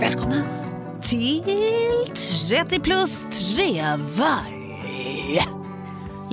Välkomna 0.00 0.42
till 1.02 1.42
30 2.50 2.80
plus 2.80 3.24
trevar. 3.30 4.55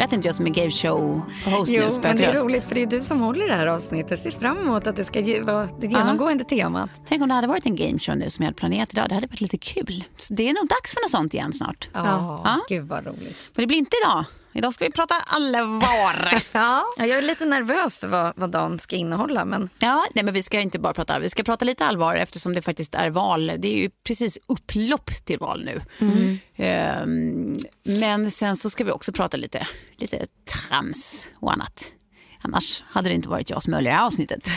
Lät 0.04 0.14
inte 0.14 0.28
jag 0.28 0.36
som 0.36 0.46
en 0.46 0.54
game 0.54 0.70
show 0.72 1.22
host 1.46 1.72
Jo, 1.72 1.82
nu? 1.84 2.00
men 2.02 2.18
det 2.18 2.26
är 2.26 2.34
roligt 2.44 2.64
för 2.64 2.76
det 2.76 2.82
är 2.82 2.86
du 2.88 3.02
som 3.02 3.20
håller 3.22 3.48
det 3.48 3.56
här 3.56 3.68
avsnittet. 3.68 4.20
Ser 4.20 4.32
fram 4.32 4.58
emot 4.58 4.88
att 4.88 4.96
det 4.96 5.04
ska 5.04 5.20
ge- 5.20 5.42
vara 5.42 5.68
det 5.80 5.88
genomgående 5.88 6.44
temat. 6.44 6.90
Tänk 7.06 7.22
om 7.22 7.28
det 7.28 7.34
hade 7.36 7.48
varit 7.48 7.66
en 7.66 7.76
game 7.76 8.00
show 8.00 8.18
nu 8.18 8.30
som 8.30 8.44
jag 8.44 8.48
hade 8.48 8.58
planerat 8.58 8.94
idag. 8.94 9.10
Det 9.10 9.16
hade 9.16 9.28
varit 9.28 9.42
lite 9.42 9.58
kul. 9.58 10.04
Så 10.18 10.34
det 10.34 10.50
är 10.50 10.54
nog 10.54 10.68
dags 10.68 10.94
för 10.94 11.02
något 11.02 11.12
sånt 11.12 11.34
igen 11.34 11.54
snart. 11.54 11.90
Ja, 11.94 12.42
Ja. 12.46 12.60
gud 12.70 12.88
vad 12.88 13.06
roligt. 13.06 13.38
Men 13.56 13.64
det 13.64 13.68
blir 13.68 13.78
inte 13.78 13.98
idag. 14.06 14.26
Idag 14.54 14.74
ska 14.74 14.86
vi 14.86 14.92
prata 14.92 15.16
allvar. 15.28 16.42
Ja, 16.52 16.86
jag 16.98 17.10
är 17.10 17.22
lite 17.22 17.46
nervös 17.46 17.98
för 17.98 18.08
vad, 18.08 18.34
vad 18.36 18.50
dagen 18.50 18.80
ska 18.80 18.96
innehålla. 18.96 19.46
Men 19.46 19.70
Ja, 19.80 20.06
nej, 20.16 20.26
men 20.26 20.34
vi 20.34 20.44
ska 20.44 20.60
inte 20.60 20.80
bara 20.80 20.94
prata 20.94 21.14
allvar. 21.14 21.24
Vi 21.24 21.30
ska 21.30 21.44
prata 21.44 21.66
lite 21.66 21.86
allvar 21.86 22.16
eftersom 22.16 22.54
det 22.54 22.62
faktiskt 22.62 22.96
är 22.96 23.10
val. 23.10 23.52
Det 23.58 23.68
är 23.68 23.78
ju 23.78 23.90
precis 24.04 24.38
upplopp 24.48 25.12
till 25.26 25.40
val 25.40 25.66
nu. 25.66 25.82
Ehm, 26.56 27.58
men 27.84 28.32
sen 28.32 28.56
så 28.58 28.70
ska 28.70 28.84
vi 28.84 28.92
också 28.92 29.12
prata 29.14 29.38
lite, 29.38 29.68
lite 29.98 30.28
trams 30.54 31.30
och 31.40 31.54
annat. 31.54 31.84
Annars 32.42 32.84
hade 32.88 33.10
det 33.10 33.16
inte 33.16 33.30
varit 33.30 33.50
jag 33.50 33.64
som 33.64 33.74
höll 33.74 33.88
i 33.88 33.90
det 33.90 33.96
här 33.96 34.06
avsnittet. 34.06 34.48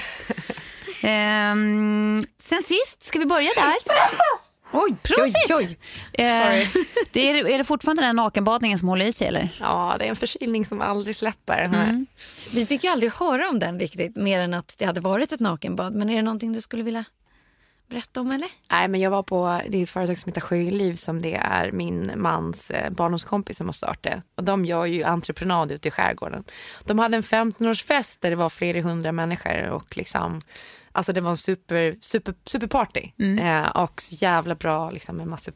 Ehm, 1.02 2.24
sen 2.38 2.62
sist, 2.62 3.02
ska 3.02 3.18
vi 3.18 3.26
börja 3.26 3.50
där? 3.56 3.74
oj, 4.72 4.96
Prosit! 5.02 5.36
oj, 5.48 5.54
oj. 5.54 5.78
Eh, 6.12 6.68
det 7.12 7.30
är, 7.30 7.48
är 7.48 7.58
det 7.58 7.64
fortfarande 7.64 8.02
den 8.02 8.16
nakenbadningen 8.16 8.78
som 8.78 8.88
håller 8.88 9.04
i 9.04 9.12
sig 9.12 9.26
eller? 9.26 9.48
Ja, 9.60 9.96
det 9.98 10.04
är 10.04 10.08
en 10.08 10.16
förkylning 10.16 10.64
som 10.64 10.80
aldrig 10.80 11.16
släpper. 11.16 11.58
Mm. 11.62 12.06
Vi 12.54 12.66
fick 12.66 12.84
ju 12.84 12.90
aldrig 12.90 13.12
höra 13.12 13.48
om 13.48 13.58
den 13.58 13.80
riktigt, 13.80 14.16
mer 14.16 14.40
än 14.40 14.54
att 14.54 14.74
det 14.78 14.84
hade 14.84 15.00
varit 15.00 15.32
ett 15.32 15.40
nakenbad. 15.40 15.94
Men 15.94 16.10
är 16.10 16.16
det 16.16 16.22
någonting 16.22 16.52
du 16.52 16.60
skulle 16.60 16.82
vilja 16.82 17.04
berätta 17.88 18.20
om 18.20 18.30
eller? 18.30 18.48
Nej, 18.70 18.88
men 18.88 19.00
jag 19.00 19.10
var 19.10 19.22
på 19.22 19.60
det 19.68 19.78
är 19.78 19.82
ett 19.82 19.90
företag 19.90 20.18
som 20.18 20.30
heter 20.30 20.40
Sjöliv 20.40 20.94
som 20.94 21.22
det 21.22 21.34
är 21.34 21.72
min 21.72 22.12
mans 22.16 22.70
eh, 22.70 22.90
barndomskompis 22.90 23.58
som 23.58 23.66
har 23.66 23.72
startat. 23.72 24.22
Och 24.34 24.44
de 24.44 24.64
gör 24.64 24.86
ju 24.86 25.02
entreprenad 25.02 25.72
ute 25.72 25.88
i 25.88 25.90
skärgården. 25.90 26.44
De 26.84 26.98
hade 26.98 27.16
en 27.16 27.22
15-årsfest 27.22 28.18
där 28.20 28.30
det 28.30 28.36
var 28.36 28.48
flera 28.48 28.80
hundra 28.80 29.12
människor 29.12 29.68
och 29.68 29.96
liksom 29.96 30.40
Alltså 30.96 31.12
det 31.12 31.20
var 31.20 31.30
en 31.30 31.36
super, 31.36 31.96
super, 32.00 32.34
superparty. 32.44 33.10
Eh, 33.38 33.66
och 33.66 34.00
så 34.00 34.14
jävla 34.14 34.54
bra 34.54 34.90
liksom 34.90 35.16
med 35.16 35.26
massor 35.26 35.54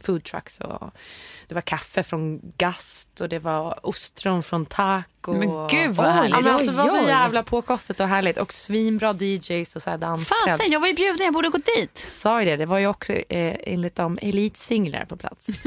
food 0.00 0.24
trucks 0.24 0.60
och 0.60 0.90
det 1.48 1.54
var 1.54 1.60
kaffe 1.62 2.02
från 2.02 2.40
Gast 2.58 3.20
och 3.20 3.28
det 3.28 3.38
var 3.38 3.86
ostron 3.86 4.42
från 4.42 4.66
Taco. 4.66 5.32
Men 5.32 5.68
gud, 5.68 5.90
vad 5.96 6.06
härligt. 6.06 6.30
Ja, 6.36 6.40
men 6.42 6.54
alltså, 6.54 6.70
det 6.70 6.76
var 6.76 6.88
så 6.88 7.08
jävla 7.08 7.42
påkostat 7.42 8.00
och 8.00 8.08
härligt 8.08 8.38
och 8.38 8.52
svinbra 8.52 9.12
DJs 9.12 9.76
och 9.76 9.82
så 9.82 9.90
här. 9.90 10.24
Fasen, 10.24 10.72
jag 10.72 10.80
var 10.80 10.86
ju 10.88 10.94
bjuden, 10.94 11.24
jag 11.24 11.32
borde 11.34 11.48
gått 11.48 11.66
dit. 11.76 11.98
Sa 11.98 12.40
ju 12.42 12.48
det, 12.50 12.56
det 12.56 12.66
var 12.66 12.78
ju 12.78 12.86
också 12.86 13.12
eh, 13.12 13.56
enligt 13.62 13.94
dem 13.94 14.18
elitsinglar 14.22 15.04
på 15.04 15.16
plats. 15.16 15.48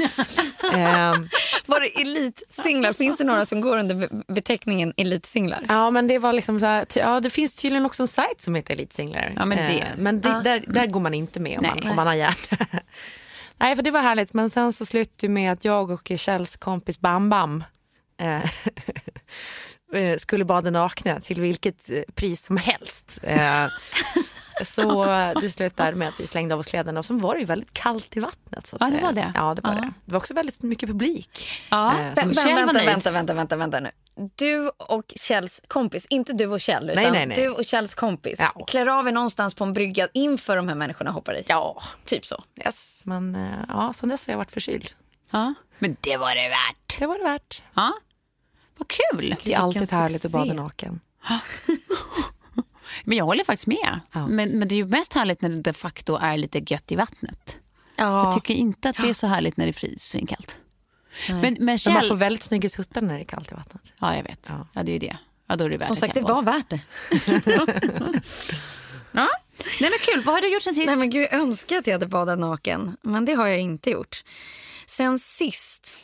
Ehm, 0.73 1.29
Var 1.65 1.79
det 1.79 2.01
elitsinglar? 2.01 2.93
Finns 2.93 3.17
det 3.17 3.23
några 3.23 3.45
som 3.45 3.61
går 3.61 3.77
under 3.77 3.95
be- 3.95 4.23
beteckningen 4.33 4.93
elitsinglar? 4.97 5.65
ja 5.67 5.91
men 5.91 6.07
det 6.07 6.19
var 6.19 6.33
liksom 6.33 6.59
så 6.59 6.65
här, 6.65 6.85
ty, 6.85 6.99
ja 6.99 7.19
det 7.19 7.29
finns 7.29 7.55
tydligen 7.55 7.85
också 7.85 8.03
en 8.03 8.07
sajt 8.07 8.41
som 8.41 8.55
heter 8.55 8.73
elitsinglar. 8.73 9.33
Ja, 9.35 9.45
men 9.45 9.57
det- 9.57 9.79
Eh, 9.79 9.85
men 9.97 10.21
det, 10.21 10.41
där, 10.43 10.63
där 10.67 10.85
går 10.87 10.99
man 10.99 11.13
inte 11.13 11.39
med 11.39 11.57
om, 11.57 11.63
Nej. 11.65 11.71
man, 11.83 11.89
om 11.89 11.95
man 11.95 12.07
har 12.07 12.13
hjärna. 12.13 12.35
Nej 13.61 13.75
för 13.75 13.83
det 13.83 13.91
var 13.91 14.01
härligt 14.01 14.33
men 14.33 14.49
sen 14.49 14.73
så 14.73 14.85
slutade 14.85 15.33
med 15.33 15.51
att 15.51 15.65
jag 15.65 15.91
och 15.91 16.11
Kjells 16.17 16.57
kompis 16.57 16.99
Bam 16.99 17.29
Bam 17.29 17.63
eh, 18.17 18.41
eh, 19.93 20.17
skulle 20.17 20.45
bada 20.45 20.69
nakna 20.69 21.19
till 21.19 21.41
vilket 21.41 21.89
eh, 21.89 22.01
pris 22.15 22.45
som 22.45 22.57
helst. 22.57 23.19
Eh, 23.23 23.67
så 24.65 25.05
det 25.41 25.49
slutade 25.49 25.95
med 25.95 26.07
att 26.07 26.19
vi 26.19 26.27
slängde 26.27 26.53
av 26.53 26.59
oss 26.59 26.67
kläderna 26.67 26.99
och 26.99 27.05
sen 27.05 27.17
var 27.17 27.33
det 27.33 27.39
ju 27.39 27.45
väldigt 27.45 27.73
kallt 27.73 28.17
i 28.17 28.19
vattnet. 28.19 28.67
Så 28.67 28.75
att 28.75 28.81
Ja, 28.81 28.97
det 28.97 29.03
var 29.03 29.11
det. 29.13 29.31
Ja, 29.35 29.53
det 29.55 29.61
var 29.61 29.73
Ja. 29.73 29.81
det. 29.81 29.93
Det 30.05 30.11
var 30.11 30.17
också 30.17 30.33
väldigt 30.33 30.61
mycket 30.61 30.89
publik. 30.89 31.61
Ja, 31.69 31.99
Eh, 31.99 32.15
vänta, 32.15 32.43
vänta, 32.85 33.11
vänta, 33.11 33.33
vänta, 33.33 33.55
vänta 33.55 33.79
nu. 33.79 33.89
Du 34.35 34.69
och 34.69 35.13
Kjells 35.15 35.61
kompis, 35.67 36.05
inte 36.09 36.33
du 36.33 36.45
och 36.47 36.61
Kjell, 36.61 36.89
utan 36.89 37.03
Nej, 37.03 37.11
nej, 37.11 37.25
nej. 37.25 37.35
du 37.37 37.49
och 37.49 37.65
Kjells 37.65 37.93
kompis 37.95 38.35
Ja. 38.39 38.65
klär 38.65 38.85
av 38.87 39.07
er 39.07 39.11
någonstans 39.11 39.53
på 39.53 39.63
en 39.63 39.73
brygga 39.73 40.07
inför 40.13 40.55
de 40.55 40.67
här 40.67 40.75
människorna 40.75 41.11
hoppar 41.11 41.33
i. 41.37 41.43
Ja, 41.47 41.83
Typ 42.05 42.25
så. 42.25 42.43
yes. 42.65 43.01
Men 43.05 43.35
eh, 43.35 43.59
ja, 43.67 43.93
sen 43.95 44.09
dess 44.09 44.27
har 44.27 44.31
jag 44.33 44.37
varit 44.37 44.51
förkyld. 44.51 44.91
Ja. 45.31 45.53
Men 45.79 45.97
det 46.01 46.17
var 46.17 46.35
det 46.35 46.49
värt. 46.49 46.99
Det 46.99 47.05
var 47.07 47.17
det 47.17 47.23
värt. 47.23 47.63
Ja. 47.73 47.93
Vad 48.77 48.87
kul. 48.87 49.35
Det 49.43 49.53
är 49.53 49.57
alltid 49.57 49.91
härligt 49.91 50.25
att 50.25 50.31
bada 50.31 50.53
naken. 50.53 50.99
Men 53.03 53.17
jag 53.17 53.25
håller 53.25 53.43
faktiskt 53.43 53.67
med. 53.67 53.99
Ja. 54.11 54.27
Men, 54.27 54.49
men 54.49 54.67
det 54.67 54.75
är 54.75 54.77
ju 54.77 54.85
mest 54.85 55.13
härligt 55.13 55.41
när 55.41 55.49
det 55.49 55.61
de 55.61 55.73
facto 55.73 56.15
är 56.21 56.37
lite 56.37 56.59
gött 56.67 56.91
i 56.91 56.95
vattnet. 56.95 57.57
Ja. 57.95 58.23
Jag 58.23 58.33
tycker 58.33 58.53
inte 58.53 58.89
att 58.89 58.95
det 59.01 59.09
är 59.09 59.13
så 59.13 59.27
härligt 59.27 59.57
när 59.57 59.65
det 59.65 59.69
är 59.71 59.73
fris 59.73 60.15
Men, 61.29 61.41
men 61.41 61.53
Men 61.53 61.65
man 61.65 61.77
Kjell... 61.77 62.07
får 62.07 62.15
väldigt 62.15 62.43
snygga 62.43 62.69
tuttar 62.69 63.01
när 63.01 63.15
det 63.15 63.21
är 63.21 63.25
kallt 63.25 63.51
i 63.51 63.55
vattnet. 63.55 63.93
Ja, 63.99 64.15
jag 64.15 64.23
vet. 64.23 64.45
Ja. 64.49 64.67
Ja, 64.73 64.83
det 64.83 64.91
är 64.91 64.93
ju 64.93 64.99
det. 64.99 65.17
Ja, 65.47 65.55
då 65.55 65.65
är 65.65 65.69
det 65.69 65.77
värt 65.77 65.87
Som 65.87 65.95
sagt, 65.95 66.13
det 66.13 66.21
var 66.21 66.41
värt 66.41 66.69
det. 66.69 66.79
Ja. 69.13 69.27
Nej 69.79 69.89
men 69.89 69.99
kul, 70.01 70.23
vad 70.25 70.35
har 70.35 70.41
du 70.41 70.53
gjort 70.53 70.63
sen 70.63 70.73
sist? 70.73 70.87
Nej, 70.87 70.95
men 70.95 71.09
gud, 71.09 71.27
jag 71.31 71.33
önskar 71.33 71.77
att 71.77 71.87
jag 71.87 71.93
hade 71.93 72.07
badat 72.07 72.39
naken, 72.39 72.97
men 73.01 73.25
det 73.25 73.33
har 73.33 73.47
jag 73.47 73.59
inte 73.59 73.89
gjort. 73.89 74.23
Sen 74.85 75.19
sist... 75.19 75.97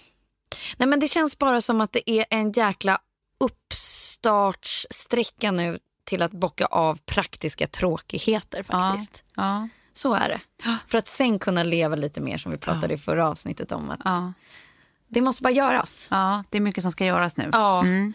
Nej, 0.78 0.90
men 0.90 1.00
det 1.00 1.08
känns 1.08 1.38
bara 1.38 1.62
som 1.62 1.82
att 1.82 1.92
det 1.92 2.10
är 2.12 2.26
en 2.30 2.52
jäkla 2.52 3.00
uppstartssträcka 3.40 5.52
nu 5.52 5.80
till 6.04 6.22
att 6.22 6.32
bocka 6.32 6.66
av 6.66 7.00
praktiska 7.06 7.68
tråkigheter 7.68 8.64
faktiskt. 8.64 9.24
Det 14.08 14.14
måste 15.22 15.44
bara 15.44 15.54
göras. 15.54 16.08
Ja, 16.10 16.44
det 16.50 16.58
är 16.58 16.62
mycket 16.62 16.82
som 16.84 16.92
ska 16.92 17.06
göras 17.06 17.38
nu. 17.38 17.50
Ja. 17.54 17.80
Mm. 17.80 18.14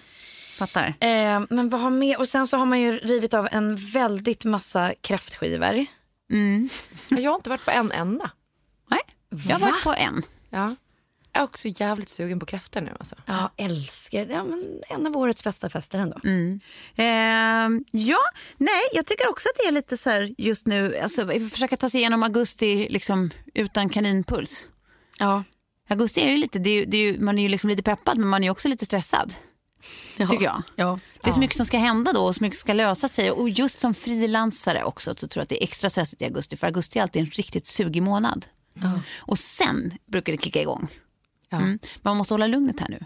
Fattar. 0.58 0.94
Eh, 1.00 1.40
men 1.50 1.68
vad 1.68 1.80
har 1.80 1.90
med? 1.90 2.16
Och 2.16 2.28
sen 2.28 2.46
så 2.46 2.56
har 2.56 2.66
man 2.66 2.80
ju 2.80 2.98
rivit 2.98 3.34
av 3.34 3.48
en 3.52 3.76
väldigt 3.76 4.44
massa 4.44 4.94
kräftskivor. 5.00 5.86
Mm. 6.32 6.68
Jag 7.08 7.30
har 7.30 7.36
inte 7.36 7.50
varit 7.50 7.64
på 7.64 7.70
en 7.70 7.92
enda. 7.92 8.30
Nej, 8.90 9.00
jag 9.28 9.54
har 9.54 9.60
Va? 9.60 9.66
varit 9.70 9.82
på 9.84 9.94
en. 9.94 10.22
Ja. 10.50 10.74
Jag 11.34 11.40
är 11.40 11.44
också 11.44 11.68
jävligt 11.68 12.08
sugen 12.08 12.40
på 12.40 12.46
kräftor 12.46 12.80
nu. 12.80 12.90
Alltså. 12.98 13.14
Ja, 13.26 13.50
älskar. 13.56 14.26
Ja, 14.26 14.44
men 14.44 14.80
en 14.88 15.06
av 15.06 15.16
årets 15.16 15.44
bästa 15.44 15.68
fester 15.68 15.98
ändå. 15.98 16.20
Ehm, 16.96 17.84
ja, 17.90 18.18
nej, 18.56 18.82
jag 18.92 19.06
tycker 19.06 19.30
också 19.30 19.48
att 19.48 19.56
det 19.62 19.68
är 19.68 19.72
lite 19.72 19.96
så 19.96 20.10
här 20.10 20.34
just 20.38 20.66
nu, 20.66 20.98
alltså 20.98 21.26
försöka 21.50 21.76
ta 21.76 21.88
sig 21.88 22.00
igenom 22.00 22.22
augusti 22.22 22.88
liksom 22.90 23.30
utan 23.54 23.88
kaninpuls. 23.88 24.66
Ja. 25.18 25.44
Augusti 25.92 26.20
är 26.20 26.30
ju 26.30 26.36
lite, 26.36 26.58
det 26.58 26.70
är 26.70 26.74
ju, 26.74 26.84
det 26.84 26.96
är 26.96 27.12
ju, 27.12 27.20
man 27.20 27.38
är 27.38 27.42
ju 27.42 27.48
liksom 27.48 27.70
lite 27.70 27.82
peppad 27.82 28.18
men 28.18 28.28
man 28.28 28.42
är 28.42 28.46
ju 28.46 28.50
också 28.50 28.68
lite 28.68 28.84
stressad. 28.84 29.34
Tycker 30.16 30.44
jag. 30.44 30.62
Ja. 30.76 30.98
Det 31.22 31.30
är 31.30 31.32
så 31.32 31.40
mycket 31.40 31.56
som 31.56 31.66
ska 31.66 31.78
hända 31.78 32.12
då 32.12 32.20
och 32.20 32.34
så 32.34 32.42
mycket 32.42 32.58
som 32.58 32.66
ska 32.66 32.72
lösa 32.72 33.08
sig. 33.08 33.30
Och 33.30 33.48
just 33.48 33.80
som 33.80 33.94
frilansare 33.94 34.84
också 34.84 35.14
så 35.14 35.28
tror 35.28 35.40
jag 35.40 35.42
att 35.42 35.48
det 35.48 35.62
är 35.62 35.64
extra 35.64 35.90
stressigt 35.90 36.22
i 36.22 36.24
augusti. 36.24 36.56
För 36.56 36.66
augusti 36.66 36.98
är 36.98 37.02
alltid 37.02 37.22
en 37.22 37.30
riktigt 37.30 37.66
sugig 37.66 38.02
månad. 38.02 38.46
Och 39.16 39.38
sen 39.38 39.92
brukar 40.06 40.32
det 40.32 40.42
kicka 40.42 40.60
igång. 40.60 40.88
Mm. 41.50 41.68
Men 41.68 41.78
man 42.02 42.16
måste 42.16 42.34
hålla 42.34 42.46
lugnet 42.46 42.80
här 42.80 42.88
nu. 42.88 43.04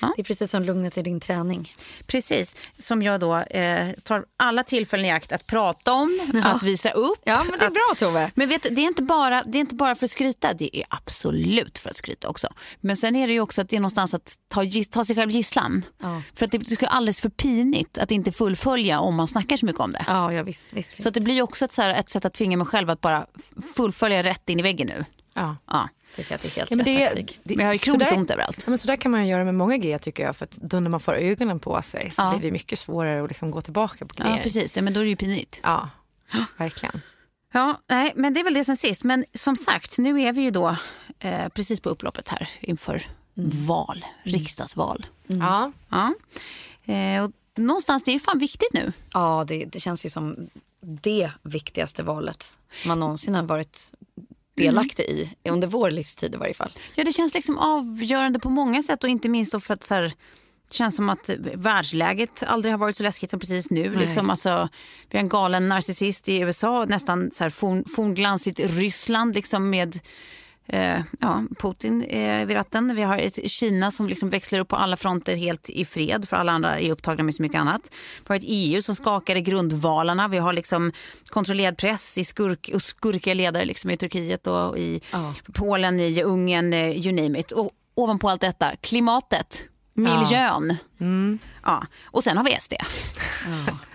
Det 0.00 0.22
är 0.22 0.24
precis 0.24 0.50
som 0.50 0.62
lugnet 0.62 0.98
i 0.98 1.02
din 1.02 1.20
träning. 1.20 1.74
Precis, 2.06 2.56
som 2.78 3.02
jag 3.02 3.20
då 3.20 3.36
eh, 3.36 3.92
tar 3.92 4.24
alla 4.36 4.64
tillfällen 4.64 5.06
i 5.06 5.10
akt 5.10 5.32
att 5.32 5.46
prata 5.46 5.92
om, 5.92 6.20
att 6.44 6.62
visa 6.62 6.90
upp. 6.90 7.18
Ja, 7.24 7.44
men 7.44 7.58
det 7.58 7.64
är 7.64 7.68
att, 7.68 7.74
bra 7.74 7.94
Tove. 7.98 8.30
Men 8.34 8.48
vet, 8.48 8.62
det, 8.62 8.82
är 8.82 8.86
inte 8.86 9.02
bara, 9.02 9.42
det 9.46 9.58
är 9.58 9.60
inte 9.60 9.74
bara 9.74 9.94
för 9.94 10.04
att 10.04 10.10
skryta, 10.10 10.52
det 10.52 10.76
är 10.76 10.84
absolut 10.88 11.78
för 11.78 11.90
att 11.90 11.96
skryta 11.96 12.28
också. 12.28 12.48
Men 12.80 12.96
sen 12.96 13.16
är 13.16 13.26
det 13.26 13.32
ju 13.32 13.40
också 13.40 13.60
att 13.60 13.68
det 13.68 13.76
är 13.76 13.80
någonstans 13.80 14.14
att 14.14 14.38
ta, 14.48 14.62
ta 14.90 15.04
sig 15.04 15.16
själv 15.16 15.30
gisslan. 15.30 15.84
Ja. 15.98 16.22
För 16.34 16.46
att 16.46 16.52
det 16.52 16.64
skulle 16.64 16.86
vara 16.86 16.96
alldeles 16.96 17.20
för 17.20 17.28
pinigt 17.28 17.98
att 17.98 18.10
inte 18.10 18.32
fullfölja 18.32 19.00
om 19.00 19.14
man 19.14 19.28
snackar 19.28 19.56
så 19.56 19.66
mycket 19.66 19.80
om 19.80 19.92
det. 19.92 20.04
Ja, 20.06 20.32
ja 20.32 20.42
visst. 20.42 20.66
visst, 20.72 20.88
visst. 20.88 21.02
Så 21.02 21.10
det 21.10 21.20
blir 21.20 21.42
också 21.42 21.64
ett, 21.64 21.72
så 21.72 21.82
här, 21.82 21.94
ett 21.94 22.10
sätt 22.10 22.24
att 22.24 22.34
tvinga 22.34 22.56
mig 22.56 22.66
själv 22.66 22.90
att 22.90 23.00
bara 23.00 23.26
fullfölja 23.74 24.22
rätt 24.22 24.48
in 24.48 24.58
i 24.60 24.62
väggen 24.62 24.86
nu. 24.86 25.04
Ja. 25.34 25.56
Ja. 25.66 25.88
Tycker 26.14 26.34
att 26.34 26.42
det 26.42 26.48
är 26.48 26.50
helt 26.56 26.70
Ja, 26.70 26.76
men 26.76 26.86
rätt 26.86 26.96
det, 26.98 27.06
taktik. 27.06 27.40
det, 27.42 27.56
Men 27.56 27.64
jag 27.64 27.68
har 27.68 27.74
ju 27.74 27.78
kroniskt 27.78 28.12
ont 28.12 28.30
överallt. 28.30 28.56
Ja, 28.66 28.70
men 28.70 28.78
så 28.78 28.86
där 28.86 28.96
kan 28.96 29.10
man 29.10 29.24
ju 29.26 29.30
göra 29.30 29.44
med 29.44 29.54
många 29.54 29.76
grejer 29.76 29.98
tycker 29.98 30.22
jag. 30.22 30.36
För 30.36 30.44
att 30.44 30.50
då 30.52 30.80
när 30.80 30.90
man 30.90 31.00
får 31.00 31.14
ögonen 31.14 31.60
på 31.60 31.82
sig 31.82 32.10
så 32.10 32.22
Ja. 32.22 32.30
blir 32.38 32.48
det 32.48 32.52
mycket 32.52 32.78
svårare 32.78 33.22
att 33.24 33.28
liksom 33.30 33.50
gå 33.50 33.60
tillbaka 33.60 34.06
på 34.06 34.14
grejer. 34.14 34.36
Ja, 34.36 34.42
precis. 34.42 34.72
Det, 34.72 34.82
men 34.82 34.92
då 34.92 35.00
är 35.00 35.04
det 35.04 35.10
ju 35.10 35.16
pinigt. 35.16 35.60
Ja, 35.62 35.88
verkligen. 36.56 37.00
Ja, 37.52 37.80
nej, 37.90 38.12
men 38.16 38.34
det 38.34 38.40
är 38.40 38.44
väl 38.44 38.54
det 38.54 38.64
sen 38.64 38.76
sist. 38.76 39.04
Men 39.04 39.24
som 39.34 39.56
sagt, 39.56 39.98
nu 39.98 40.22
är 40.22 40.32
vi 40.32 40.42
ju 40.42 40.50
då 40.50 40.76
eh, 41.18 41.48
precis 41.48 41.80
på 41.80 41.88
upploppet 41.88 42.28
här 42.28 42.48
inför 42.60 43.02
val, 43.66 44.04
riksdagsval. 44.22 45.06
Ja. 45.26 45.72
Ja. 45.88 46.14
Eh, 46.94 47.24
och 47.24 47.30
någonstans, 47.56 48.02
det 48.04 48.10
är 48.10 48.12
ju 48.12 48.20
fan 48.20 48.38
viktigt 48.38 48.72
nu. 48.72 48.92
Ja, 49.12 49.44
det, 49.48 49.64
det 49.64 49.80
känns 49.80 50.06
ju 50.06 50.10
som 50.10 50.36
det 50.80 51.30
viktigaste 51.42 52.02
valet 52.02 52.58
man 52.86 53.00
någonsin 53.00 53.34
har 53.34 53.42
varit 53.42 53.92
delaktig 54.54 55.04
i. 55.04 55.30
Under 55.48 55.68
vår 55.68 55.90
livstid 55.90 56.34
i 56.34 56.38
varje 56.38 56.54
fall. 56.54 56.72
Ja, 56.94 57.04
det 57.04 57.12
känns 57.12 57.34
liksom 57.34 57.58
avgörande 57.58 58.38
på 58.38 58.50
många 58.50 58.82
sätt 58.82 59.04
och 59.04 59.10
inte 59.10 59.28
minst 59.28 59.52
då 59.52 59.60
för 59.60 59.74
att 59.74 59.84
så 59.84 59.94
här, 59.94 60.02
det 60.68 60.74
känns 60.74 60.96
som 60.96 61.10
att 61.10 61.30
världsläget 61.54 62.42
aldrig 62.42 62.72
har 62.72 62.78
varit 62.78 62.96
så 62.96 63.02
läskigt 63.02 63.30
som 63.30 63.40
precis 63.40 63.70
nu. 63.70 63.94
Liksom, 63.96 64.30
alltså, 64.30 64.68
vi 65.10 65.18
har 65.18 65.22
en 65.22 65.28
galen 65.28 65.68
narcissist 65.68 66.28
i 66.28 66.40
USA, 66.40 66.84
nästan 66.84 67.30
så 67.30 67.44
här 67.44 67.50
forn, 67.50 67.84
fornglansigt 67.84 68.60
Ryssland 68.60 69.34
liksom 69.34 69.70
med 69.70 70.00
eh, 70.66 71.00
ja, 71.20 71.42
Putin 71.58 72.02
eh, 72.02 72.46
vid 72.46 72.56
ratten. 72.56 72.96
Vi 72.96 73.02
har 73.02 73.18
ett 73.18 73.50
Kina 73.50 73.90
som 73.90 74.08
liksom 74.08 74.30
växlar 74.30 74.60
upp 74.60 74.68
på 74.68 74.76
alla 74.76 74.96
fronter 74.96 75.36
helt 75.36 75.70
i 75.70 75.84
fred 75.84 76.28
för 76.28 76.36
alla 76.36 76.52
andra 76.52 76.80
är 76.80 76.90
upptagna 76.90 77.22
med 77.24 77.34
så 77.34 77.42
mycket 77.42 77.60
annat. 77.60 77.90
Vi 78.18 78.28
har 78.28 78.36
ett 78.36 78.44
EU 78.46 78.82
som 78.82 78.94
skakar 78.94 79.36
i 79.36 79.40
grundvalarna. 79.40 80.28
Vi 80.28 80.38
har 80.38 80.52
liksom 80.52 80.92
kontrollerad 81.26 81.78
press 81.78 82.18
i 82.18 82.24
skurk, 82.24 82.70
och 82.74 82.82
skurkiga 82.82 83.34
ledare 83.34 83.64
liksom 83.64 83.90
i 83.90 83.96
Turkiet 83.96 84.46
och 84.46 84.78
i 84.78 85.00
Polen, 85.52 86.00
i 86.00 86.22
Ungern, 86.22 86.72
eh, 86.72 87.06
you 87.06 87.12
name 87.22 87.38
it. 87.38 87.52
Och 87.52 87.70
ovanpå 87.94 88.28
allt 88.28 88.40
detta, 88.40 88.76
klimatet, 88.76 89.62
miljön. 89.94 90.76
Ja. 91.62 91.86
Och 92.04 92.24
sen 92.24 92.36
har 92.36 92.44
vi 92.44 92.56
SD. 92.60 92.72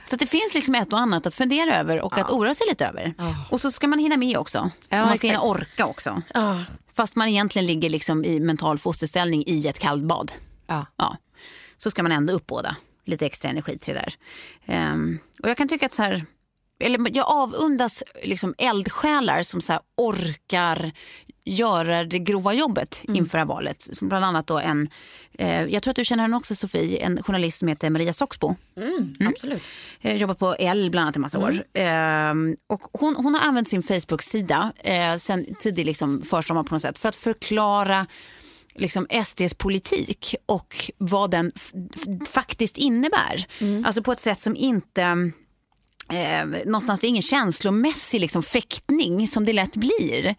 Så 0.09 0.15
det 0.15 0.27
finns 0.27 0.53
liksom 0.53 0.75
ett 0.75 0.93
och 0.93 0.99
annat 0.99 1.25
att 1.25 1.35
fundera 1.35 1.75
över 1.75 2.01
och 2.01 2.17
att 2.17 2.29
oroa 2.29 2.53
sig 2.53 2.67
lite 2.69 2.85
över. 2.85 3.13
Och 3.51 3.61
så 3.61 3.71
ska 3.71 3.87
man 3.87 3.99
hinna 3.99 4.17
med 4.17 4.37
också. 4.37 4.71
Ja, 4.89 5.05
man 5.05 5.17
ska 5.17 5.27
hinna 5.27 5.41
orka 5.41 5.85
också. 5.85 6.21
Ja. 6.33 6.63
Fast 6.93 7.15
man 7.15 7.27
egentligen 7.27 7.65
ligger 7.65 7.89
liksom 7.89 8.25
i 8.25 8.39
mental 8.39 8.77
fosterställning 8.77 9.43
i 9.47 9.67
ett 9.67 9.79
kallbad. 9.79 10.31
Ja. 10.67 10.85
Ja. 10.95 11.17
Så 11.77 11.91
ska 11.91 12.03
man 12.03 12.11
ändå 12.11 12.33
uppbåda 12.33 12.75
lite 13.05 13.25
extra 13.25 13.49
energi 13.49 13.77
till 13.77 13.93
det 13.93 13.99
där. 13.99 14.13
Ehm, 14.65 15.19
och 15.43 15.49
jag 15.49 15.57
kan 15.57 15.67
tycka 15.67 15.85
att 15.85 15.93
så 15.93 16.01
här, 16.01 16.25
eller 16.79 17.17
jag 17.17 17.27
avundas 17.27 18.03
liksom 18.23 18.55
eldsjälar 18.57 19.41
som 19.41 19.61
så 19.61 19.79
orkar 19.97 20.91
göra 21.47 22.03
det 22.03 22.19
grova 22.19 22.53
jobbet 22.53 23.03
inför 23.07 23.37
det 23.37 23.41
här 23.41 23.45
valet. 23.45 23.89
Som 23.91 24.09
bland 24.09 24.25
annat 24.25 24.47
då 24.47 24.59
en, 24.59 24.89
eh, 25.33 25.63
jag 25.63 25.83
tror 25.83 25.91
att 25.91 25.95
du 25.95 26.05
känner 26.05 26.23
henne 26.23 26.37
också 26.37 26.55
Sofie, 26.55 26.97
en 26.97 27.23
journalist 27.23 27.59
som 27.59 27.67
heter 27.67 27.89
Maria 27.89 28.13
Soxbo. 28.13 28.55
Absolut. 29.27 29.63
Eh, 30.01 30.15
jobbat 30.15 30.39
på 30.39 30.55
L 30.59 30.89
bland 30.91 31.03
annat 31.03 31.15
i 31.15 31.19
massa 31.19 31.39
år. 31.39 31.63
Ehm, 31.73 32.55
och 32.67 32.81
hon, 32.93 33.15
hon 33.15 33.35
har 33.35 33.41
använt 33.47 33.69
sin 33.69 33.83
Facebook-sida 33.83 34.71
eh, 34.77 35.15
sen 35.17 35.45
tidig 35.59 35.85
liksom 35.85 36.21
försommar 36.21 36.63
på 36.63 36.75
något 36.75 36.81
sätt 36.81 36.99
för 36.99 37.09
att 37.09 37.15
förklara 37.15 38.07
liksom 38.75 39.07
SDs 39.25 39.53
politik 39.53 40.35
och 40.45 40.91
vad 40.97 41.31
den 41.31 41.51
faktiskt 42.29 42.77
innebär. 42.77 43.47
Alltså 43.85 44.03
på 44.03 44.11
ett 44.11 44.21
sätt 44.21 44.41
som 44.41 44.55
inte 44.55 45.31
Eh, 46.09 46.45
någonstans, 46.65 46.99
det 46.99 47.07
är 47.07 47.09
ingen 47.09 47.21
känslomässig 47.21 48.21
liksom, 48.21 48.43
fäktning 48.43 49.27
som 49.27 49.45
det 49.45 49.53
lätt 49.53 49.75
blir. 49.75 50.35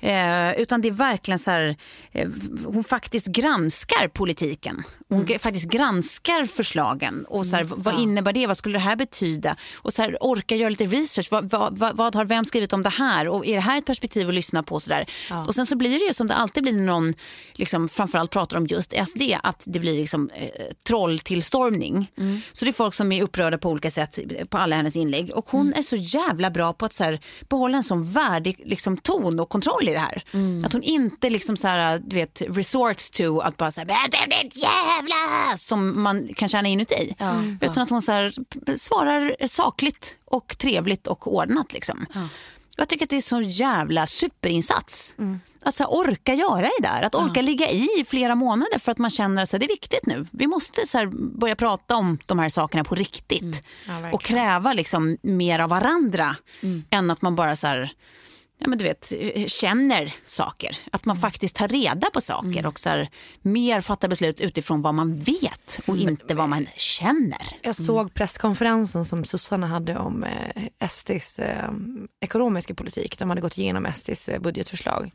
Eh, 0.00 0.60
utan 0.60 0.80
det 0.80 0.88
är 0.88 0.92
verkligen 0.92 1.38
så 1.38 1.50
här, 1.50 1.76
eh, 2.12 2.28
hon 2.64 2.84
faktiskt 2.84 3.26
granskar 3.26 4.08
politiken. 4.08 4.82
Hon 5.08 5.24
g- 5.26 5.38
faktiskt 5.38 5.70
granskar 5.70 6.44
förslagen. 6.46 7.24
Och 7.28 7.46
så 7.46 7.56
här, 7.56 7.64
Vad 7.64 8.00
innebär 8.00 8.32
det? 8.32 8.46
Vad 8.46 8.56
skulle 8.56 8.74
det 8.78 8.82
här 8.82 8.96
betyda? 8.96 9.56
Och 9.76 9.92
så 9.92 10.02
här, 10.02 10.16
orka 10.20 10.56
göra 10.56 10.68
lite 10.70 10.84
research. 10.84 11.28
Vad, 11.30 11.50
vad, 11.50 11.78
vad, 11.78 11.96
vad 11.96 12.14
har 12.14 12.24
vem 12.24 12.44
skrivit 12.44 12.72
om 12.72 12.82
det 12.82 12.90
här? 12.90 13.28
Och 13.28 13.46
är 13.46 13.54
det 13.54 13.60
här 13.60 13.78
ett 13.78 13.84
perspektiv 13.86 14.28
att 14.28 14.34
lyssna 14.34 14.62
på? 14.62 14.80
Så 14.80 14.90
där? 14.90 15.06
Och 15.46 15.54
sen 15.54 15.66
så 15.66 15.76
blir 15.76 15.98
det 15.98 16.06
ju 16.06 16.14
som 16.14 16.26
det 16.26 16.34
alltid 16.34 16.62
blir 16.62 16.72
när 16.72 16.82
någon 16.84 17.14
liksom, 17.52 17.88
framförallt 17.88 18.30
pratar 18.30 18.56
om 18.56 18.66
just 18.66 18.92
SD. 19.08 19.22
Att 19.42 19.62
det 19.66 19.80
blir 19.80 19.96
liksom, 19.96 20.30
eh, 20.34 20.48
trolltillstormning. 20.86 22.10
Så 22.52 22.64
det 22.64 22.70
är 22.70 22.72
folk 22.72 22.94
som 22.94 23.12
är 23.12 23.22
upprörda 23.22 23.58
på 23.58 23.70
olika 23.70 23.90
sätt 23.90 24.18
på 24.48 24.58
alla 24.58 24.76
hennes 24.76 24.96
inlägg. 24.96 25.30
Och 25.34 25.46
hon 25.50 25.72
är 25.74 25.82
så 25.82 25.96
jävla 25.96 26.50
bra 26.50 26.72
på 26.72 26.86
att 26.86 26.94
så 26.94 27.04
här, 27.04 27.20
behålla 27.48 27.76
en 27.76 27.82
sån 27.82 28.12
värdig 28.12 28.62
liksom, 28.64 28.96
ton 28.96 29.40
och 29.40 29.48
kontroll 29.48 29.88
i 29.88 29.92
det 29.92 29.98
här. 29.98 30.22
Att 30.64 30.72
hon 30.72 30.82
inte 30.82 31.30
liksom 31.30 31.56
så 31.56 31.68
här, 31.68 31.98
du 32.06 32.16
vet, 32.16 32.42
resorts 32.48 33.10
to 33.10 33.38
att 33.40 33.56
bara 33.56 33.68
ett 33.68 34.56
jävla 34.98 35.56
som 35.56 36.02
man 36.02 36.28
kan 36.36 36.48
känna 36.48 36.68
inuti. 36.68 37.16
Utan 37.60 37.82
att 37.82 37.90
hon 37.90 38.02
så 38.02 38.12
här, 38.12 38.32
svarar 38.76 39.46
sakligt 39.48 40.16
och 40.24 40.58
trevligt 40.58 41.06
och 41.06 41.34
ordnat. 41.34 41.72
Liksom. 41.72 42.06
Jag 42.76 42.88
tycker 42.88 43.04
att 43.06 43.10
det 43.10 43.16
är 43.16 43.20
så 43.20 43.40
jävla 43.40 44.06
superinsats. 44.06 45.14
Att 45.62 45.76
så 45.76 45.82
här, 45.82 45.90
orka 45.90 46.34
göra 46.34 46.60
det 46.60 46.82
där, 46.82 47.02
att 47.02 47.14
orka 47.14 47.42
ligga 47.42 47.70
i 47.70 47.88
i 48.00 48.04
flera 48.04 48.34
månader 48.34 48.78
för 48.78 48.92
att 48.92 48.98
man 48.98 49.10
känner 49.10 49.42
att 49.42 49.50
det 49.50 49.56
är 49.56 49.68
viktigt 49.68 50.06
nu. 50.06 50.26
Vi 50.30 50.46
måste 50.46 50.86
så 50.86 50.98
här, 50.98 51.06
börja 51.38 51.56
prata 51.56 51.96
om 51.96 52.18
de 52.26 52.38
här 52.38 52.48
sakerna 52.48 52.84
på 52.84 52.94
riktigt. 52.94 53.42
verkligen. 53.86 54.14
och 54.14 54.22
kräva 54.22 54.72
liksom 54.72 55.16
mer 55.22 55.58
av 55.58 55.70
varandra 55.70 56.36
än 56.90 57.10
att 57.10 57.22
man 57.22 57.36
bara 57.36 57.56
så 57.56 57.66
här, 57.66 57.90
ja, 58.58 58.68
men 58.68 58.78
du 58.78 58.84
vet, 58.84 59.12
känner 59.46 60.14
saker. 60.24 60.76
Att 60.92 61.04
man 61.04 61.16
faktiskt 61.16 61.56
tar 61.56 61.68
reda 61.68 62.10
på 62.10 62.20
saker 62.20 62.66
och 62.66 62.78
så 62.78 62.88
här, 62.88 63.08
mer 63.42 63.80
fattar 63.80 64.08
beslut 64.08 64.40
utifrån 64.40 64.82
vad 64.82 64.94
man 64.94 65.16
vet 65.16 65.80
och 65.86 65.96
inte 65.96 66.34
vad 66.34 66.48
man 66.48 66.66
känner. 66.76 67.48
Jag 67.62 67.76
såg 67.76 68.14
presskonferensen 68.14 69.04
som 69.04 69.24
Susanna 69.24 69.66
hade 69.66 69.98
om 69.98 70.24
eh, 70.24 70.88
SDs 70.88 71.38
eh, 71.38 71.70
ekonomiska 72.20 72.74
politik. 72.74 73.18
De 73.18 73.28
hade 73.28 73.40
gått 73.40 73.58
igenom 73.58 73.92
SDs 73.94 74.28
eh, 74.28 74.40
budgetförslag. 74.40 75.10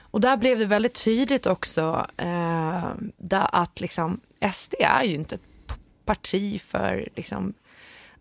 Och 0.00 0.20
där 0.20 0.36
blev 0.36 0.58
det 0.58 0.66
väldigt 0.66 1.04
tydligt 1.04 1.46
också 1.46 2.06
eh, 2.16 2.88
där 3.16 3.48
att 3.52 3.80
liksom, 3.80 4.20
SD 4.52 4.74
är 4.80 5.04
ju 5.04 5.14
inte 5.14 5.34
ett 5.34 5.40
parti 6.04 6.60
för 6.60 7.08
liksom, 7.16 7.54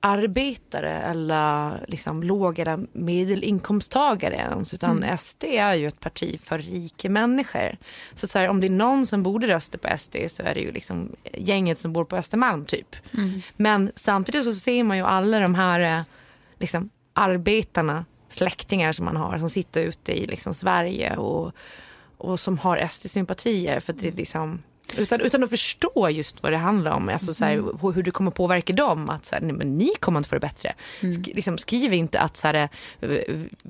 arbetare 0.04 1.02
eller 1.02 1.86
liksom, 1.88 2.24
låg 2.24 2.60
eller 2.60 2.88
medelinkomsttagare 2.92 4.36
ens. 4.36 4.74
Utan 4.74 5.18
SD 5.18 5.44
är 5.44 5.74
ju 5.74 5.88
ett 5.88 6.00
parti 6.00 6.40
för 6.44 6.58
rika 6.58 7.10
människor. 7.10 7.78
Så, 8.14 8.28
så 8.28 8.40
här, 8.40 8.48
om 8.48 8.60
det 8.60 8.68
är 8.68 8.72
någon 8.72 9.06
som 9.06 9.24
borde 9.24 9.48
rösta 9.48 9.78
på 9.78 9.98
SD 9.98 10.16
så 10.28 10.44
är 10.44 10.54
det 10.54 10.60
ju 10.60 10.72
liksom 10.72 11.16
gänget 11.34 11.80
som 11.80 11.94
bor 11.94 12.06
på 12.06 12.16
Östermalm 12.16 12.66
typ. 12.66 12.96
Men 13.58 13.92
samtidigt 13.96 14.44
så 14.44 14.54
ser 14.54 14.84
man 14.84 14.98
ju 14.98 15.04
alla 15.04 15.40
de 15.40 15.56
här 15.56 16.00
eh, 16.00 16.04
liksom, 16.60 16.90
arbetarna, 17.14 18.06
släktingar 18.30 18.92
som 18.92 19.06
man 19.06 19.16
har 19.16 19.38
som 19.38 19.50
sitter 19.50 19.84
ute 19.84 20.12
i 20.12 20.28
liksom, 20.28 20.54
Sverige 20.54 21.16
och 21.16 21.56
och 22.22 22.40
som 22.40 22.58
har 22.58 22.88
SD-sympatier. 22.88 23.80
För 23.80 23.94
det 23.94 24.08
är 24.08 24.12
liksom, 24.12 24.64
utan, 24.98 25.22
utan 25.22 25.44
att 25.44 25.50
förstå 25.50 26.10
just 26.10 26.44
vad 26.44 26.52
det 26.52 26.58
handlar 26.58 26.92
om, 26.92 27.10
alltså 27.10 27.34
så 27.34 27.46
här, 27.46 27.52
hur, 27.82 27.92
hur 27.92 28.04
det 28.04 28.12
kommer 28.12 28.32
påverka 28.32 28.74
dem. 28.74 29.10
Att 29.10 29.26
så 29.26 29.36
här, 29.36 29.42
nej, 29.42 29.54
men 29.54 29.78
ni 29.78 29.90
kommer 30.00 30.20
inte 30.20 30.30
få 30.30 30.36
det 30.36 30.40
bättre. 30.40 30.74
Sk, 31.00 31.28
liksom, 31.36 31.58
skriv 31.58 31.94
inte 31.94 32.20
att 32.20 32.38
så 32.38 32.48
här, 32.48 32.70
eh, 33.02 33.10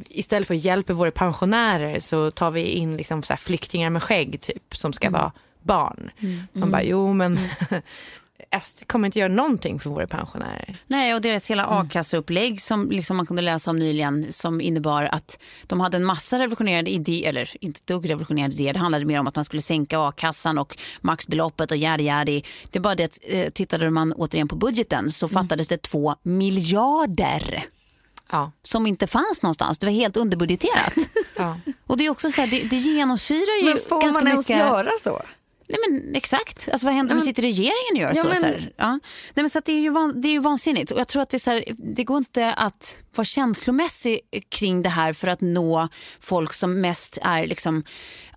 istället 0.09 0.47
för 0.47 0.55
att 0.55 0.63
hjälpa 0.63 0.93
våra 0.93 1.11
pensionärer 1.11 1.99
så 1.99 2.31
tar 2.31 2.51
vi 2.51 2.63
in 2.63 2.97
liksom, 2.97 3.23
så 3.23 3.33
här, 3.33 3.37
flyktingar 3.37 3.89
med 3.89 4.03
skägg 4.03 4.41
typ, 4.41 4.75
som 4.75 4.93
ska 4.93 5.09
vara 5.09 5.31
barn. 5.61 6.11
Man 6.53 6.71
bara, 6.71 6.83
jo 6.83 7.13
men 7.13 7.39
SD 8.61 8.87
kommer 8.87 9.05
inte 9.07 9.19
göra 9.19 9.33
någonting 9.33 9.79
för 9.79 9.89
våra 9.89 10.07
pensionärer. 10.07 10.75
Nej, 10.87 11.13
och 11.15 11.21
deras 11.21 11.49
hela 11.49 11.63
Mm. 11.65 11.75
a-kasseupplägg 11.77 12.61
som 12.61 12.89
liksom 12.91 13.17
man 13.17 13.25
kunde 13.25 13.41
läsa 13.41 13.71
om 13.71 13.79
nyligen 13.79 14.33
som 14.33 14.61
innebar 14.61 15.03
att 15.03 15.39
de 15.67 15.79
hade 15.79 15.97
en 15.97 16.05
massa 16.05 16.39
revolutionerande 16.39 16.91
idéer, 16.91 17.29
eller 17.29 17.63
inte 17.63 17.79
dugg 17.85 18.09
revolutionerande 18.09 18.55
idéer. 18.55 18.73
Det 18.73 18.79
handlade 18.79 19.05
mer 19.05 19.19
om 19.19 19.27
att 19.27 19.35
man 19.35 19.45
skulle 19.45 19.61
sänka 19.61 19.99
a-kassan 20.07 20.57
och 20.57 20.77
maxbeloppet 21.01 21.71
och 21.71 21.77
yadi 21.77 22.03
yadi. 22.03 22.43
Det 22.71 22.79
är 22.79 22.81
bara 22.83 22.95
det 22.95 23.03
att 23.03 23.19
eh, 23.23 23.49
tittade 23.49 23.89
man 23.89 24.13
återigen 24.13 24.47
på 24.47 24.55
budgeten 24.55 25.11
så 25.11 25.25
Mm. 25.27 25.43
fattades 25.43 25.67
det 25.67 25.81
två 25.81 26.15
miljarder 26.23 27.65
Ja. 28.31 28.51
som 28.63 28.87
inte 28.87 29.07
fanns 29.07 29.41
någonstans. 29.41 29.77
Det 29.79 29.85
var 29.85 29.93
helt 29.93 30.17
underbudgeterat. 30.17 30.93
Ja. 31.35 31.59
och 31.87 31.97
det 31.97 32.05
är 32.05 32.09
också 32.09 32.31
så 32.31 32.41
här, 32.41 32.47
det, 32.47 32.61
det 32.69 32.75
genomsyrar 32.75 33.59
ju 33.63 33.65
Men 33.65 33.77
får 33.89 34.01
ganska 34.01 34.19
man 34.23 34.27
ens 34.31 34.49
mycket. 34.49 34.59
göra 34.65 34.89
så? 35.03 35.21
Nej 35.71 35.79
men 35.89 36.15
exakt. 36.15 36.69
Alltså 36.71 36.87
vad 36.87 36.95
händer 36.95 37.15
om 37.15 37.21
sitter 37.21 37.45
i 37.45 37.47
regeringen 37.47 37.93
och 37.93 37.97
gör 37.97 38.07
Ja, 38.29 38.35
så? 38.35 38.45
men- 38.45 38.53
så? 38.53 38.67
Ja. 38.77 38.91
Nej, 39.33 39.43
men 39.43 39.49
så 39.49 39.61
det, 39.65 39.71
är 39.71 39.79
ju 39.79 39.89
van, 39.89 40.21
det 40.21 40.27
är 40.27 40.31
ju 40.31 40.39
vansinnigt. 40.39 40.91
Och 40.91 40.99
jag 40.99 41.07
tror 41.07 41.21
att 41.21 41.29
det, 41.29 41.37
är 41.37 41.39
så 41.39 41.49
här, 41.49 41.63
det 41.95 42.03
går 42.03 42.17
inte 42.17 42.53
att 42.53 42.97
vara 43.15 43.25
känslomässig 43.25 44.19
kring 44.49 44.81
det 44.83 44.89
här 44.89 45.13
för 45.13 45.27
att 45.27 45.41
nå 45.41 45.87
folk 46.19 46.53
som 46.53 46.81
mest 46.81 47.17
är 47.21 47.47
liksom 47.47 47.83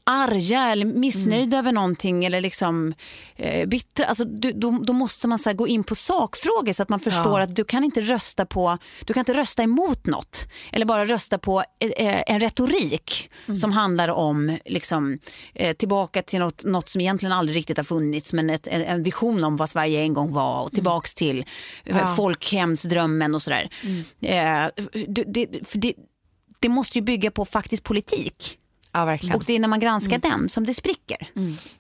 arga 0.05 0.61
eller 0.61 0.87
missnöjda 0.87 1.59
över 1.59 1.73
någonting 1.73 2.25
eller 2.25 2.41
liksom 2.41 2.95
eh, 3.37 3.69
bittra. 3.69 4.07
Alltså, 4.07 4.25
du, 4.25 4.53
då, 4.53 4.71
då 4.71 4.93
måste 4.93 5.29
man 5.29 5.39
så 5.39 5.53
gå 5.53 5.69
in 5.69 5.85
på 5.85 5.95
sakfrågor 5.95 6.73
så 6.73 6.83
att 6.83 6.89
man 6.89 7.01
förstår 7.01 7.41
att 7.41 7.57
du 7.57 7.65
kan 7.65 7.85
inte 7.85 8.01
rösta 8.01 8.47
på, 8.47 8.79
du 9.05 9.13
kan 9.13 9.21
inte 9.21 9.35
rösta 9.35 9.63
emot 9.63 10.07
något 10.07 10.49
eller 10.73 10.87
bara 10.87 11.05
rösta 11.05 11.39
på 11.39 11.65
eh, 11.81 12.23
en 12.27 12.41
retorik 12.41 13.31
som 13.61 13.73
handlar 13.73 14.09
om 14.09 14.59
liksom, 14.65 15.19
eh, 15.55 15.77
tillbaka 15.77 16.23
till 16.23 16.41
något, 16.41 16.65
något 16.65 16.89
som 16.89 17.01
egentligen 17.01 17.33
aldrig 17.33 17.57
riktigt 17.57 17.77
har 17.77 17.85
funnits 17.85 18.33
men 18.33 18.51
ett, 18.51 18.67
en, 18.67 19.03
vision 19.03 19.45
om 19.45 19.57
vad 19.57 19.71
Sverige 19.71 20.01
en 20.01 20.15
gång 20.15 20.33
var 20.33 20.63
och 20.63 20.73
tillbaks 20.73 21.15
till 21.15 21.45
eh, 21.85 22.17
folkhemsdrömmen 22.17 23.35
och 23.35 23.43
sådär. 23.43 23.71
Eh, 24.21 24.67
det, 25.07 25.25
det, 25.73 25.95
det 26.61 26.69
måste 26.69 26.99
ju 26.99 27.03
bygga 27.03 27.31
på 27.31 27.45
faktisk 27.45 27.83
politik. 27.85 28.59
Ja, 28.95 29.05
verkligen. 29.05 29.37
Och 29.37 29.45
det 29.45 29.53
är 29.53 29.61
när 29.61 29.69
man 29.69 29.81
granskar 29.81 30.19
den 30.19 30.49
som 30.49 30.67
det 30.67 30.75
spricker. 30.75 31.17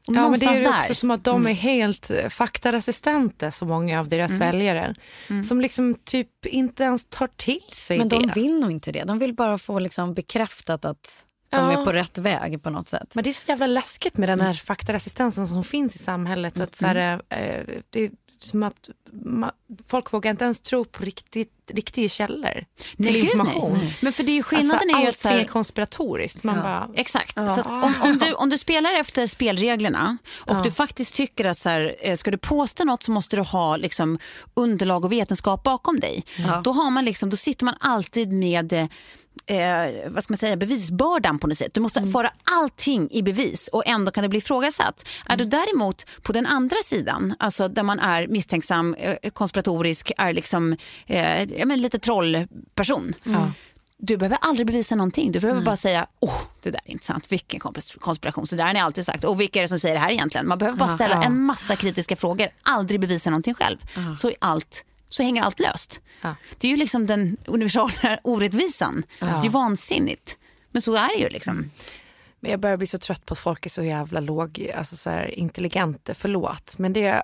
Och 0.09 0.15
Ja, 0.17 0.29
men 0.29 0.39
det 0.39 0.47
är 0.47 0.55
ju 0.55 0.59
där. 0.61 0.67
Mm. 0.67 0.79
också 0.81 0.95
som 0.95 1.11
att 1.11 1.25
de 1.25 1.47
är 1.47 1.53
helt 1.53 2.11
eh, 2.11 2.29
faktaresistenta, 2.29 3.51
så 3.51 3.65
många 3.65 4.01
av 4.01 4.09
deras 4.09 4.31
väljare. 4.33 4.95
Mm. 5.31 5.45
Som 5.45 5.61
liksom 5.61 5.95
typ 6.05 6.47
inte 6.47 6.83
ens 6.85 7.05
tar 7.05 7.27
till 7.37 7.61
sig 7.73 7.99
Men 7.99 8.09
det. 8.09 8.17
de 8.19 8.31
vill 8.35 8.61
nog 8.61 8.71
inte 8.71 8.93
det. 8.93 9.05
De 9.05 9.19
vill 9.19 9.35
bara 9.35 9.59
få 9.59 9.79
liksom 9.79 10.15
bekräftat 10.15 10.85
att 10.85 11.25
de 11.51 11.57
Ja. 11.61 11.81
är 11.81 11.85
på 11.85 11.93
rätt 11.93 12.19
väg 12.19 12.63
på 12.63 12.71
något 12.71 12.89
sätt. 12.89 13.15
Men 13.15 13.25
det 13.25 13.31
är 13.31 13.35
så 13.35 13.51
jävla 13.51 13.67
läskigt 13.67 14.17
med 14.17 14.29
den 14.29 14.41
Mm. 14.41 14.47
här 14.47 14.55
faktaresistensen 14.55 15.47
som 15.49 15.65
finns 15.65 15.97
i 15.97 15.99
samhället. 15.99 16.61
Att 16.61 16.77
så 16.77 16.87
här, 16.87 17.21
eh, 17.29 17.63
det 17.91 18.01
är 18.01 18.11
som 18.45 18.63
att 18.63 18.91
ma- 19.13 19.53
folk 19.87 20.13
vågar 20.13 20.31
inte 20.31 20.45
ens 20.45 20.61
tro 20.61 20.85
på 20.85 21.05
riktigt, 21.05 21.51
riktiga 21.73 22.09
källor 22.09 22.53
till 22.53 22.65
Nej, 22.97 23.13
gud, 23.13 23.25
information. 23.25 23.73
nej. 23.73 23.99
Men 24.01 24.13
för 24.13 24.23
det 24.23 24.33
är 24.33 24.35
ju 24.35 24.43
skillnaden 24.43 24.81
alltså, 24.95 24.99
är 24.99 25.03
ju 25.03 25.09
att 25.09 25.19
så 25.19 25.29
här, 25.29 25.35
allting 25.35 25.49
är 25.49 25.53
konspiratoriskt. 25.53 26.43
Man 26.45 26.55
bara, 26.57 26.89
Exakt. 26.95 27.35
Så 27.35 27.61
att 27.61 27.67
om, 27.67 27.95
om, 28.03 28.19
du, 28.19 28.33
om 28.35 28.51
du 28.51 28.59
spelar 28.59 28.93
efter 29.01 29.27
spelreglerna 29.27 30.17
och 30.35 30.63
du 30.63 30.71
faktiskt 30.71 31.15
tycker 31.15 31.45
att 31.45 31.59
så 31.59 31.69
här, 31.69 31.97
eh, 32.01 32.17
ska 32.17 32.31
du 32.31 32.39
påstå 32.39 32.85
något 32.85 33.03
så 33.03 33.11
måste 33.11 33.37
du 33.37 33.43
ha 33.43 33.77
liksom, 33.77 34.19
underlag 34.55 35.05
och 35.05 35.13
vetenskap 35.13 35.63
bakom 35.63 36.01
dig. 36.01 36.25
Då, 36.65 36.73
har 36.73 36.91
man 36.91 37.05
liksom, 37.05 37.31
då 37.31 37.37
sitter 37.37 37.65
man 37.65 37.75
alltid 37.81 38.33
med 38.33 38.89
eh, 39.47 40.11
vad 40.11 40.25
ska 40.25 40.33
man 40.33 40.39
säga, 40.39 40.57
bevisbördan 40.57 41.39
på 41.39 41.47
något 41.47 41.59
sätt. 41.59 41.75
Du 41.75 41.81
måste 41.81 42.07
föra 42.07 42.31
allting 42.53 43.09
i 43.11 43.23
bevis 43.23 43.69
och 43.69 43.83
ändå 43.87 44.13
kan 44.13 44.23
det 44.23 44.29
bli 44.29 44.39
ifrågasatt. 44.39 45.07
Är 45.27 45.37
du 45.37 45.45
däremot 45.45 46.07
på 46.23 46.33
den 46.33 46.47
andra 46.47 46.77
sidan, 46.85 47.35
alltså 47.39 47.69
där 47.69 47.83
man 47.83 47.99
är 47.99 48.27
misstänksam, 48.27 48.95
eh, 48.95 49.31
konspiratorisk, 49.31 50.13
är 50.19 50.33
liksom 50.33 50.77
eh, 51.07 51.43
ja, 51.43 51.67
men 51.67 51.83
lite 51.83 51.99
trollperson. 51.99 53.13
Du 53.99 54.17
behöver 54.17 54.39
aldrig 54.41 54.67
bevisa 54.67 54.95
någonting. 54.95 55.33
Du 55.33 55.41
behöver 55.41 55.63
bara 55.63 55.77
säga, 55.77 56.07
åh, 56.21 56.41
det 56.63 56.71
där 56.71 56.81
är 56.85 56.91
intressant. 56.91 57.33
Vilken 57.33 57.61
konspiration. 58.01 58.47
Så 58.47 58.57
där 58.57 58.65
har 58.65 58.73
ni 58.73 58.81
alltid 58.81 59.07
sagt. 59.07 59.25
Och 59.25 59.41
vilka 59.41 59.59
är 59.59 59.63
det 59.63 59.69
som 59.69 59.79
säger 59.79 59.95
det 59.95 60.01
här 60.01 60.11
egentligen? 60.11 60.49
Man 60.49 60.59
behöver 60.59 60.79
bara 60.79 60.89
ställa 60.89 61.23
en 61.23 61.41
massa 61.41 61.77
kritiska 61.77 62.17
frågor. 62.17 62.49
Aldrig 62.63 63.01
bevisa 63.01 63.31
någonting 63.31 63.55
själv. 63.55 63.77
Så, 64.19 64.29
är 64.29 64.35
allt, 64.39 64.85
så 65.15 65.23
hänger 65.23 65.43
allt 65.43 65.61
löst. 65.61 66.01
Ja. 66.21 66.35
Det 66.59 66.67
är 66.67 66.71
ju 66.71 66.77
liksom 66.77 67.07
den 67.07 67.37
universala 67.47 68.19
orättvisan. 68.23 69.03
Det 69.21 69.27
är 69.27 69.43
ju 69.43 69.49
vansinnigt. 69.49 70.39
Men 70.71 70.83
så 70.83 70.95
är 70.95 71.09
det 71.09 71.23
ju 71.23 71.29
liksom. 71.29 71.71
Men 72.41 72.51
jag 72.51 72.61
börjar 72.61 72.77
bli 72.77 72.87
så 72.87 72.99
trött 72.99 73.27
på 73.27 73.33
att 73.33 73.39
folk 73.39 73.67
är 73.67 73.71
så 73.71 73.83
jävla 73.83 74.21
låg, 74.21 74.73
alltså 74.77 74.97
så 74.97 75.11
här, 75.11 75.39
intelligenta. 75.39 76.15
Förlåt. 76.15 76.79
Men 76.79 76.93
det, 76.93 77.23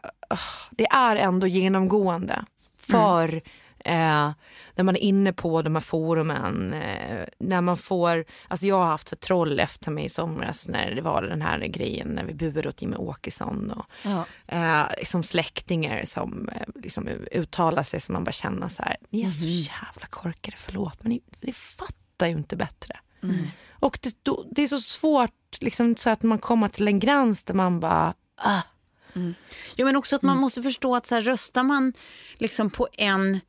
det 0.70 0.86
är 0.86 1.16
ändå 1.16 1.46
genomgående. 1.46 2.44
För 2.78 3.42
eh, 3.84 4.32
när 4.74 4.82
man 4.84 4.96
är 4.96 5.00
inne 5.00 5.32
på 5.32 5.62
de 5.62 5.74
här 5.74 5.80
forumen, 5.80 6.72
eh, 6.72 7.26
när 7.38 7.60
man 7.60 7.76
får, 7.76 8.24
alltså 8.48 8.66
jag 8.66 8.76
har 8.78 8.86
haft 8.86 9.08
så 9.08 9.16
troll 9.16 9.60
efter 9.60 9.90
mig 9.90 10.04
i 10.04 10.08
somras 10.08 10.68
när 10.68 10.90
det 10.94 11.02
var 11.02 11.22
den 11.22 11.42
här 11.42 11.58
grejen 11.66 12.08
när 12.08 12.24
vi 12.24 12.34
buade 12.34 12.68
åt 12.68 12.82
Jimmie 12.82 12.98
Åkesson 12.98 13.70
och 13.70 13.86
Ja. 14.02 14.24
eh, 14.46 14.86
liksom 14.98 15.22
släktingar 15.22 16.04
som 16.04 16.48
eh, 16.48 16.62
liksom 16.82 17.08
uttalar 17.32 17.82
sig 17.82 18.00
som 18.00 18.12
man 18.12 18.24
bara 18.24 18.32
känner 18.32 18.68
så 18.68 18.82
här, 18.82 18.96
ni 19.10 19.22
är 19.24 19.30
så 19.30 19.46
jävla 19.46 20.06
korkade, 20.10 20.56
förlåt, 20.56 21.02
men 21.02 21.12
ni, 21.12 21.20
ni 21.40 21.52
fattar 21.52 22.26
ju 22.26 22.32
inte 22.32 22.56
bättre. 22.56 22.96
Och 23.70 23.98
det, 24.02 24.16
då, 24.22 24.44
det 24.50 24.62
är 24.62 24.66
så 24.66 24.80
svårt 24.80 25.30
liksom, 25.60 25.96
så 25.96 26.10
att 26.10 26.22
man 26.22 26.38
kommer 26.38 26.68
till 26.68 26.88
en 26.88 26.98
gräns 26.98 27.44
där 27.44 27.54
man 27.54 27.80
bara, 27.80 28.14
ah, 28.36 28.60
Jo, 29.76 29.86
men 29.86 29.96
också 29.96 30.16
att 30.16 30.22
man 30.22 30.38
måste 30.38 30.62
förstå 30.62 30.96
att 30.96 31.06
så 31.06 31.14
här, 31.14 31.22
röstar 31.22 31.62
man 31.62 31.92
liksom 32.38 32.70
på 32.70 32.88
en... 32.92 33.40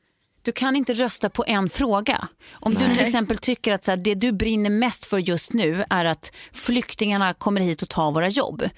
Du 0.41 0.51
kan 0.51 0.75
inte 0.75 0.93
rösta 0.93 1.29
på 1.29 1.43
en 1.47 1.69
fråga. 1.69 2.27
Om 2.51 2.73
du 2.73 2.79
till 2.79 3.03
exempel 3.03 3.37
tycker 3.37 3.73
att 3.73 3.83
så 3.83 3.91
här, 3.91 3.97
det 3.97 4.15
du 4.15 4.31
brinner 4.31 4.69
mest 4.69 5.05
för 5.05 5.17
just 5.17 5.53
nu 5.53 5.85
är 5.89 6.05
att 6.05 6.31
flyktingarna 6.51 7.33
kommer 7.33 7.61
hit 7.61 7.81
och 7.81 7.89
tar 7.89 8.11
våra 8.11 8.27
jobb. 8.27 8.69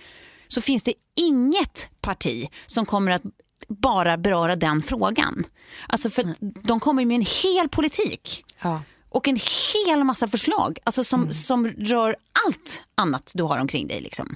Så 0.48 0.62
finns 0.62 0.84
det 0.84 0.94
inget 1.16 1.90
parti 2.02 2.50
som 2.66 2.86
kommer 2.86 3.12
att 3.12 3.22
bara 3.68 4.18
beröra 4.18 4.56
den 4.56 4.82
frågan. 4.82 5.44
Alltså 5.88 6.10
för 6.10 6.30
att 6.30 6.38
de 6.64 6.80
kommer 6.80 7.06
med 7.06 7.16
en 7.16 7.26
hel 7.44 7.70
politik 7.70 8.46
ja. 8.62 8.82
och 9.10 9.28
en 9.28 9.40
hel 9.86 10.04
massa 10.04 10.28
förslag 10.28 10.80
alltså 10.84 11.04
som, 11.04 11.34
som 11.34 11.68
rör 11.68 12.16
allt 12.48 12.84
annat 12.96 13.32
du 13.34 13.44
har 13.44 13.58
omkring 13.58 13.88
dig. 13.88 14.02
Liksom. 14.02 14.36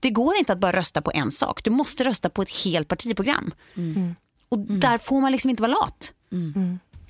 Det 0.00 0.10
går 0.10 0.36
inte 0.36 0.52
att 0.52 0.58
bara 0.58 0.76
rösta 0.76 1.02
på 1.02 1.10
en 1.14 1.30
sak. 1.30 1.64
Du 1.64 1.70
måste 1.70 2.04
rösta 2.04 2.28
på 2.28 2.42
ett 2.42 2.50
helt 2.50 2.88
partiprogram. 2.88 3.54
Och 4.48 4.58
där 4.58 4.98
får 4.98 5.20
man 5.20 5.32
liksom 5.32 5.50
inte 5.50 5.62
vara 5.62 5.72
lat. 5.72 6.12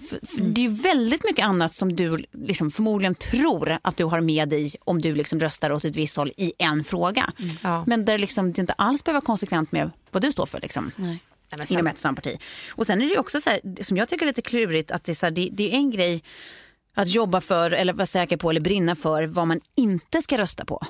För, 0.09 0.27
för 0.27 0.41
Det 0.41 0.65
är 0.65 0.69
väldigt 0.69 1.25
mycket 1.25 1.45
annat 1.45 1.75
som 1.75 1.97
du 1.97 2.25
liksom 2.33 2.71
förmodligen 2.71 3.15
tror 3.15 3.79
att 3.83 3.97
du 3.97 4.05
har 4.05 4.21
med 4.21 4.49
dig 4.49 4.73
om 4.85 5.03
du 5.03 5.15
liksom 5.15 5.41
röstar 5.41 5.73
åt 5.73 5.85
ett 5.85 5.97
visst 5.97 6.17
håll 6.17 6.33
i 6.37 6.53
en 6.59 6.85
fråga. 6.85 7.33
Ja. 7.63 7.85
Men 7.87 8.05
där 8.05 8.19
liksom 8.19 8.53
det 8.53 8.61
inte 8.61 8.73
alls 8.73 9.05
behöver 9.05 9.21
vara 9.21 9.27
konsekvent 9.27 9.73
med 9.73 9.91
vad 10.11 10.23
du 10.23 10.33
står 10.33 10.47
för. 10.47 10.61
Liksom 10.61 10.91
Nej. 10.97 11.19
inom 11.69 11.87
ett 11.87 11.95
och 11.95 11.99
samma 11.99 12.15
parti. 12.15 12.39
Och 12.69 12.87
sen 12.87 13.03
är 13.03 13.09
det 13.09 13.19
också 13.19 13.41
så 13.41 13.51
här, 13.51 13.83
som 13.83 13.97
jag 13.97 14.09
tycker 14.09 14.25
är 14.25 14.27
lite 14.27 14.43
klurigt, 14.43 14.91
att 14.91 15.05
det 15.05 15.13
är, 15.13 15.15
så 15.15 15.27
här, 15.27 15.31
det, 15.31 15.49
det 15.53 15.73
är 15.73 15.77
en 15.77 15.91
grej 15.91 16.23
att 16.95 17.09
jobba 17.09 17.41
för 17.41 17.71
eller 17.71 17.93
vara 17.93 18.07
säker 18.07 18.37
på 18.37 18.51
eller 18.51 18.61
brinna 18.61 18.97
för 18.97 19.27
vad 19.27 19.49
man 19.49 19.61
inte 19.75 20.23
ska 20.23 20.39
rösta 20.39 20.65
på. 20.65 20.87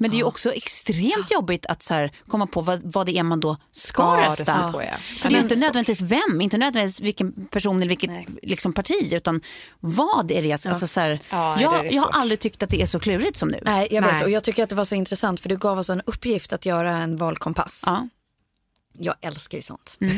Men 0.00 0.10
det 0.10 0.16
är 0.16 0.18
ju 0.18 0.24
också 0.24 0.52
extremt 0.52 1.30
jobbigt 1.30 1.66
att 1.66 1.82
så 1.82 1.94
här, 1.94 2.12
komma 2.26 2.46
på 2.46 2.60
vad, 2.60 2.80
vad 2.92 3.06
det 3.06 3.18
är 3.18 3.22
man 3.22 3.40
då 3.40 3.56
ska, 3.72 3.92
Ska 4.02 4.30
rösta. 4.30 4.72
på, 4.72 4.82
ja. 4.82 4.96
För 4.96 5.28
det 5.28 5.34
är 5.34 5.38
ju 5.38 5.42
inte 5.42 5.56
nödvändigtvis 5.56 6.00
vem, 6.00 6.40
inte 6.40 6.58
nödvändigtvis 6.58 7.00
vilken 7.00 7.46
person 7.46 7.76
eller 7.76 7.88
vilket 7.88 8.10
liksom, 8.42 8.72
parti, 8.72 9.12
utan 9.12 9.40
vad 9.80 10.30
är 10.30 10.42
det? 10.42 10.52
Alltså, 10.66 10.86
så 10.86 11.00
här, 11.00 11.20
Ja, 11.30 11.54
det 11.58 11.62
jag, 11.62 11.86
är 11.86 11.92
jag 11.92 12.02
har 12.02 12.20
aldrig 12.20 12.40
tyckt 12.40 12.62
att 12.62 12.70
det 12.70 12.82
är 12.82 12.86
så 12.86 12.98
klurigt 13.00 13.36
som 13.36 13.48
nu. 13.48 13.58
Nej, 13.62 13.88
jag 13.90 14.02
vet. 14.02 14.14
Nej. 14.14 14.24
Och 14.24 14.30
jag 14.30 14.44
tycker 14.44 14.62
att 14.62 14.68
det 14.68 14.74
var 14.76 14.84
så 14.84 14.94
intressant 14.94 15.40
för 15.40 15.48
du 15.48 15.56
gav 15.56 15.78
oss 15.78 15.90
en 15.90 16.02
uppgift 16.06 16.52
att 16.52 16.66
göra 16.66 16.96
en 16.96 17.16
valkompass. 17.16 17.82
Ja. 17.86 18.08
Jag 18.92 19.14
älskar 19.20 19.58
ju 19.58 19.62
sånt. 19.62 19.98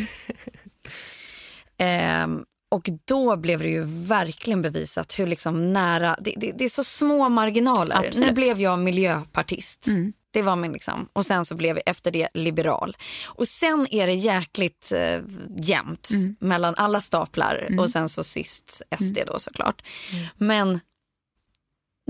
Ehm, 1.78 2.44
och 2.70 2.88
då 3.04 3.36
blev 3.36 3.58
det 3.58 3.68
ju 3.68 3.82
verkligen 3.86 4.62
bevisat 4.62 5.18
hur 5.18 5.26
liksom 5.26 5.72
nära, 5.72 6.16
det, 6.20 6.34
det, 6.36 6.52
det 6.58 6.64
är 6.64 6.68
så 6.68 6.84
små 6.84 7.28
marginaler. 7.28 7.96
Absolut. 7.96 8.16
Mm. 8.16 8.28
Nu 8.28 8.34
blev 8.34 8.60
jag 8.60 8.78
miljöpartist. 8.78 9.86
Det 10.32 10.42
var 10.42 10.56
min 10.56 10.72
liksom. 10.72 11.08
Och 11.12 11.26
sen 11.26 11.44
så 11.44 11.54
blev 11.54 11.76
jag 11.76 11.82
efter 11.86 12.10
det 12.10 12.28
liberal. 12.34 12.96
Och 13.26 13.48
sen 13.48 13.86
är 13.90 14.06
det 14.06 14.12
jäkligt 14.14 14.92
eh, 14.92 15.20
jämnt 15.58 16.10
Mm. 16.10 16.36
mellan 16.40 16.74
alla 16.74 17.00
staplar 17.00 17.68
och 17.78 17.90
sen 17.90 18.08
så 18.08 18.24
sist 18.24 18.82
SD 19.00 19.18
då 19.26 19.38
såklart. 19.38 19.82
Mm. 20.12 20.26
Men 20.36 20.80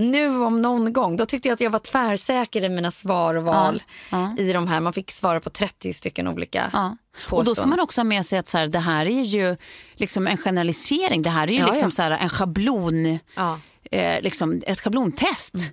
nu 0.01 0.39
om 0.43 0.61
någon 0.61 0.93
gång, 0.93 1.17
då 1.17 1.25
tyckte 1.25 1.47
jag 1.47 1.53
att 1.53 1.61
jag 1.61 1.69
var 1.69 1.79
tvärsäker 1.79 2.61
i 2.63 2.69
mina 2.69 2.91
svar 2.91 3.35
och 3.35 3.43
val 3.43 3.83
Ja, 4.09 4.35
i 4.37 4.53
de 4.53 4.67
här. 4.67 4.79
Man 4.79 4.93
fick 4.93 5.11
svara 5.11 5.39
på 5.39 5.49
30 5.49 5.93
stycken 5.93 6.27
olika 6.27 6.69
Ja. 6.73 6.97
Och 7.29 7.43
då 7.45 7.55
ska 7.55 7.65
man 7.65 7.79
också 7.79 7.99
ha 8.01 8.03
med 8.05 8.25
sig 8.25 8.39
att 8.39 8.47
så 8.47 8.57
här, 8.57 8.67
det 8.67 8.79
här 8.79 9.05
är 9.05 9.23
ju 9.23 9.57
liksom 9.95 10.27
en 10.27 10.37
generalisering. 10.37 11.21
Det 11.21 11.29
här 11.29 11.47
är 11.47 11.51
ju 11.51 11.59
Ja, 11.59 11.65
liksom 11.65 11.87
ja. 11.87 11.91
Så 11.91 12.01
här, 12.01 12.11
en 12.11 12.29
schablon, 12.29 13.19
Ja. 13.35 13.59
eh, 13.91 14.21
liksom 14.21 14.61
ett 14.67 14.79
schablontest. 14.79 15.53
Mm. 15.53 15.65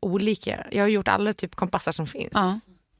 olika. 0.00 0.66
Jag 0.70 0.82
har 0.82 0.88
gjort 0.88 1.08
alla 1.08 1.32
typ 1.32 1.54
kompassar 1.54 1.92
som 1.92 2.06
finns. 2.06 2.32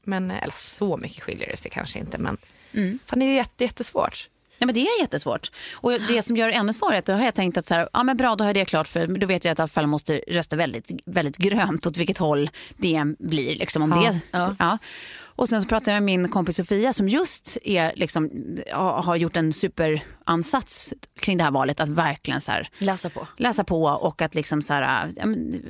Men, 0.06 0.30
eller 0.30 0.54
så 0.56 0.96
mycket 0.96 1.22
skiljer 1.22 1.48
det 1.50 1.56
sig 1.56 1.70
kanske 1.70 1.98
inte. 1.98 2.18
Men 2.18 2.36
Mm. 2.72 2.98
fan, 3.06 3.18
det 3.18 3.24
är 3.24 3.34
jätte, 3.34 3.64
jättesvårt. 3.64 4.28
Ja, 4.58 4.66
men 4.66 4.74
det 4.74 4.80
är 4.80 5.00
jättesvårt. 5.00 5.50
Och 5.74 5.92
det 6.08 6.22
som 6.22 6.36
gör 6.36 6.48
det 6.48 6.54
ännu 6.54 6.72
svårare, 6.72 7.02
då 7.04 7.12
har 7.12 7.24
jag 7.24 7.34
tänkt 7.34 7.56
att 7.58 7.66
så 7.66 7.74
här, 7.74 7.88
ja, 7.92 8.02
men 8.02 8.16
bra, 8.16 8.36
då 8.36 8.44
har 8.44 8.48
jag 8.48 8.54
det 8.54 8.64
klart 8.64 8.88
för 8.88 9.06
då 9.06 9.26
vet 9.26 9.44
jag 9.44 9.52
att 9.52 9.60
alla 9.60 9.68
fall 9.68 9.86
måste 9.86 10.16
rösta 10.28 10.56
väldigt, 10.56 10.90
väldigt 11.06 11.36
grönt 11.36 11.86
åt 11.86 11.96
vilket 11.96 12.18
håll 12.18 12.50
det 12.76 12.94
än 12.94 13.16
blir. 13.18 13.56
Liksom, 13.56 13.82
om 13.82 13.90
Ja, 14.02 14.10
det, 14.10 14.20
ja. 14.30 14.56
Ja. 14.58 14.78
Och 15.22 15.48
sen 15.48 15.62
så 15.62 15.68
pratade 15.68 15.90
jag 15.90 16.02
med 16.02 16.18
min 16.20 16.28
kompis 16.28 16.56
Sofia 16.56 16.92
som 16.92 17.08
just 17.08 17.58
är, 17.64 17.92
liksom, 17.96 18.30
har 18.72 19.02
har 19.02 19.16
gjort 19.16 19.36
en 19.36 19.52
superansats 19.52 20.92
kring 21.20 21.38
det 21.38 21.44
här 21.44 21.50
valet 21.50 21.80
att 21.80 21.88
verkligen 21.88 22.40
så 22.40 22.52
här, 22.52 22.68
Läsa 22.78 23.10
på. 23.10 23.26
läsa 23.36 23.64
på 23.64 23.82
och 23.84 24.22
att 24.22 24.34
liksom 24.34 24.62
så 24.62 24.72
här, 24.72 25.12
ja, 25.16 25.26
men, 25.26 25.62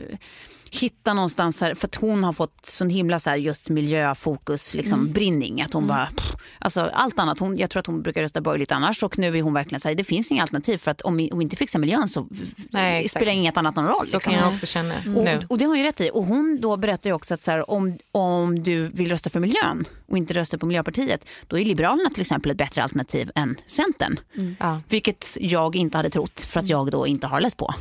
hitta 0.79 1.15
någonstans, 1.15 1.61
här, 1.61 1.75
för 1.75 1.87
att 1.87 1.95
hon 1.95 2.25
har 2.25 2.33
fått 2.33 2.67
sån 2.67 2.91
himla 2.91 3.19
så 3.19 3.31
här, 3.31 3.37
just 3.37 3.69
miljöfokus, 3.69 4.75
liksom, 4.75 5.13
brinning. 5.13 5.63
Att 5.63 5.73
hon 5.73 5.87
bara, 5.87 6.07
pff, 6.17 6.33
alltså, 6.59 6.91
allt 6.95 7.19
annat, 7.19 7.39
hon, 7.39 7.57
jag 7.57 7.71
tror 7.71 7.81
att 7.81 7.87
hon 7.87 8.03
brukar 8.03 8.23
rösta 8.23 8.41
borgerligt 8.41 8.73
annars 8.73 9.03
och 9.03 9.19
nu 9.19 9.39
är 9.39 9.43
hon 9.43 9.55
verkligen 9.55 9.81
så 9.81 9.89
här, 9.89 9.95
det 9.95 10.05
finns 10.05 10.31
inga 10.31 10.43
alternativ 10.43 10.79
för 10.79 10.91
att 10.91 11.01
om 11.01 11.17
vi, 11.17 11.31
om 11.31 11.39
vi 11.39 11.43
inte 11.43 11.57
fixar 11.57 11.79
miljön 11.79 12.09
så 12.09 12.27
Nej, 12.71 13.09
spelar 13.09 13.33
inget 13.33 13.57
annat 13.57 13.77
någon 13.77 13.87
roll. 13.87 14.07
Så 14.07 14.17
liksom. 14.17 14.33
kan 14.33 14.43
jag 14.43 14.53
också 14.53 14.67
känna 14.67 14.95
nu. 15.07 15.39
Och, 15.45 15.51
och 15.51 15.59
det 15.59 15.65
har 15.65 15.77
ju 15.77 15.83
rätt 15.83 16.01
i. 16.01 16.11
Och 16.13 16.25
hon 16.25 16.59
då 16.61 16.77
berättar 16.77 17.11
ju 17.11 17.15
också 17.15 17.35
att 17.35 17.43
så 17.43 17.51
här, 17.51 17.71
om, 17.71 17.99
om 18.13 18.63
du 18.63 18.89
vill 18.89 19.11
rösta 19.11 19.31
för 19.31 19.41
miljön 19.41 19.85
och 20.09 20.19
inte 20.19 20.35
rösta 20.35 20.59
på 20.59 20.67
Miljöpartiet, 20.67 21.25
då 21.47 21.59
är 21.59 21.65
Liberalerna 21.65 22.11
till 22.11 22.21
exempel 22.21 22.51
ett 22.51 22.59
bättre 22.59 22.83
alternativ 22.83 23.31
än 23.35 23.57
Centern. 23.67 24.19
Ja, 24.59 24.81
Vilket 24.89 25.37
jag 25.41 25.77
inte 25.77 25.97
hade 25.97 26.11
trott 26.11 26.41
för 26.41 26.61
att 26.61 26.69
jag 26.69 26.91
då 26.91 27.07
inte 27.07 27.27
har 27.27 27.41
läst 27.41 27.57
på. 27.57 27.75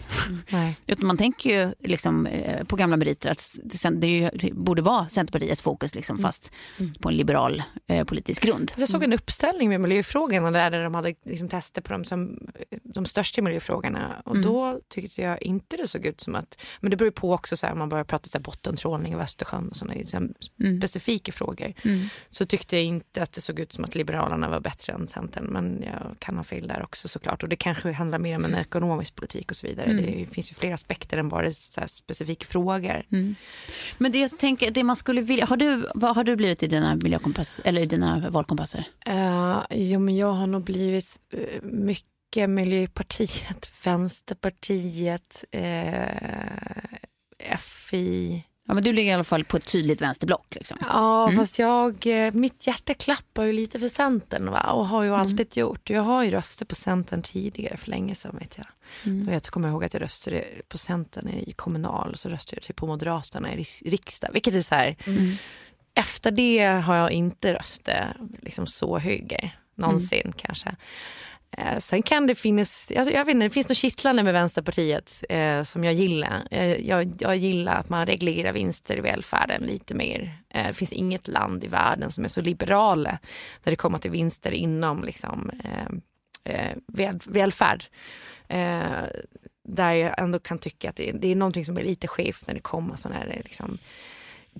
nej. 0.49 0.77
Utan 0.87 1.07
man 1.07 1.17
tänker 1.17 1.49
ju 1.49 1.73
liksom, 1.79 2.25
eh, 2.25 2.63
på 2.63 2.75
gamla 2.85 2.97
meriter 2.97 3.29
att 3.29 3.59
det, 3.91 4.31
borde 4.53 4.81
vara 4.81 5.09
Centerpartiets 5.09 5.61
fokus 5.61 5.95
liksom, 5.95 6.17
fast 6.17 6.51
på 6.99 7.09
en 7.09 7.17
liberal 7.17 7.63
eh, 7.87 8.03
politisk 8.03 8.43
grund. 8.43 8.71
Jag 8.77 8.89
såg 8.89 9.03
en 9.03 9.13
uppställning 9.13 9.69
med 9.69 9.81
miljöfrågorna 9.81 10.51
där 10.51 10.71
där 10.71 10.83
de 10.83 10.93
hade 10.95 11.15
liksom 11.25 11.49
tester 11.49 11.81
på 11.81 11.93
de, 11.93 12.03
som, 12.03 12.47
de 12.83 13.05
största 13.05 13.41
miljöfrågorna. 13.41 14.21
Och 14.25 14.37
då 14.41 14.79
tyckte 14.87 15.21
jag 15.21 15.41
inte 15.41 15.77
det 15.77 15.87
såg 15.87 16.05
ut 16.05 16.21
som 16.21 16.35
att... 16.35 16.61
Men 16.79 16.91
det 16.91 16.97
beror 16.97 17.07
ju 17.07 17.11
på 17.11 17.33
också 17.33 17.57
så 17.57 17.67
här, 17.67 17.75
man 17.75 17.89
börjar 17.89 18.03
prata 18.03 18.29
så 18.29 18.37
här, 18.37 18.43
bottentrålning 18.43 19.15
av 19.15 19.21
Östersjön 19.21 19.69
och 19.69 19.75
sådana 19.75 19.93
liksom, 19.93 20.33
specifika 20.77 21.31
frågor. 21.31 21.73
Så 22.29 22.45
tyckte 22.45 22.75
jag 22.75 22.85
inte 22.85 23.21
att 23.21 23.33
det 23.33 23.41
såg 23.41 23.59
ut 23.59 23.73
som 23.73 23.83
att 23.83 23.95
Liberalerna 23.95 24.49
var 24.49 24.59
bättre 24.59 24.93
än 24.93 25.07
Centern. 25.07 25.45
Men 25.45 25.83
jag 25.83 26.15
kan 26.19 26.37
ha 26.37 26.43
fel 26.43 26.67
där 26.67 26.83
också 26.83 27.07
såklart. 27.07 27.43
Och 27.43 27.49
det 27.49 27.55
kanske 27.55 27.91
handlar 27.91 28.19
mer 28.19 28.35
om 28.35 28.45
en 28.45 28.55
ekonomisk 28.55 29.15
politik 29.15 29.51
och 29.51 29.57
så 29.57 29.67
vidare. 29.67 29.93
Det 29.93 30.25
finns 30.25 30.51
ju 30.51 30.55
fler 30.55 30.73
aspekter 30.73 31.17
än 31.17 31.29
bara 31.29 31.51
så 31.51 31.79
här 31.79 31.87
specifika 31.87 32.45
frågor. 32.45 32.64
Men 33.97 34.11
det 34.11 34.19
jag 34.19 34.37
tänker, 34.37 34.71
det 34.71 34.83
man 34.83 34.95
skulle 34.95 35.21
vilja, 35.21 35.45
har 35.45 35.57
du, 35.57 35.89
vad 35.95 36.15
har 36.15 36.23
du 36.23 36.35
blivit 36.35 36.63
i 36.63 36.67
dina 36.67 36.95
miljökompass, 36.95 37.61
eller 37.63 37.81
i 37.81 37.85
dina 37.85 38.29
valkompasser? 38.29 38.87
Uh, 39.09 39.63
jo, 39.69 39.99
men 39.99 40.15
jag 40.15 40.31
har 40.31 40.47
nog 40.47 40.63
blivit 40.63 41.19
eh, 41.33 41.63
mycket 41.63 42.49
Miljöpartiet, 42.49 43.69
Vänsterpartiet, 43.83 45.43
eh, 45.51 47.57
FI. 47.57 48.43
Ja, 48.67 48.73
men 48.73 48.83
du 48.83 48.93
ligger 48.93 49.11
i 49.11 49.13
alla 49.13 49.23
fall 49.23 49.43
på 49.43 49.57
ett 49.57 49.71
tydligt 49.71 50.01
vänsterblock. 50.01 50.55
Liksom. 50.55 50.77
Ja, 50.81 51.31
fast 51.35 51.59
jag, 51.59 52.07
eh, 52.07 52.33
mitt 52.33 52.67
hjärta 52.67 52.93
klappar 52.93 53.43
ju 53.43 53.53
lite 53.53 53.79
för 53.79 53.89
Centern 53.89 54.51
va? 54.51 54.71
och 54.71 54.87
har 54.87 55.03
ju 55.03 55.15
alltid 55.15 55.57
gjort. 55.57 55.89
Jag 55.89 56.01
har 56.01 56.23
ju 56.23 56.31
röstat 56.31 56.67
på 56.67 56.75
Centern 56.75 57.21
tidigare, 57.21 57.77
för 57.77 57.89
länge 57.89 58.15
sedan 58.15 58.37
vet 58.39 58.57
jag. 58.57 58.67
Och 59.27 59.33
jag 59.33 59.43
kommer 59.43 59.69
ihåg 59.69 59.83
att 59.83 59.93
jag 59.93 60.01
röstade 60.01 60.43
på 60.67 60.77
Centern 60.77 61.29
i 61.29 61.53
kommunal 61.55 62.11
och 62.11 62.19
så 62.19 62.29
röstade 62.29 62.57
jag 62.57 62.63
typ 62.63 62.75
på 62.75 62.87
Moderaterna 62.87 63.53
i 63.53 63.63
riksdag. 63.85 64.29
Vilket 64.33 64.53
är 64.53 64.61
så 64.61 64.75
här, 64.75 64.95
efter 65.93 66.31
det 66.31 66.65
har 66.65 66.95
jag 66.95 67.11
inte 67.11 67.53
röstat 67.53 68.07
liksom 68.41 68.67
så 68.67 68.97
höger 68.99 69.59
någonsin 69.75 70.33
kanske. 70.37 70.75
Eh, 71.51 71.79
sen 71.79 72.01
kan 72.03 72.27
det 72.27 72.35
finnas, 72.35 72.91
alltså 72.97 73.13
jag 73.13 73.25
vet 73.25 73.35
inte, 73.35 73.45
det 73.45 73.49
finns 73.49 73.69
något 73.69 73.77
kittlande 73.77 74.23
med 74.23 74.33
Vänsterpartiet 74.33 75.23
eh, 75.29 75.63
som 75.63 75.83
jag 75.83 75.93
gillar. 75.93 76.47
Eh, 76.51 76.87
jag, 76.87 77.13
jag 77.19 77.37
gillar 77.37 77.75
att 77.75 77.89
man 77.89 78.05
reglerar 78.05 78.53
vinster 78.53 78.97
i 78.97 79.01
välfärden 79.01 79.63
lite 79.63 79.93
mer. 79.93 80.37
Eh, 80.49 80.67
det 80.67 80.73
finns 80.73 80.93
inget 80.93 81.27
land 81.27 81.63
i 81.63 81.67
världen 81.67 82.11
som 82.11 82.23
är 82.23 82.29
så 82.29 82.41
liberala 82.41 83.19
när 83.63 83.71
det 83.71 83.75
kommer 83.75 83.97
till 83.97 84.11
vinster 84.11 84.51
inom 84.51 85.03
liksom, 85.03 85.51
eh, 85.63 86.53
eh 86.53 86.77
väl, 86.87 87.19
välfärd. 87.25 87.85
Eh, 88.47 89.03
där 89.67 89.91
jag 89.91 90.19
ändå 90.19 90.39
kan 90.39 90.59
tycka 90.59 90.89
att 90.89 90.95
det, 90.95 91.11
det 91.11 91.31
är 91.31 91.35
någonting 91.35 91.65
som 91.65 91.77
är 91.77 91.83
lite 91.83 92.07
skevt 92.07 92.47
när 92.47 92.53
det 92.53 92.61
kommer 92.61 92.95
sådana 92.95 93.19
här 93.19 93.27
eh, 93.27 93.41
liksom, 93.43 93.77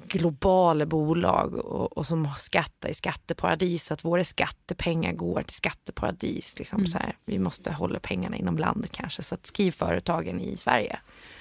globala 0.03 0.85
bolag 0.85 1.53
och, 1.53 1.97
och 1.97 2.05
som 2.05 2.29
skattar 2.37 2.89
i 2.89 2.93
skatteparadis 2.93 3.85
så 3.85 3.93
att 3.93 4.05
våra 4.05 4.23
skattepengar 4.23 5.13
går 5.13 5.41
till 5.41 5.55
skatteparadis. 5.55 6.59
Liksom 6.59 6.85
så 6.85 6.97
här. 6.97 7.17
Vi 7.25 7.39
måste 7.39 7.71
hålla 7.71 7.99
pengarna 7.99 8.37
inom 8.37 8.57
landet 8.57 8.91
kanske. 8.91 9.23
Så 9.23 9.35
att 9.35 9.45
skriv 9.45 9.71
företagen 9.71 10.41
i 10.41 10.57
Sverige 10.57 10.99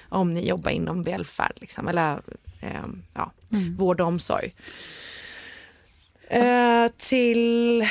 om 0.09 0.33
ni 0.33 0.47
jobbar 0.47 0.71
inom 0.71 1.03
välfärd 1.03 1.53
liksom, 1.55 1.87
eller 1.87 2.21
eh, 2.61 2.85
ja, 3.13 3.31
vård 3.77 4.01
och 4.01 4.07
omsorg. 4.07 4.55
Eh, 6.27 6.87
till... 6.97 7.83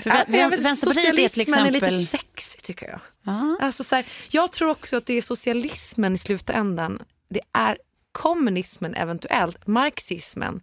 För 0.00 0.10
Ja, 0.10 0.16
vä- 0.16 0.24
men 0.28 0.40
jag 0.40 0.50
vet, 0.50 0.60
Vänsterpartiet 0.60 1.06
är 1.06 1.16
till 1.16 1.28
socialismen 1.28 1.66
är 1.66 1.76
exempel... 1.76 1.98
lite 1.98 2.10
sexig 2.10 2.62
tycker 2.62 2.88
jag. 2.88 3.00
Ja. 3.22 3.56
Alltså 3.60 3.84
så 3.84 3.94
här, 3.94 4.06
jag 4.30 4.52
tror 4.52 4.70
också 4.70 4.96
att 4.96 5.06
det 5.06 5.14
är 5.14 5.22
socialismen 5.22 6.14
i 6.14 6.18
slutändan. 6.18 7.02
Det 7.28 7.40
är 7.52 7.78
kommunismen 8.14 8.94
eventuellt, 8.94 9.66
marxismen 9.66 10.60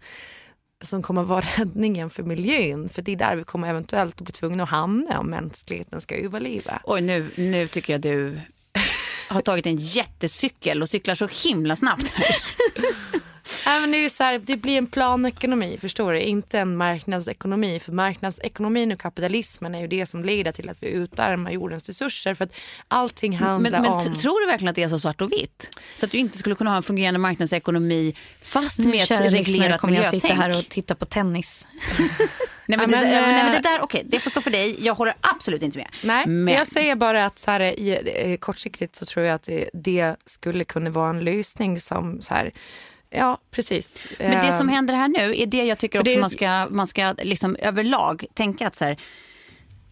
som 0.82 1.02
kommer 1.02 1.24
vara 1.24 1.42
räddningen 1.58 2.10
för 2.10 2.24
miljön. 2.24 2.90
För 2.90 3.02
det 3.02 3.12
är 3.12 3.16
där 3.16 3.36
vi 3.36 3.44
kommer 3.44 3.70
eventuellt 3.70 4.16
att 4.22 4.26
bli 4.26 4.34
tvungna 4.34 4.64
att 4.64 4.70
hamna 4.70 5.20
om 5.20 5.30
mänskligheten 5.30 6.02
ska 6.02 6.16
överleva. 6.16 6.82
Oj, 6.84 7.02
nu, 7.02 7.32
nu 7.36 7.68
tycker 7.68 7.94
jag 7.94 8.02
du 8.02 8.40
har 9.30 9.42
tagit 9.42 9.66
en 9.66 9.78
jättecykel 9.78 10.82
och 10.82 10.90
cyklar 10.90 11.16
så 11.16 11.28
himla 11.50 11.76
snabbt. 11.76 12.14
Nej, 13.65 13.82
men 13.82 13.91
det, 13.91 13.97
är 13.97 14.10
så 14.10 14.24
här, 14.24 14.39
det 14.39 14.58
blir 14.58 14.78
en 14.78 14.88
planekonomi, 14.88 15.78
förstår 15.82 16.13
du? 16.13 16.21
Inte 16.21 16.60
en 16.60 16.78
marknadsekonomi. 16.78 17.80
För 17.80 17.91
marknadsekonomin 17.91 18.91
och 18.91 19.00
kapitalismen 19.00 19.76
är 19.76 19.82
ju 19.82 19.88
det 19.88 20.06
som 20.06 20.24
leder 20.24 20.52
till 20.52 20.69
att 20.69 20.78
vi 20.80 20.88
utarmar 20.88 21.52
jordens 21.52 21.88
resurser. 21.88 22.34
För 22.34 22.45
att 22.45 22.54
allting 22.88 23.38
handlar 23.38 23.71
Men, 23.71 23.82
men 23.82 23.91
om... 23.91 24.13
tror 24.13 24.41
du 24.41 24.47
verkligen 24.47 24.69
att 24.69 24.76
det 24.76 24.84
är 24.84 24.89
så 24.89 25.00
svart 25.00 25.21
och 25.21 25.32
vitt? 25.32 25.78
Så 25.95 26.06
att 26.06 26.12
du 26.12 26.17
inte 26.17 26.38
skulle 26.38 26.56
kunna 26.56 26.69
ha 26.69 26.78
en 26.78 26.84
fungerande 26.84 27.19
marknadsekonomi 27.19 28.15
fast 28.41 28.80
Nu, 28.80 28.88
med 28.88 29.12
ett 29.12 29.34
reglerat 29.34 29.82
kommer 29.82 29.93
jag 29.93 30.00
miljötänk? 30.00 30.21
sitta 30.21 30.34
här 30.34 30.60
och 30.60 30.69
titta 30.69 30.95
på 30.95 31.06
tennis. 31.06 31.67
Nej 32.65 32.78
men, 32.78 32.89
det, 32.89 32.95
men, 32.95 33.06
där, 33.06 33.17
eh, 33.17 33.28
nej, 33.28 33.43
men 33.43 33.52
det 33.52 33.69
där, 33.69 33.82
okej, 33.82 34.04
det 34.06 34.19
får 34.19 34.30
stå 34.30 34.41
för 34.41 34.52
dig. 34.52 34.86
Jag 34.86 34.95
håller 34.95 35.13
absolut 35.21 35.62
inte 35.62 35.78
med. 35.78 35.88
Nej, 36.04 36.28
men, 36.28 36.54
jag 36.54 36.67
säger 36.67 36.95
bara 36.95 37.26
att 37.26 37.39
så 37.39 37.52
här, 37.52 37.60
i, 37.60 38.00
eh, 38.15 38.38
kortsiktigt 38.38 38.95
så 38.95 39.06
tror 39.06 39.26
jag 39.26 39.36
att 39.36 39.43
det, 39.43 39.69
det 39.74 40.15
skulle 40.26 40.63
kunna 40.63 40.89
vara 40.89 41.10
en 41.10 41.19
lösning 41.19 41.80
som 41.80 42.21
så 42.21 42.34
här, 42.34 42.52
ja 43.12 43.38
precis. 43.52 44.04
men 44.19 44.32
det 44.41 44.47
Eh, 44.47 44.58
som 44.58 44.69
händer 44.69 44.93
här 44.93 45.08
nu 45.08 45.36
är 45.41 45.45
det 45.45 45.63
jag 45.65 45.78
tycker 45.78 46.04
det 46.04 46.10
också 46.10 46.17
är- 46.17 46.21
man 46.21 46.30
ska, 46.30 46.67
man 46.76 46.88
ska 46.88 47.13
liksom 47.24 47.56
överlag 47.60 48.26
tänka 48.34 48.67
att 48.67 48.76
så 48.76 48.86
här, 48.86 48.97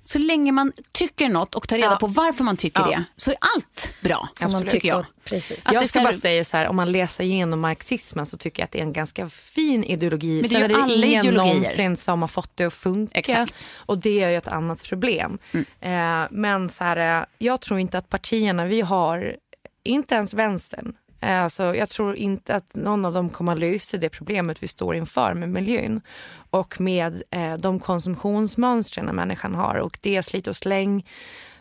så 0.01 0.19
länge 0.19 0.51
man 0.51 0.71
tycker 0.91 1.29
något 1.29 1.55
och 1.55 1.67
tar 1.67 1.75
reda 1.75 1.87
Ja. 1.91 1.95
på 1.97 2.07
varför 2.07 2.43
man 2.43 2.57
tycker 2.57 2.79
Ja. 2.79 2.87
det 2.89 3.03
så 3.15 3.31
är 3.31 3.37
allt 3.55 3.93
bra, 4.01 4.29
Absolut. 4.41 4.69
tycker 4.69 4.87
jag. 4.87 5.05
Precis. 5.23 5.57
Att 5.65 5.71
det 5.73 5.73
jag 5.79 5.89
ska 5.89 6.01
bara 6.01 6.13
säga 6.13 6.45
så 6.45 6.57
här, 6.57 6.67
om 6.67 6.75
man 6.75 6.91
läser 6.91 7.23
igenom 7.23 7.59
marxismen 7.59 8.25
så 8.25 8.37
tycker 8.37 8.61
jag 8.61 8.65
att 8.65 8.71
det 8.71 8.79
är 8.79 8.83
en 8.83 8.93
ganska 8.93 9.29
fin 9.29 9.83
ideologi. 9.83 10.41
Men 10.41 10.49
det 10.49 10.55
är 10.55 10.59
Sen 10.59 10.69
ju 10.69 10.75
är 10.75 10.81
alla 10.83 11.05
ingen 11.05 11.19
ideologier. 11.19 11.53
någonsin 11.53 11.97
som 11.97 12.21
har 12.21 12.27
fått 12.27 12.51
det 12.57 12.65
att 12.65 12.73
funka. 12.73 13.19
Exakt. 13.19 13.67
Och 13.75 13.97
det 13.97 14.23
är 14.23 14.29
ju 14.29 14.37
ett 14.37 14.47
annat 14.47 14.83
problem. 14.83 15.37
Eh, 15.79 16.23
men 16.31 16.69
så 16.69 16.83
här, 16.83 17.19
eh, 17.19 17.25
jag 17.37 17.61
tror 17.61 17.79
inte 17.79 17.97
att 17.97 18.09
partierna 18.09 18.65
vi 18.65 18.81
har, 18.81 19.35
inte 19.83 20.15
ens 20.15 20.33
vänstern, 20.33 20.87
eh, 20.87 20.93
Alltså, 21.19 21.75
jag 21.75 21.89
tror 21.89 22.15
inte 22.15 22.55
att 22.55 22.75
någon 22.75 23.05
av 23.05 23.13
dem 23.13 23.29
kommer 23.29 23.53
att 23.53 23.59
lösa 23.59 23.97
det 23.97 24.09
problemet 24.09 24.63
vi 24.63 24.67
står 24.67 24.95
inför 24.95 25.33
med 25.33 25.49
miljön 25.49 26.01
och 26.49 26.81
med 26.81 27.23
eh, 27.31 27.53
de 27.53 27.79
konsumtionsmönstren 27.79 29.05
människan 29.05 29.55
har 29.55 29.75
och 29.75 29.97
det 30.01 30.23
slit 30.23 30.47
och 30.47 30.55
släng. 30.55 31.05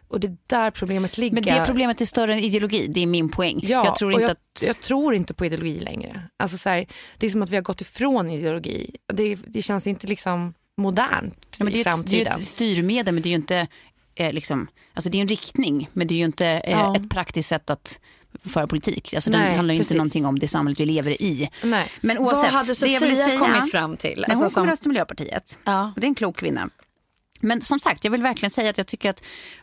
Och 0.08 0.20
det 0.20 0.26
är 0.26 0.36
där 0.46 0.70
problemet 0.70 1.18
ligger. 1.18 1.34
Men 1.34 1.42
det 1.42 1.62
problemet 1.66 2.00
är 2.00 2.04
större 2.04 2.32
än 2.34 2.38
ideologi, 2.38 2.86
det 2.86 3.02
är 3.02 3.06
min 3.06 3.28
poäng. 3.28 3.60
Ja, 3.62 3.84
jag 3.84 3.96
tror 3.96 4.12
inte 4.12 4.22
jag, 4.22 4.30
att... 4.30 4.62
jag 4.62 4.80
tror 4.80 5.14
inte 5.14 5.34
på 5.34 5.46
ideologi 5.46 5.80
längre. 5.80 6.22
Alltså 6.36 6.58
så 6.58 6.68
här, 6.68 6.86
det 7.18 7.26
är 7.26 7.30
som 7.30 7.42
att 7.42 7.50
vi 7.50 7.56
har 7.56 7.62
gått 7.62 7.80
ifrån 7.80 8.30
ideologi. 8.30 8.96
Det, 9.12 9.34
det 9.46 9.62
känns 9.62 9.86
inte 9.86 10.06
liksom 10.06 10.54
modernt 10.76 11.46
Ja, 11.58 11.64
men 11.64 11.72
det, 11.72 11.78
i 11.78 11.82
är 11.82 11.84
ju 11.84 11.90
ett, 11.90 12.06
det 12.06 12.20
är 12.20 12.24
framtiden. 12.24 12.40
ett 12.40 12.44
styrmedel 12.46 13.14
men 13.14 13.22
det 13.22 13.28
är 13.28 13.30
ju 13.30 13.36
inte 13.36 13.66
eh, 14.14 14.32
liksom, 14.32 14.68
alltså 14.94 15.10
det 15.10 15.18
är 15.18 15.22
en 15.22 15.28
riktning 15.28 15.90
men 15.92 16.06
det 16.06 16.14
är 16.14 16.18
ju 16.18 16.24
inte 16.24 16.46
eh, 16.46 16.70
Ja. 16.70 16.96
ett 16.96 17.10
praktiskt 17.10 17.48
sätt 17.48 17.70
att 17.70 18.00
föra 18.44 18.66
politik. 18.66 19.14
Alltså 19.14 19.30
Nej, 19.30 19.50
det 19.50 19.56
handlar 19.56 19.74
ju 19.74 19.80
inte 19.80 19.94
någonting 19.94 20.26
om 20.26 20.38
det 20.38 20.48
samhället 20.48 20.80
vi 20.80 20.84
lever 20.84 21.22
i. 21.22 21.50
Nej. 21.64 21.88
Men 22.00 22.18
oavsett, 22.18 22.42
Vad 22.42 22.52
hade 22.52 22.66
det 22.66 22.68
jag 22.86 23.00
Sofia 23.00 23.16
säga, 23.26 23.38
kommit 23.38 23.70
fram 23.70 23.96
till? 23.96 24.24
Nej, 24.28 24.36
hon 24.36 24.42
Alltså, 24.44 24.54
kommer 24.60 24.66
som- 24.66 24.70
rösta 24.72 24.88
Miljöpartiet. 24.88 25.58
Ja. 25.64 25.92
Och 25.94 26.00
det 26.00 26.06
är 26.06 26.08
en 26.08 26.14
klok 26.14 26.36
kvinna. 26.36 26.70
Men 27.40 27.60
som 27.62 27.80
sagt, 27.80 28.04
jag 28.04 28.10
vill 28.10 28.22
verkligen 28.22 28.50
säga 28.50 28.70
att 28.70 28.78
jag 28.78 28.86
tycker 28.86 29.10
att 29.10 29.22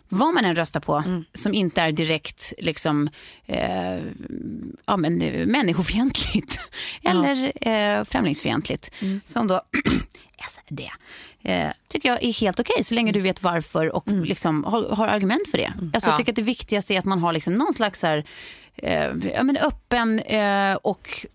vad 0.10 0.34
man 0.34 0.46
än 0.46 0.56
röstar 0.56 0.80
på 0.80 0.96
Mm. 0.96 1.24
som 1.34 1.54
inte 1.54 1.82
är 1.82 1.92
direkt 1.92 2.54
liksom, 2.58 3.10
eh, 3.46 4.00
ja, 4.86 4.98
men, 4.98 5.22
eh, 5.22 5.46
människofientligt 5.46 6.60
eller 7.04 7.68
eh, 7.68 8.04
främlingsfientligt, 8.04 8.92
Mm. 9.02 9.22
som 9.26 9.48
då 9.48 9.62
SRD, 10.50 10.82
eh, 11.44 11.70
tycker 11.88 12.10
jag 12.10 12.24
är 12.24 12.34
helt 12.34 12.60
okej 12.60 12.84
så 12.84 12.96
länge 12.96 13.12
du 13.12 13.22
vet 13.22 13.44
varför 13.44 13.96
och 13.96 14.08
Mm. 14.08 14.24
liksom, 14.24 14.64
har, 14.64 14.90
har 14.90 15.08
argument 15.08 15.48
för 15.52 15.58
det. 15.58 15.74
Alltså, 15.94 16.10
Ja. 16.10 16.12
Jag 16.12 16.18
tycker 16.18 16.32
att 16.32 16.36
det 16.36 16.42
viktigaste 16.42 16.94
är 16.94 17.00
att 17.00 17.06
man 17.06 17.20
har 17.20 17.34
liksom 17.34 17.54
någon 17.54 17.74
slags 17.74 18.02
här, 18.04 18.26
eh, 18.76 19.12
ja, 19.36 19.44
men 19.44 19.58
öppen 19.58 20.20
eh, 20.20 20.74
och 20.76 21.26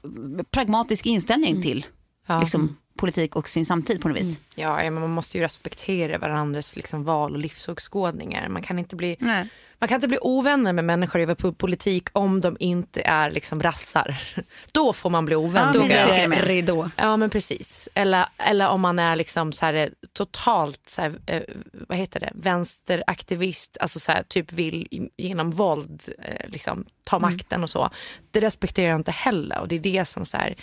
pragmatisk 0.51 1.07
inställning 1.07 1.51
Mm. 1.51 1.63
till 1.63 1.87
Ja. 2.27 2.41
liksom, 2.41 2.77
politik 3.01 3.37
och 3.37 3.49
sin 3.49 3.67
samtid 3.67 4.01
på 4.03 4.09
något 4.09 4.19
vis. 4.19 4.39
Ja, 4.55 4.85
ja, 4.85 4.91
men 4.91 5.01
man 5.03 5.11
måste 5.11 5.39
ju 5.39 5.45
respektera 5.45 6.19
varandras 6.19 6.77
liksom, 6.77 7.05
val 7.05 7.33
och 7.33 7.39
livsåskådningar. 7.39 8.49
Man 8.49 8.63
kan 8.63 8.79
inte 8.79 8.97
bli 8.97 9.17
Nej. 9.21 9.49
Man 9.79 9.89
kan 9.89 9.95
inte 9.95 10.09
bli 10.09 10.19
ovänner 10.21 10.73
med 10.73 10.85
människor 10.85 11.21
över 11.21 11.35
po- 11.35 11.55
politik 11.55 12.09
om 12.13 12.41
de 12.41 12.57
inte 12.61 13.01
är 13.03 13.31
liksom 13.31 13.63
rassar. 13.63 14.21
Då 14.73 14.93
får 14.93 15.11
man 15.11 15.25
bli 15.25 15.35
ovän. 15.37 15.63
Ja, 15.67 15.73
Då 15.73 15.81
tycker 15.87 16.29
det 16.31 16.43
ridå. 16.47 16.91
Ja 16.97 17.17
men 17.17 17.31
precis. 17.31 17.89
Eller, 17.95 18.27
eller 18.39 18.69
om 18.69 18.81
man 18.81 18.99
är 18.99 19.17
liksom 19.17 19.53
så 19.53 19.67
här, 19.67 19.91
totalt 20.13 20.81
så 20.87 21.03
här, 21.03 21.15
eh, 21.27 21.43
vad 21.73 21.99
heter 21.99 22.21
det? 22.21 22.33
vänsteraktivist, 22.35 23.77
alltså 23.81 24.01
så 24.01 24.13
här, 24.13 24.23
typ 24.23 24.53
vill 24.53 24.89
i- 24.91 25.11
genom 25.17 25.51
våld 25.51 26.03
eh, 26.19 26.49
liksom, 26.51 26.85
ta 27.05 27.19
makten 27.19 27.63
och 27.63 27.71
så. 27.71 27.91
Det 28.31 28.41
respekterar 28.41 28.89
jag 28.89 29.01
inte 29.01 29.11
heller 29.13 29.61
och 29.61 29.69
det 29.69 29.77
är 29.77 29.81
det 29.81 30.05
som 30.05 30.25
så 30.27 30.37
här, 30.37 30.55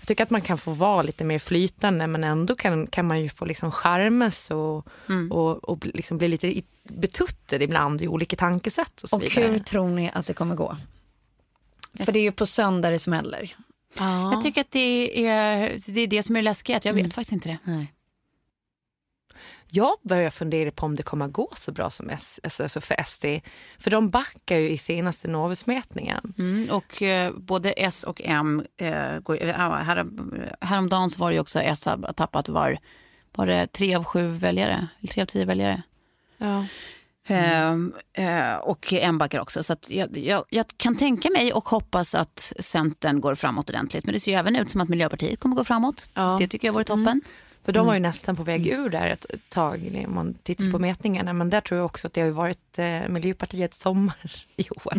jag 0.00 0.06
tycker 0.06 0.22
att 0.24 0.30
man 0.30 0.40
kan 0.40 0.58
få 0.58 0.70
vara 0.70 1.02
lite 1.02 1.24
mer 1.24 1.38
flytande 1.38 2.06
men 2.06 2.24
ändå 2.24 2.54
kan, 2.54 2.86
kan 2.86 3.06
man 3.06 3.20
ju 3.22 3.28
få 3.28 3.44
liksom 3.44 3.70
charmes 3.72 4.50
och, 4.50 4.86
och, 5.30 5.64
och 5.64 5.78
bli- 5.78 5.90
liksom 5.94 6.18
bli 6.18 6.28
lite 6.28 6.46
i- 6.46 6.64
betuttad 6.84 7.62
ibland 7.62 8.02
i 8.02 8.08
olika 8.08 8.36
tankesätt 8.36 9.02
och 9.02 9.08
så 9.08 9.16
Och 9.16 9.22
vidare. 9.22 9.44
hur 9.46 9.58
tror 9.58 9.88
ni 9.88 10.10
att 10.14 10.26
det 10.26 10.32
kommer 10.34 10.54
gå? 10.54 10.76
För 12.04 12.12
det 12.12 12.18
är 12.18 12.22
ju 12.22 12.32
på 12.32 12.46
söndag 12.46 12.90
det 12.90 12.98
smäller. 12.98 13.54
Ja. 13.98 14.32
Jag 14.32 14.42
tycker 14.42 14.60
att 14.60 14.70
det 14.70 15.26
är, 15.28 15.80
det 15.94 16.00
är 16.00 16.06
det 16.06 16.22
som 16.22 16.36
är 16.36 16.42
läskigt, 16.42 16.76
att 16.76 16.84
jag 16.84 16.92
vet 16.92 17.14
faktiskt 17.14 17.32
inte 17.32 17.48
det. 17.48 17.58
Nej. 17.64 17.92
Jag 19.72 19.96
börjar 20.02 20.30
fundera 20.30 20.70
på 20.70 20.86
om 20.86 20.96
det 20.96 21.02
kommer 21.02 21.24
att 21.24 21.32
gå 21.32 21.48
så 21.56 21.72
bra 21.72 21.90
som 21.90 22.10
S, 22.10 22.40
alltså, 22.42 22.62
alltså 22.62 22.80
för 22.80 23.04
SD. 23.04 23.24
För 23.78 23.90
de 23.90 24.08
backar 24.08 24.56
ju 24.56 24.70
i 24.70 24.78
senaste 24.78 25.28
Novusmätningen. 25.28 26.34
Mm, 26.38 26.70
och 26.70 27.02
eh, 27.02 27.32
både 27.36 27.72
S 27.72 28.04
och 28.04 28.20
M, 28.24 28.64
eh, 28.76 29.18
går, 29.18 29.42
eh, 29.42 29.54
här, 29.54 30.06
häromdagen 30.60 31.10
så 31.10 31.18
var 31.18 31.30
det 31.30 31.34
ju 31.34 31.40
också 31.40 31.60
S 31.60 31.86
har 31.86 32.12
tappat 32.12 32.48
var, 32.48 32.78
var 33.32 33.46
det 33.46 33.66
tre 33.66 33.94
av 33.94 34.04
sju 34.04 34.28
väljare, 34.28 34.88
tre 35.10 35.22
av 35.22 35.26
tio 35.26 35.44
väljare. 35.44 35.82
Ja. 36.38 36.64
Eh, 37.26 37.72
eh, 38.12 38.56
och 38.56 38.92
M 38.92 39.18
backar 39.18 39.40
också. 39.40 39.62
Så 39.62 39.76
jag, 39.88 40.16
jag, 40.16 40.44
jag 40.50 40.66
kan 40.76 40.96
tänka 40.96 41.30
mig 41.30 41.52
och 41.52 41.68
hoppas 41.68 42.14
att 42.14 42.52
Centern 42.58 43.20
går 43.20 43.34
framåt 43.34 43.70
ordentligt. 43.70 44.04
Men 44.04 44.12
det 44.12 44.20
ser 44.20 44.30
ju 44.30 44.38
även 44.38 44.56
ut 44.56 44.70
som 44.70 44.80
att 44.80 44.88
Miljöpartiet 44.88 45.40
kommer 45.40 45.56
gå 45.56 45.64
framåt. 45.64 46.10
Ja. 46.14 46.36
Det 46.40 46.46
tycker 46.46 46.68
jag 46.68 46.72
vore 46.72 46.84
toppen. 46.84 47.20
För 47.64 47.72
de 47.72 47.86
var 47.86 47.94
ju 47.94 48.00
nästan 48.00 48.36
på 48.36 48.42
väg 48.42 48.66
ur 48.66 48.88
där 48.88 49.06
ett 49.08 49.26
tag 49.48 50.04
om 50.06 50.14
man 50.14 50.34
tittar 50.34 50.70
på 50.70 50.78
mätningarna. 50.78 51.32
Men 51.32 51.50
där 51.50 51.60
tror 51.60 51.78
jag 51.78 51.84
också 51.86 52.06
att 52.06 52.12
det 52.12 52.20
har 52.20 52.30
varit 52.30 52.78
eh, 52.78 53.08
Miljöpartiets 53.08 53.78
sommar 53.80 54.44
i 54.56 54.66
år. 54.70 54.92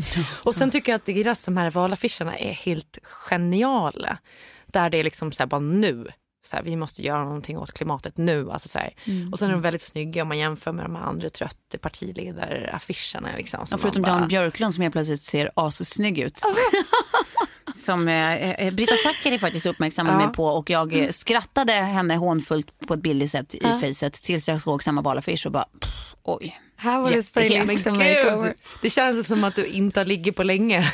Och 0.43 0.55
sen 0.55 0.71
tycker 0.71 0.91
jag 0.91 0.99
att 0.99 1.05
deras 1.05 1.45
de 1.45 1.57
här 1.57 1.69
valaffischerna 1.71 2.37
är 2.37 2.53
helt 2.53 2.97
geniala. 3.03 4.17
Där 4.65 4.89
det 4.89 4.97
är 4.97 5.03
liksom 5.03 5.31
så 5.31 5.43
här 5.43 5.47
bara 5.47 5.59
nu. 5.61 6.07
Så 6.45 6.55
här, 6.55 6.63
vi 6.63 6.75
måste 6.75 7.01
göra 7.01 7.23
någonting 7.23 7.57
åt 7.57 7.71
klimatet 7.73 8.17
nu. 8.17 8.51
Alltså 8.51 8.67
så 8.67 8.79
här. 8.79 8.93
Och 9.31 9.39
sen 9.39 9.47
är 9.49 9.51
de 9.51 9.61
väldigt 9.61 9.81
snygga 9.81 10.21
om 10.21 10.27
man 10.27 10.37
jämför 10.37 10.71
med 10.71 10.85
de 10.85 10.95
andra 10.95 11.29
trötta 11.29 11.77
partiledaraffischerna. 11.77 13.29
Liksom, 13.37 13.65
Ja, 13.71 13.77
förutom 13.77 14.01
bara- 14.01 14.11
Jan 14.19 14.27
Björklund 14.27 14.73
som 14.73 14.81
helt 14.81 14.93
plötsligt 14.93 15.21
ser 15.21 15.51
assnygg 15.55 16.19
ut. 16.19 16.41
Som 17.75 18.07
eh, 18.07 18.51
eh, 18.51 18.73
Brita 18.73 18.95
Zackari 18.95 19.39
faktiskt 19.39 19.65
uppmärksammade 19.65 20.19
Ja. 20.19 20.25
mig 20.25 20.35
på 20.35 20.45
och 20.45 20.69
jag 20.69 20.93
eh, 20.93 21.09
skrattade 21.09 21.73
henne 21.73 22.15
hånfullt 22.15 22.79
på 22.87 22.93
ett 22.93 23.01
billigt 23.01 23.31
sätt 23.31 23.55
i 23.55 23.61
facet 23.81 24.13
tills 24.13 24.47
jag 24.47 24.61
såg 24.61 24.83
samma 24.83 25.01
valaffisch 25.01 25.45
och 25.45 25.51
bara 25.51 25.65
pff, 25.79 26.15
oj. 26.23 26.59
Här 26.77 26.99
var 27.01 27.11
det 27.11 27.91
makeover. 27.91 28.53
det 28.81 28.89
känns 28.89 29.27
som 29.27 29.43
att 29.43 29.55
du 29.55 29.65
inte 29.65 29.99
har 29.99 30.05
ligger 30.05 30.31
på 30.31 30.43
länge. 30.43 30.79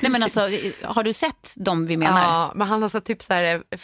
Nej 0.00 0.10
men 0.10 0.22
alltså 0.22 0.48
eh, 0.48 0.72
har 0.82 1.02
du 1.04 1.12
sett 1.12 1.52
dem 1.56 1.86
vi 1.86 1.96
menar? 1.96 2.22
Ja, 2.22 2.52
men 2.54 2.68
han 2.68 2.82
har 2.82 2.88
så 2.88 3.00
typ 3.00 3.22
så 3.22 3.32
här, 3.32 3.44
eh, 3.54 3.78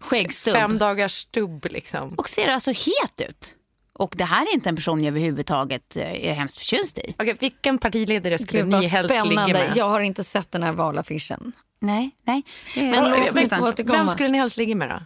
Skäggstubb. 0.00 0.54
fem 0.54 0.78
dagars 0.78 1.12
stubb 1.12 1.66
liksom. 1.70 2.14
Och 2.14 2.28
ser 2.28 2.48
alltså 2.48 2.70
het 2.70 3.28
ut. 3.30 3.54
Och 3.98 4.14
det 4.16 4.24
här 4.24 4.42
är 4.42 4.54
inte 4.54 4.68
en 4.68 4.76
person 4.76 5.04
jag 5.04 5.10
överhuvudtaget 5.10 5.96
eh, 5.96 6.26
är 6.28 6.32
hemskt 6.32 6.58
förtjust 6.58 6.98
i. 6.98 7.14
Okej, 7.18 7.36
vilken 7.40 7.78
partiledare 7.78 8.38
skulle 8.38 8.62
Gud 8.62 8.68
ni 8.68 8.86
helst 8.86 9.10
ligga 9.10 9.24
spännande. 9.24 9.52
med? 9.52 9.72
Jag 9.76 9.88
har 9.88 10.00
inte 10.00 10.24
sett 10.24 10.52
den 10.52 10.62
här 10.62 10.72
valaffischen. 10.72 11.52
Nej, 11.78 12.10
nej. 12.24 12.42
Men 12.76 13.34
vänta. 13.34 13.56
få 13.58 13.68
återkomma. 13.68 13.98
Vem 13.98 14.08
skulle 14.08 14.28
ni 14.28 14.38
helst 14.38 14.56
ligga 14.56 14.74
med 14.76 14.88
då? 14.88 15.02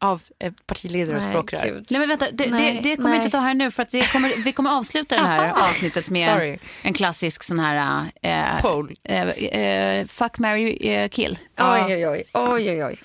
Av 0.00 0.22
eh, 0.38 0.52
partiledare 0.66 1.16
och 1.16 1.22
språkrör? 1.22 1.84
Nej 1.90 2.00
men 2.00 2.08
vänta, 2.08 2.26
det, 2.32 2.50
Nej, 2.50 2.74
det, 2.74 2.80
det 2.90 2.96
kommer 2.96 3.08
nej. 3.08 3.18
jag 3.18 3.24
inte 3.26 3.36
ta 3.36 3.40
här 3.42 3.54
nu 3.54 3.70
för 3.70 3.82
att 3.82 3.90
det 3.90 4.12
kommer, 4.12 4.44
vi 4.44 4.52
kommer 4.52 4.78
avsluta 4.78 5.16
det 5.16 5.22
här 5.26 5.52
avsnittet 5.70 6.08
med 6.08 6.32
Sorry. 6.32 6.58
en 6.82 6.94
klassisk 6.94 7.42
sån 7.42 7.58
här 7.58 8.04
eh, 8.22 8.62
Poll. 8.62 8.94
eh, 9.04 9.28
eh, 9.28 10.06
fuck, 10.06 10.38
marry, 10.38 10.88
eh, 10.88 11.08
kill. 11.08 11.38
Oj, 11.58 11.82
oj, 11.86 12.08
oj. 12.08 12.24
oj, 12.32 12.70
oj, 12.70 12.84
oj. 12.84 12.98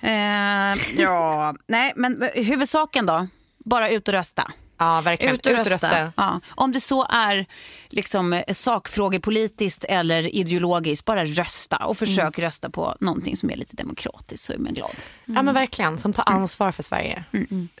Eh, 0.00 1.00
ja, 1.00 1.54
nej 1.66 1.92
men 1.96 2.28
huvudsaken 2.34 3.06
då, 3.06 3.28
bara 3.64 3.90
ut 3.90 4.08
och 4.08 4.14
rösta. 4.14 4.52
Ja, 4.84 5.00
verkligen. 5.00 5.34
Ut 5.34 5.46
och 5.46 5.52
rösta. 5.52 6.12
Ja, 6.16 6.40
om 6.48 6.72
det 6.72 6.80
så 6.80 7.06
är 7.10 7.46
liksom 7.88 8.42
sakfrågepolitiskt 8.52 9.84
eller 9.84 10.34
ideologiskt, 10.34 11.04
bara 11.04 11.24
rösta 11.24 11.76
och 11.76 11.98
försök 11.98 12.38
rösta 12.38 12.70
på 12.70 12.96
någonting 13.00 13.36
som 13.36 13.50
är 13.50 13.56
lite 13.56 13.76
demokratiskt 13.76 14.44
så 14.44 14.52
är 14.52 14.58
man 14.58 14.74
glad. 14.74 14.96
Ja 15.24 15.42
men 15.42 15.54
verkligen, 15.54 15.98
som 15.98 16.12
tar 16.12 16.24
ansvar 16.26 16.72
för 16.72 16.82
Sverige. 16.82 17.24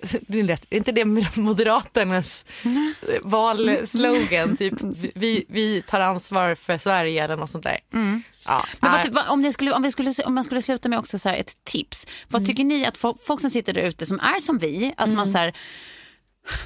Så 0.02 0.18
Det 0.26 0.40
är, 0.40 0.58
inte 0.70 0.92
det 0.92 1.04
Moderaternas 1.36 2.44
valslogan? 3.22 4.56
Typ 4.56 4.74
vi, 5.14 5.44
vi 5.48 5.82
tar 5.82 6.00
ansvar 6.00 6.54
för 6.54 6.78
Sverige 6.78 7.24
eller 7.24 7.36
något 7.36 7.50
sånt 7.50 7.64
där. 7.64 7.78
Ja. 8.46 8.66
Vad, 8.80 8.92
Nej. 8.92 9.02
ty- 9.04 9.10
vad, 9.10 9.28
om, 9.28 9.52
skulle, 9.52 9.72
om, 9.72 9.90
skulle, 9.90 10.12
om 10.24 10.34
man 10.34 10.44
skulle 10.44 10.62
sluta 10.62 10.88
med 10.88 10.98
också 10.98 11.18
så 11.18 11.28
ett 11.28 11.64
tips. 11.64 12.06
Vad 12.28 12.46
tycker 12.46 12.64
ni 12.64 12.86
att 12.86 12.96
folk, 12.96 13.16
folk 13.26 13.40
som 13.40 13.50
sitter 13.50 13.72
där 13.72 13.82
ute 13.82 14.06
som 14.06 14.20
är 14.20 14.40
som 14.40 14.58
vi, 14.58 14.94
att 14.96 15.08
man 15.08 15.26
så 15.26 15.38
här, 15.38 15.54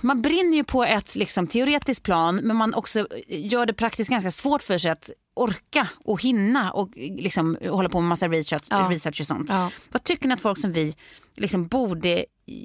man 0.01 0.23
brinner 0.23 0.57
ju 0.57 0.65
på 0.65 0.85
ett 0.85 1.15
liksom, 1.17 1.47
teoretiskt 1.47 2.03
plan 2.03 2.37
men 2.37 2.57
man 2.57 2.75
också 2.75 3.07
gör 3.29 3.67
det 3.67 3.73
praktiskt 3.73 4.11
ganska 4.11 4.31
svårt 4.31 4.63
för 4.63 4.79
sig 4.79 4.91
att 4.91 5.11
orka 5.35 5.89
och 6.05 6.23
hinna 6.23 6.71
och 6.71 6.91
liksom, 6.97 7.57
hålla 7.69 7.89
på 7.89 8.01
med 8.01 8.09
massa 8.09 8.29
research, 8.29 8.63
Ja. 8.71 8.89
research 8.91 9.21
och 9.21 9.27
sånt. 9.27 9.49
Ja. 9.49 9.71
Vad 9.89 10.05
tycker 10.05 10.29
ni 10.29 10.35
att 10.35 10.41
folk 10.41 10.59
som 10.59 10.73
vi 10.73 10.95
liksom, 11.37 11.67
borde 11.67 12.25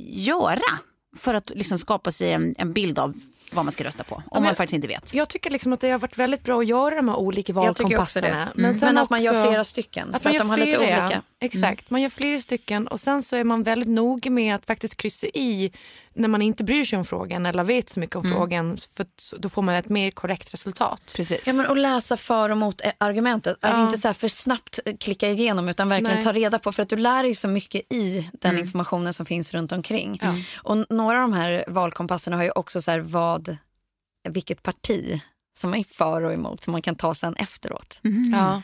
göra 0.10 0.62
för 1.18 1.34
att 1.34 1.52
liksom, 1.56 1.78
skapa 1.80 2.12
sig 2.12 2.32
en, 2.34 2.56
en 2.58 2.74
bild 2.74 3.00
av 3.00 3.14
vad 3.52 3.66
man 3.66 3.72
ska 3.72 3.84
rösta 3.84 4.04
på 4.04 4.16
om 4.16 4.24
men- 4.34 4.44
man 4.44 4.56
faktiskt 4.56 4.74
inte 4.76 4.88
vet? 4.88 5.14
Jag 5.14 5.30
tycker 5.30 5.50
liksom 5.50 5.74
att 5.74 5.82
det 5.82 5.90
har 5.90 6.00
varit 6.00 6.18
väldigt 6.18 6.44
bra 6.44 6.60
att 6.60 6.68
göra 6.68 6.96
de 6.96 7.10
här 7.10 7.16
olika 7.18 7.54
valkompasserna. 7.54 8.52
Men, 8.56 8.74
sen 8.74 8.98
att 8.98 9.10
man 9.10 9.22
gör 9.24 9.48
flera 9.48 9.64
stycken. 9.64 10.16
Att 10.16 10.22
för 10.24 10.30
att 10.30 10.34
de 10.38 10.38
gör 10.38 10.46
har 10.46 10.58
lite 10.58 10.78
olika. 10.78 10.96
Mm. 11.02 11.22
Exakt, 11.40 11.90
man 11.90 12.02
gör 12.02 12.10
flera 12.10 12.40
stycken 12.40 12.88
och 12.88 13.00
sen 13.00 13.22
så 13.24 13.36
är 13.36 13.44
man 13.44 13.64
väldigt 13.64 13.90
noga 13.90 14.32
med 14.32 14.56
att 14.56 14.66
faktiskt 14.66 14.98
kryssa 14.98 15.28
i 15.28 15.72
när 16.16 16.28
man 16.28 16.42
inte 16.42 16.64
bryr 16.64 16.84
sig 16.84 16.98
om 17.00 17.06
frågan 17.06 17.46
eller 17.46 17.64
vet 17.64 17.90
så 17.90 18.00
mycket 18.00 18.16
om 18.16 18.26
Mm. 18.26 18.38
frågan 18.38 18.78
för 18.96 19.04
att 19.04 19.34
då 19.40 19.50
får 19.50 19.62
man 19.62 19.76
ett 19.76 19.90
mer 19.90 20.12
korrekt 20.12 20.54
resultat. 20.54 21.14
Precis. 21.16 21.40
Ja, 21.46 21.54
men 21.54 21.66
att 21.66 21.78
läsa 21.78 22.18
för 22.18 22.50
och 22.50 22.58
mot 22.58 22.82
eh, 22.86 22.92
argumentet. 22.98 23.58
Att 23.62 23.72
Ja. 23.74 23.86
inte 23.86 23.98
så 23.98 24.08
här 24.08 24.14
för 24.14 24.28
snabbt 24.28 24.80
eh, 24.86 24.96
klicka 24.98 25.30
igenom 25.30 25.70
utan 25.70 25.90
verkligen 25.90 26.16
Nej. 26.16 26.24
ta 26.24 26.34
reda 26.34 26.60
på. 26.60 26.72
För 26.72 26.84
att 26.84 26.90
du 26.90 26.96
lär 26.98 27.24
dig 27.24 27.36
så 27.36 27.48
mycket 27.48 27.82
i 27.94 28.30
den 28.42 28.60
informationen 28.60 29.14
som 29.14 29.26
finns 29.26 29.54
runt 29.54 29.72
omkring. 29.72 30.22
Och 30.56 30.76
n- 30.76 30.86
några 30.90 31.18
av 31.24 31.30
de 31.30 31.34
här 31.34 31.64
valkompasserna 31.68 32.38
har 32.38 32.44
ju 32.44 32.52
också 32.52 32.82
så 32.82 32.92
här 32.92 33.00
vad, 33.00 33.58
vilket 34.30 34.64
parti 34.64 35.22
som 35.54 35.74
är 35.74 35.84
för 35.84 36.24
och 36.24 36.34
emot 36.34 36.64
som 36.64 36.72
man 36.72 36.82
kan 36.82 36.96
ta 36.96 37.16
sen 37.16 37.36
efteråt. 37.36 38.00
Ja. 38.32 38.62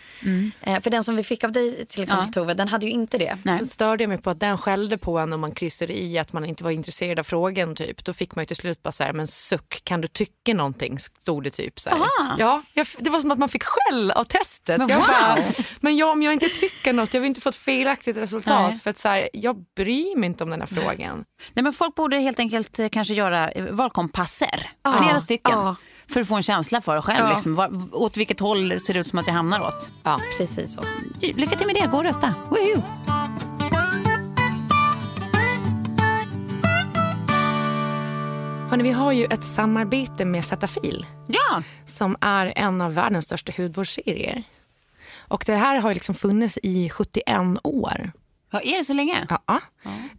Eh, 0.62 0.80
för 0.80 0.89
den 0.89 1.04
som 1.04 1.15
vi 1.15 1.23
fick 1.23 1.43
av 1.43 1.52
dig 1.52 1.86
till 1.86 2.04
exempel 2.04 2.28
Ja. 2.28 2.41
Tove, 2.41 2.54
den 2.54 2.67
hade 2.67 2.86
ju 2.86 2.91
inte 2.91 3.17
det. 3.17 3.38
Nej. 3.43 3.58
Sen 3.58 3.67
störde 3.67 4.04
jag 4.04 4.10
mig 4.10 4.17
på 4.17 4.30
att 4.30 4.39
den 4.39 4.58
skällde 4.58 4.97
på 4.97 5.19
en 5.19 5.34
om 5.34 5.41
man 5.41 5.52
kryssade 5.52 6.02
i 6.02 6.17
att 6.17 6.34
man 6.34 6.45
inte 6.45 6.63
var 6.63 6.71
intresserad 6.71 7.19
av 7.19 7.23
frågan. 7.23 7.75
Typ. 7.75 8.06
Då 8.06 8.13
fick 8.13 8.36
man 8.36 8.41
ju 8.41 8.45
till 8.45 8.56
slut 8.56 8.84
bara 8.84 8.91
så 8.91 9.04
här, 9.04 9.13
men 9.13 9.28
suck, 9.28 9.82
kan 9.84 10.02
du 10.02 10.08
tycka 10.08 10.54
någonting? 10.54 10.99
Stod 10.99 11.43
det 11.43 11.49
typ. 11.49 11.80
Så 11.80 11.89
här. 11.89 11.97
Aha. 11.97 12.36
Ja, 12.39 12.63
jag, 12.73 12.88
det 12.99 13.10
var 13.10 13.19
som 13.19 13.32
att 13.32 13.39
man 13.39 13.49
fick 13.49 13.63
skäll 13.63 14.12
av 14.12 14.23
testet. 14.23 14.78
Men 14.78 14.88
jag 14.88 14.97
wow. 14.97 15.08
bara, 15.08 15.38
men 15.80 15.97
jag, 15.97 16.10
om 16.12 16.23
jag 16.23 16.34
inte 16.34 16.49
tycker 16.49 16.93
något, 16.93 17.13
jag 17.13 17.21
vill 17.21 17.28
inte 17.28 17.41
få 17.41 17.49
ett 17.49 17.56
felaktigt 17.56 18.17
resultat. 18.17 18.71
Nej. 18.71 18.80
För 18.80 18.89
att 18.89 18.97
så 18.97 19.08
här, 19.08 19.30
jag 19.34 19.65
bryr 19.75 20.17
mig 20.17 20.28
inte 20.28 20.43
om 20.43 20.49
den 20.49 20.60
här 20.60 20.67
frågan. 20.67 21.25
Nej, 21.54 21.63
men 21.63 21.73
folk 21.73 21.95
borde 21.95 22.17
helt 22.17 22.39
enkelt 22.39 22.80
eh, 22.80 22.89
kanske 22.89 23.13
göra 23.13 23.52
eh, 23.52 23.65
valkompasser. 23.65 24.71
Ja, 24.84 25.02
Flera 25.02 25.19
stycken. 25.19 25.54
ja. 25.58 25.75
För 26.10 26.22
att 26.22 26.28
få 26.28 26.36
en 26.36 26.43
känsla 26.43 26.82
för 26.82 27.02
själv. 27.02 27.26
Ja. 27.26 27.34
Liksom, 27.34 27.56
var, 27.56 27.72
åt 27.91 28.17
vilket 28.17 28.39
håll 28.39 28.80
ser 28.80 28.93
det 28.93 29.00
ut 29.00 29.08
som 29.08 29.19
att 29.19 29.28
jag 29.28 29.34
hamnar 29.34 29.62
åt. 29.62 29.91
Ja. 30.04 30.19
Precis 30.38 30.74
så. 30.74 30.82
Lycka 31.22 31.56
till 31.56 31.67
med 31.67 31.76
det, 31.76 31.88
gå 31.91 31.98
och 31.98 32.04
rösta. 32.04 32.34
Woohoo! 32.50 32.84
Hörrni, 38.69 38.84
vi 38.84 38.91
har 38.91 39.12
ju 39.12 39.26
ett 39.26 39.43
samarbete 39.43 40.26
med 40.26 40.45
Cetaphil 40.45 41.06
Ja, 41.28 41.63
som 41.86 42.17
är 42.22 42.54
en 42.56 42.82
av 42.82 42.93
världens 42.93 43.26
största 43.26 43.52
hudvårdsserier. 43.58 44.43
Och 45.17 45.43
det 45.45 45.56
här 45.56 45.80
har 45.80 45.93
liksom 45.93 46.15
funnits 46.15 46.58
i 46.63 46.89
71 46.89 47.36
år. 47.63 48.12
Ja 48.51 48.62
är 48.62 48.77
det 48.77 48.83
så 48.83 48.93
länge? 48.93 49.27
Ja. 49.47 49.62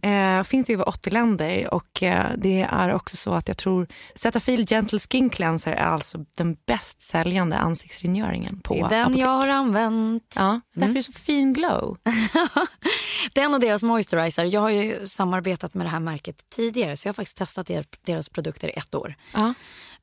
Eh, 0.09 0.43
finns 0.43 0.69
i 0.69 0.73
över 0.73 0.89
80 0.89 1.09
länder 1.09 1.73
och 1.73 2.03
eh, 2.03 2.31
det 2.37 2.67
är 2.71 2.93
också 2.93 3.17
så 3.17 3.33
att 3.33 3.47
jag 3.47 3.57
tror 3.57 3.87
Cetaphil 4.15 4.65
Gentle 4.65 4.99
Skin 4.99 5.29
Cleanser 5.29 5.71
är 5.71 5.83
alltså 5.85 6.25
den 6.37 6.57
bäst 6.65 7.01
säljande 7.01 7.57
ansiktsrengöringen 7.57 8.59
på 8.61 8.73
Det 8.73 8.79
är 8.79 8.89
den 8.89 9.01
apotek. 9.01 9.21
jag 9.21 9.29
har 9.29 9.47
använt. 9.47 10.33
Ja, 10.37 10.61
därför 10.73 10.91
är 10.91 10.95
det 10.95 11.03
så 11.03 11.11
fin 11.11 11.53
glow. 11.53 11.97
Den 13.33 13.53
och 13.53 13.59
deras 13.59 13.83
moisturizer. 13.83 14.45
Jag 14.45 14.61
har 14.61 14.69
ju 14.69 15.07
samarbetat 15.07 15.73
med 15.73 15.85
det 15.85 15.89
här 15.89 15.99
märket 15.99 16.49
tidigare 16.49 16.97
så 16.97 17.07
jag 17.07 17.09
har 17.09 17.15
faktiskt 17.15 17.37
testat 17.37 17.67
der, 17.67 17.85
deras 18.05 18.29
produkter 18.29 18.67
i 18.67 18.71
ett 18.71 18.95
år. 18.95 19.15
Ja. 19.33 19.53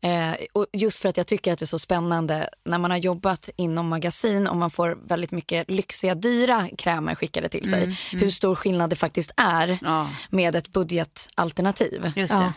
Eh, 0.00 0.34
och 0.52 0.66
just 0.72 0.98
för 1.02 1.08
att 1.08 1.16
jag 1.16 1.26
tycker 1.26 1.52
att 1.52 1.58
det 1.58 1.64
är 1.64 1.66
så 1.66 1.78
spännande 1.78 2.48
när 2.64 2.78
man 2.78 2.90
har 2.90 2.98
jobbat 2.98 3.50
inom 3.56 3.88
magasin 3.88 4.46
och 4.46 4.56
man 4.56 4.70
får 4.70 4.98
väldigt 5.08 5.30
mycket 5.30 5.70
lyxiga, 5.70 6.14
dyra 6.14 6.68
krämer 6.78 7.14
skickade 7.14 7.48
till 7.48 7.70
sig. 7.70 7.98
Hur 8.12 8.30
stor 8.30 8.54
skillnad 8.54 8.90
det 8.90 8.96
faktiskt 8.96 9.30
är 9.36 9.78
Ja. 9.82 10.10
med 10.30 10.56
ett 10.56 10.68
budgetalternativ. 10.72 12.12
Ja. 12.16 12.52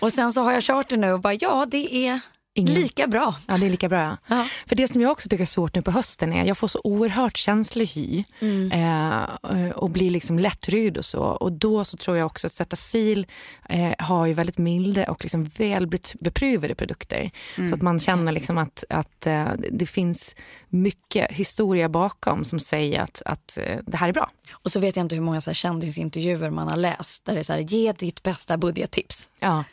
Och 0.00 0.12
sen 0.12 0.32
så 0.32 0.42
har 0.42 0.52
jag 0.52 0.62
kört 0.62 0.88
det 0.88 0.96
nu 0.96 1.12
och 1.12 1.20
bara 1.20 1.34
ja, 1.34 1.66
det 1.70 1.94
är 1.94 2.20
Ingen- 2.54 2.74
lika 2.74 3.06
bra. 3.06 3.34
Ja, 3.46 3.58
det 3.58 3.66
är 3.66 3.70
lika 3.70 3.88
bra. 3.88 4.16
Ja. 4.26 4.46
För 4.66 4.76
det 4.76 4.88
som 4.88 5.00
jag 5.00 5.12
också 5.12 5.28
tycker 5.28 5.42
är 5.42 5.46
svårt 5.46 5.74
nu 5.74 5.82
på 5.82 5.90
hösten 5.90 6.32
är 6.32 6.44
jag 6.44 6.58
får 6.58 6.68
så 6.68 6.80
oerhört 6.84 7.36
känslig 7.36 7.86
hy 7.86 8.24
eh, 8.72 9.70
och 9.74 9.90
blir 9.90 10.10
liksom 10.10 10.38
lättryd 10.38 10.96
och 10.98 11.04
så. 11.04 11.20
Och 11.22 11.52
då 11.52 11.84
så 11.84 11.96
tror 11.96 12.16
jag 12.16 12.26
också 12.26 12.46
att 12.46 12.52
Cetaphil 12.52 13.26
eh, 13.68 13.92
har 13.98 14.26
ju 14.26 14.32
väldigt 14.32 14.58
milda 14.58 15.10
och 15.10 15.22
liksom 15.24 15.44
väl 15.44 15.86
beprövade 16.20 16.74
produkter. 16.74 17.30
Så 17.68 17.74
att 17.74 17.82
man 17.82 18.00
känner 18.00 18.32
liksom 18.32 18.58
att, 18.58 18.84
att 18.88 19.26
eh, 19.26 19.48
det 19.70 19.86
finns 19.86 20.34
mycket 20.68 21.30
historia 21.30 21.88
bakom 21.88 22.44
som 22.44 22.60
säger 22.60 23.00
att, 23.00 23.22
att 23.26 23.56
eh, 23.56 23.78
det 23.86 23.96
här 23.96 24.08
är 24.08 24.12
bra. 24.12 24.30
Och 24.52 24.72
så 24.72 24.80
vet 24.80 24.96
jag 24.96 25.04
inte 25.04 25.14
hur 25.14 25.22
många 25.22 25.40
så 25.40 25.50
här 25.50 25.54
kändisintervjuer 25.54 26.50
man 26.50 26.68
har 26.68 26.76
läst 26.76 27.24
där 27.24 27.34
det 27.34 27.40
är 27.40 27.44
så 27.44 27.52
här, 27.52 27.60
ge 27.60 27.92
ditt 27.92 28.22
bästa 28.22 28.56
budgettips. 28.58 29.28
Ja. 29.40 29.64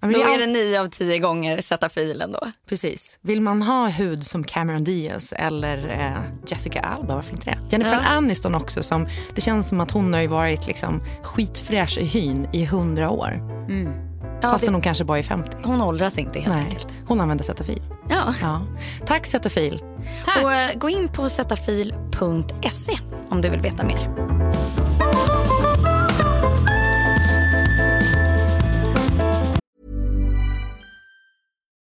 Ja, 0.00 0.08
Då 0.08 0.20
är 0.20 0.34
är 0.34 0.38
det 0.38 0.46
nio 0.46 0.80
av 0.80 0.86
tio 0.88 1.18
gånger 1.18 1.60
sätta 1.60 1.88
filen 1.88 2.32
då. 2.32 2.40
Precis. 2.68 3.18
Vill 3.22 3.40
man 3.40 3.62
ha 3.62 3.88
hud 3.88 4.26
som 4.26 4.44
Cameron 4.44 4.84
Diaz 4.84 5.32
eller 5.36 5.88
eh, 5.88 6.22
Jessica 6.46 6.80
Alba, 6.80 7.14
varför 7.14 7.32
inte 7.32 7.50
det? 7.50 7.58
Jennifer 7.70 7.92
Ja. 7.92 8.08
Aniston 8.08 8.54
också, 8.54 8.82
som, 8.82 9.08
det 9.34 9.40
känns 9.40 9.68
som 9.68 9.80
att 9.80 9.90
hon 9.90 10.14
har 10.14 10.20
ju 10.20 10.26
varit 10.26 10.66
liksom 10.66 11.02
skitfräsch 11.22 11.98
i 11.98 12.04
hyn 12.04 12.48
i 12.52 12.64
hundra 12.64 13.10
år. 13.10 13.40
Ja, 14.42 14.50
Fastän 14.50 14.66
det, 14.66 14.72
hon 14.76 14.82
kanske 14.82 15.04
bara 15.04 15.18
är 15.18 15.22
50. 15.22 15.56
hon 15.64 15.80
åldras 15.82 16.18
inte 16.18 16.40
helt 16.40 16.54
Nej, 16.56 16.64
enkelt. 16.64 16.88
hon 17.06 17.20
använder 17.20 17.44
Cetaphil. 17.44 17.82
Ja. 18.10 18.34
Ja. 18.42 18.66
Tack 19.06 19.26
Cetaphil. 19.26 19.82
Tack. 20.24 20.44
Och, 20.44 20.54
eh, 20.54 20.74
gå 20.78 20.88
in 20.90 21.08
på 21.08 21.28
sättafil.se 21.28 22.98
om 23.30 23.42
du 23.42 23.48
vill 23.48 23.60
veta 23.60 23.84
mer. 23.84 24.35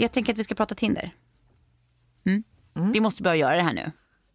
Jag 0.00 0.12
tänker 0.12 0.32
att 0.32 0.38
vi 0.38 0.44
ska 0.44 0.54
prata 0.54 0.74
Tinder. 0.74 1.14
Mm. 2.26 2.92
Vi 2.92 3.00
måste 3.00 3.22
börja 3.22 3.36
göra 3.36 3.56
det 3.56 3.62
här 3.62 3.72
nu. 3.72 3.92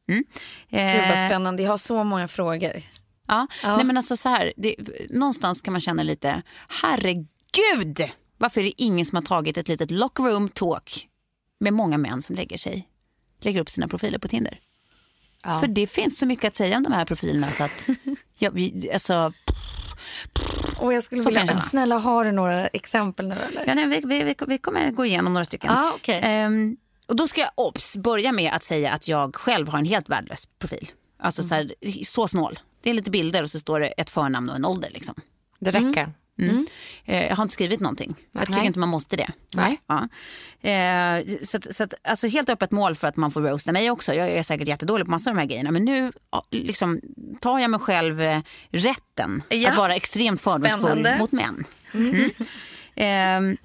Mm. 0.07 0.23
Gud 0.69 0.81
vad 0.81 0.81
Eh, 0.81 1.29
spännande, 1.29 1.63
jag 1.63 1.69
har 1.69 1.77
så 1.77 2.03
många 2.03 2.27
frågor. 2.27 2.81
Ja. 3.27 3.47
Ja. 3.63 3.75
Nej, 3.75 3.85
men 3.85 3.97
alltså 3.97 4.17
så 4.17 4.29
här, 4.29 4.53
det, 4.57 4.75
någonstans 5.09 5.61
kan 5.61 5.71
man 5.71 5.81
känna 5.81 6.03
lite, 6.03 6.41
herregud, 6.69 8.11
varför 8.37 8.61
är 8.61 8.65
det 8.65 8.81
ingen 8.81 9.05
som 9.05 9.15
har 9.15 9.23
tagit 9.23 9.57
ett 9.57 9.67
litet 9.67 9.91
lockroom 9.91 10.49
talk 10.49 11.07
med 11.59 11.73
många 11.73 11.97
män 11.97 12.21
som 12.21 12.35
lägger 12.35 12.57
sig, 12.57 12.87
lägger 13.41 13.61
upp 13.61 13.69
sina 13.69 13.87
profiler 13.87 14.19
på 14.19 14.27
Tinder? 14.27 14.59
För 15.43 15.67
det 15.67 15.87
finns 15.87 16.19
så 16.19 16.25
mycket 16.25 16.47
att 16.47 16.55
säga 16.55 16.77
om 16.77 16.83
de 16.83 16.93
här 16.93 17.05
profilerna 17.05 17.47
så 17.47 17.63
att, 17.63 17.87
ja, 18.37 18.49
vi, 18.53 18.89
alltså, 18.93 19.33
Och 20.81 20.93
jag 20.93 21.03
skulle 21.03 21.21
Så 21.21 21.29
vilja, 21.29 21.47
snälla 21.59 21.97
har 21.97 22.25
du 22.25 22.31
några 22.31 22.67
exempel 22.67 23.27
nu 23.27 23.35
eller? 23.35 23.67
ja, 23.67 23.73
nej, 23.73 23.87
vi, 23.87 24.01
vi, 24.05 24.23
vi, 24.23 24.35
vi 24.47 24.57
kommer 24.57 24.91
gå 24.91 25.05
igenom 25.05 25.33
några 25.33 25.45
stycken. 25.45 25.71
Ja, 25.73 25.91
okej. 25.95 26.19
Ehm, 26.23 26.77
och 27.07 27.15
då 27.15 27.27
ska 27.27 27.41
jag 27.41 27.49
obs, 27.55 27.97
börja 27.97 28.31
med 28.31 28.51
att 28.53 28.63
säga 28.63 28.91
att 28.93 29.07
jag 29.07 29.35
själv 29.35 29.67
har 29.67 29.79
en 29.79 29.85
helt 29.85 30.09
värdelös 30.09 30.47
profil. 30.59 30.91
Alltså 31.19 31.43
så, 31.43 31.55
här, 31.55 31.73
så 32.05 32.27
snål. 32.27 32.59
Det 32.83 32.89
är 32.89 32.93
lite 32.93 33.11
bilder 33.11 33.43
och 33.43 33.51
så 33.51 33.59
står 33.59 33.79
det 33.79 33.87
ett 33.87 34.09
förnamn 34.09 34.49
och 34.49 34.55
en 34.55 34.65
ålder. 34.65 34.89
Liksom. 34.89 35.15
Det 35.59 35.71
räcker. 35.71 36.01
Mm. 36.01 36.11
Eh, 37.05 37.27
jag 37.27 37.35
har 37.35 37.43
inte 37.43 37.53
skrivit 37.53 37.79
någonting. 37.79 38.15
Jag 38.31 38.45
tycker 38.45 38.59
Nej. 38.59 38.67
inte 38.67 38.79
man 38.79 38.89
måste 38.89 39.15
det. 39.15 39.31
Nej. 39.53 39.81
Ja. 39.87 40.07
Eh, 40.69 41.37
så 41.43 41.57
att, 41.57 41.75
så 41.75 41.83
att, 41.83 41.93
alltså 42.03 42.27
helt 42.27 42.49
öppet 42.49 42.71
mål 42.71 42.95
för 42.95 43.07
att 43.07 43.17
man 43.17 43.31
får 43.31 43.41
roasta 43.41 43.71
mig 43.71 43.91
också. 43.91 44.13
Jag 44.13 44.29
är 44.29 44.43
säkert 44.43 44.67
jättedålig 44.67 45.05
på 45.05 45.11
massor 45.11 45.31
av 45.31 45.35
de 45.35 45.41
här 45.41 45.47
grejerna. 45.47 45.71
Men 45.71 45.85
nu 45.85 46.11
liksom, 46.51 47.01
tar 47.41 47.59
jag 47.59 47.71
mig 47.71 47.79
själv 47.79 48.21
eh, 48.21 48.41
rätten 48.69 49.43
Ja. 49.49 49.69
att 49.69 49.77
vara 49.77 49.95
extremt 49.95 50.41
fördomsfull 50.41 50.81
Spännande. 50.81 51.17
mot 51.19 51.31
män. 51.31 51.63
Mm. 51.93 52.29
Ehm, 52.95 53.57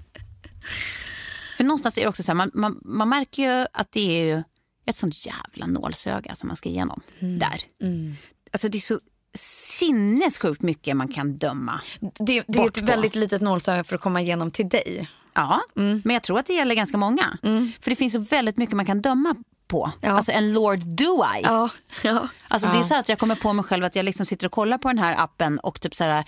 för 1.56 1.64
någonstans 1.64 1.98
är 1.98 2.02
det 2.02 2.08
också 2.08 2.22
så 2.22 2.30
här, 2.32 2.36
man, 2.36 2.50
man, 2.54 2.80
man 2.84 3.08
märker 3.08 3.42
ju 3.42 3.66
att 3.72 3.92
det 3.92 4.30
är 4.30 4.44
ett 4.86 4.96
sånt 4.96 5.26
jävla 5.26 5.66
nålsöga 5.66 6.34
som 6.34 6.46
man 6.46 6.56
ska 6.56 6.68
igenom 6.68 7.00
där. 7.20 7.60
Alltså 8.52 8.68
det 8.68 8.78
är 8.78 8.80
så 8.80 9.00
sinnessjukt 9.34 10.62
mycket 10.62 10.96
man 10.96 11.08
kan 11.08 11.38
döma. 11.38 11.80
Det, 12.00 12.44
det 12.46 12.58
är 12.58 12.66
ett 12.66 12.80
på. 12.80 12.86
väldigt 12.86 13.14
litet 13.14 13.40
nålsöga 13.40 13.84
för 13.84 13.94
att 13.94 14.00
komma 14.00 14.20
igenom 14.20 14.50
till 14.50 14.68
dig. 14.68 15.10
Ja, 15.34 15.60
men 15.74 16.10
jag 16.10 16.22
tror 16.22 16.38
att 16.38 16.46
det 16.46 16.54
gäller 16.54 16.74
ganska 16.74 16.96
många. 16.96 17.38
För 17.80 17.90
det 17.90 17.96
finns 17.96 18.12
så 18.12 18.18
väldigt 18.18 18.56
mycket 18.56 18.76
man 18.76 18.86
kan 18.86 19.00
döma 19.00 19.34
på. 19.68 19.92
Ja. 20.00 20.10
Alltså 20.10 20.32
en 20.32 20.52
Lord 20.52 20.78
Do 20.78 21.24
I. 21.38 21.40
Ja, 21.42 21.70
ja. 22.02 22.28
Alltså 22.48 22.68
det 22.68 22.78
är 22.78 22.82
så 22.82 22.94
att 22.94 23.08
jag 23.08 23.18
kommer 23.18 23.34
på 23.36 23.52
mig 23.52 23.64
själv 23.64 23.84
att 23.84 23.96
jag 23.96 24.04
liksom 24.04 24.26
sitter 24.26 24.46
och 24.46 24.52
kollar 24.52 24.78
på 24.78 24.88
den 24.88 24.98
här 24.98 25.14
appen 25.18 25.58
och 25.58 25.80
typ 25.80 25.94
så 25.96 26.04
här, 26.04 26.24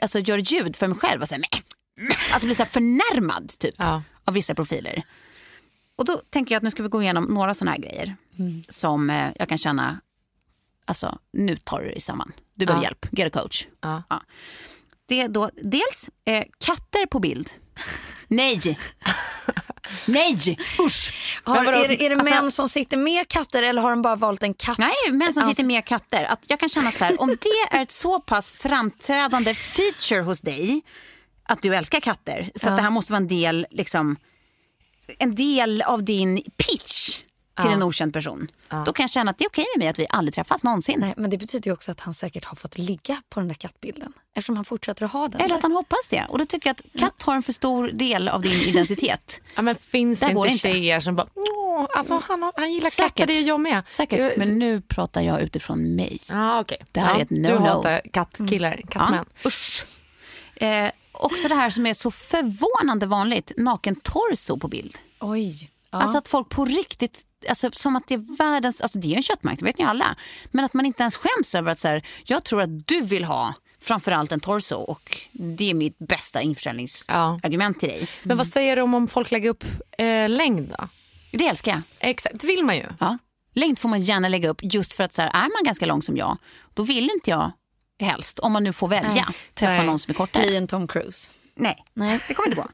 alltså 0.00 0.18
gör 0.18 0.38
ljud 0.38 0.76
för 0.76 0.88
mig 0.88 0.98
själv 0.98 1.22
och 1.22 1.28
säger 1.28 1.44
Alltså 2.32 2.46
blir 2.46 2.54
så 2.54 2.62
här 2.62 2.70
förnärmad 2.70 3.52
typ 3.58 3.74
av 4.24 4.34
vissa 4.34 4.54
profiler. 4.54 5.02
Och 5.96 6.04
då 6.04 6.20
tänker 6.30 6.54
jag 6.54 6.56
att 6.56 6.62
nu 6.62 6.70
ska 6.70 6.82
vi 6.82 6.88
gå 6.88 7.02
igenom 7.02 7.24
några 7.24 7.54
sådana 7.54 7.70
här 7.70 7.78
grejer 7.78 8.16
som 8.68 9.10
eh, 9.10 9.28
jag 9.38 9.48
kan 9.48 9.58
känna, 9.58 10.00
alltså 10.84 11.18
nu 11.32 11.56
tar 11.56 11.80
du 11.80 11.88
dig 11.88 12.00
samman. 12.00 12.32
Du 12.54 12.66
behöver 12.66 12.84
Ja. 12.84 12.88
hjälp, 12.88 13.06
get 13.12 13.36
a 13.36 13.40
coach. 13.42 13.66
Ja. 13.80 14.02
Det 15.06 15.20
är 15.20 15.28
då 15.28 15.50
dels 15.62 16.10
eh, 16.24 16.44
katter 16.64 17.06
på 17.06 17.20
bild. 17.20 17.50
Nej! 18.28 18.78
Nej! 20.06 20.58
Usch! 20.86 21.12
Har, 21.44 21.64
är, 21.64 21.88
det, 21.88 22.04
är 22.04 22.08
det 22.10 22.14
Alltså- 22.16 22.34
män 22.34 22.50
som 22.50 22.68
sitter 22.68 22.96
med 22.96 23.28
katter 23.28 23.62
eller 23.62 23.82
har 23.82 23.90
de 23.90 24.02
bara 24.02 24.16
valt 24.16 24.42
en 24.42 24.54
katt? 24.54 24.78
Nej, 24.78 24.90
män 25.12 25.32
som 25.32 25.42
Alltså- 25.42 25.50
sitter 25.54 25.64
med 25.64 25.84
katter. 25.84 26.24
Att 26.24 26.44
jag 26.48 26.60
kan 26.60 26.68
känna 26.68 26.90
så 26.90 27.04
här, 27.04 27.20
om 27.20 27.28
det 27.28 27.76
är 27.76 27.82
ett 27.82 27.92
så 27.92 28.20
pass 28.20 28.50
framträdande 28.50 29.54
feature 29.54 30.20
hos 30.22 30.40
dig 30.40 30.82
att 31.44 31.62
du 31.62 31.74
älskar 31.76 32.00
katter, 32.00 32.50
så 32.54 32.70
det 32.70 32.82
här 32.82 32.90
måste 32.90 33.12
vara 33.12 33.20
en 33.20 33.28
del, 33.28 33.66
liksom, 33.70 34.16
en 35.18 35.34
del 35.34 35.82
av 35.82 36.04
din 36.04 36.42
pitch 36.56 37.18
till 37.60 37.70
en 37.70 37.82
okänd 37.82 38.12
person. 38.12 38.50
Då 38.86 38.92
kan 38.92 39.02
jag 39.04 39.10
känna 39.10 39.30
att 39.30 39.38
det 39.38 39.44
är 39.44 39.48
okej 39.48 39.66
med 39.74 39.78
mig 39.84 39.88
att 39.88 39.98
vi 39.98 40.06
aldrig 40.10 40.34
träffas 40.34 40.62
någonsin. 40.62 41.00
Nej, 41.00 41.14
men 41.16 41.30
det 41.30 41.38
betyder 41.38 41.68
ju 41.68 41.72
också 41.74 41.90
att 41.92 42.00
han 42.00 42.14
säkert 42.14 42.44
har 42.44 42.56
fått 42.56 42.78
ligga 42.78 43.22
på 43.28 43.40
den 43.40 43.48
där 43.48 43.54
kattbilden. 43.54 44.12
Eftersom 44.34 44.56
han 44.56 44.64
fortsätter 44.64 45.04
att 45.04 45.12
ha 45.12 45.28
den. 45.28 45.40
Eller 45.40 45.54
att 45.54 45.62
han 45.62 45.72
hoppas 45.72 46.08
det. 46.10 46.26
Och 46.28 46.38
då 46.38 46.46
tycker 46.46 46.68
jag 46.68 46.74
att 46.74 47.00
katt 47.00 47.22
har 47.22 47.34
en 47.34 47.42
för 47.42 47.52
stor 47.52 47.88
del 47.88 48.28
av 48.28 48.42
din 48.42 48.60
identitet. 48.68 49.40
Ja, 49.56 49.62
men 49.62 49.76
finns 49.76 50.20
Där 50.20 50.26
det 50.26 50.32
inte 50.32 50.42
det 50.48 50.52
inte. 50.52 50.68
tjejer 50.68 51.00
som 51.00 51.16
bara, 51.16 51.26
Åh, 51.34 51.86
alltså 51.96 52.22
han, 52.28 52.42
har- 52.42 52.52
han 52.56 52.72
gillar 52.72 52.90
Säkert. 52.90 53.14
katter, 53.16 53.26
det 53.26 53.32
är 53.38 53.42
jag 53.42 53.60
med. 53.60 53.82
Säkert, 53.88 54.36
men 54.36 54.58
nu 54.58 54.80
pratar 54.80 55.20
jag 55.22 55.40
utifrån 55.42 55.94
mig. 55.94 56.18
Ja, 56.30 56.60
okej. 56.60 56.78
Det 56.92 57.00
här 57.00 57.10
ja, 57.14 57.18
är 57.18 57.22
ett 57.22 57.28
Du 57.28 57.34
no-no. 57.36 57.58
hatar 57.68 58.00
kattkillar, 58.12 58.80
kattmän. 58.90 59.24
Ja, 59.42 59.48
usch. 59.48 59.86
Eh, 60.54 60.90
också 61.12 61.48
det 61.48 61.54
här 61.54 61.70
som 61.70 61.86
är 61.86 61.94
så 61.94 62.10
förvånande 62.10 63.06
vanligt, 63.06 63.52
naken 63.56 63.96
torso 63.96 64.58
på 64.58 64.68
bild. 64.68 64.96
Oj. 65.20 65.70
Ja. 65.92 65.98
Alltså 65.98 66.18
att 66.18 66.28
folk 66.28 66.48
på 66.48 66.64
riktigt, 66.64 67.20
alltså 67.48 67.70
som 67.72 67.96
att 67.96 68.08
det 68.08 68.14
är 68.14 68.36
världens, 68.38 68.80
alltså 68.80 68.98
det 68.98 69.12
är 69.12 69.16
en 69.16 69.22
köttmarknad, 69.22 69.58
det 69.58 69.64
vet 69.64 69.78
ni 69.78 69.84
alla. 69.84 70.16
Men 70.50 70.64
att 70.64 70.74
man 70.74 70.86
inte 70.86 71.02
ens 71.02 71.16
skäms 71.16 71.54
över 71.54 71.72
att 71.72 71.78
så 71.80 71.88
här, 71.88 72.06
jag 72.24 72.44
tror 72.44 72.62
att 72.62 72.86
du 72.88 73.00
vill 73.00 73.24
ha 73.24 73.54
framförallt 73.80 74.32
en 74.32 74.40
torso 74.40 74.76
och 74.76 75.18
det 75.32 75.70
är 75.70 75.74
mitt 75.74 75.98
bästa 75.98 76.42
införsäljningsargument 76.42 77.80
till 77.80 77.88
dig. 77.88 78.08
Men 78.22 78.36
vad 78.36 78.46
säger 78.46 78.76
du 78.76 78.82
om, 78.82 78.94
om 78.94 79.08
folk 79.08 79.30
lägger 79.30 79.50
upp 79.50 79.64
eh, 79.98 80.28
längd 80.28 80.74
då? 80.78 80.88
Det 81.30 81.46
älskar 81.46 81.72
jag. 81.72 81.82
Exakt, 81.98 82.40
det 82.40 82.46
vill 82.46 82.64
man 82.64 82.76
ju. 82.76 82.86
Ja. 83.00 83.18
Längd 83.54 83.78
får 83.78 83.88
man 83.88 84.02
gärna 84.02 84.28
lägga 84.28 84.48
upp 84.48 84.60
just 84.62 84.92
för 84.92 85.04
att 85.04 85.12
så 85.12 85.22
här, 85.22 85.28
är 85.28 85.40
man 85.40 85.64
ganska 85.64 85.86
lång 85.86 86.02
som 86.02 86.16
jag, 86.16 86.38
då 86.74 86.82
vill 86.82 87.10
inte 87.14 87.30
jag 87.30 87.52
helst, 88.00 88.38
om 88.38 88.52
man 88.52 88.64
nu 88.64 88.72
får 88.72 88.88
välja, 88.88 89.32
träffa 89.54 89.72
Nej. 89.72 89.86
någon 89.86 89.98
som 89.98 90.10
är 90.10 90.14
kortare. 90.14 90.42
Bli 90.42 90.56
en 90.56 90.66
Tom 90.66 90.88
Cruise. 90.88 91.34
Nej, 91.56 91.84
Nej. 91.94 92.20
det 92.28 92.34
kommer 92.34 92.48
inte 92.48 92.60
gå. 92.62 92.68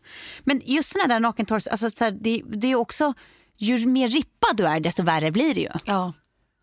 Men 0.45 0.63
just 0.65 0.93
såna 0.93 1.07
där 1.07 1.21
nakentorso, 1.21 1.71
alltså, 1.71 1.91
så 1.91 2.05
här, 2.05 2.11
det, 2.11 2.43
det 2.47 2.67
är 2.71 2.75
också, 2.75 3.15
ju 3.57 3.87
mer 3.87 4.09
rippad 4.09 4.57
du 4.57 4.67
är 4.67 4.81
desto 4.81 5.03
värre 5.03 5.31
blir 5.31 5.55
det 5.55 5.61
ju. 5.61 5.71
Ja. 5.85 6.13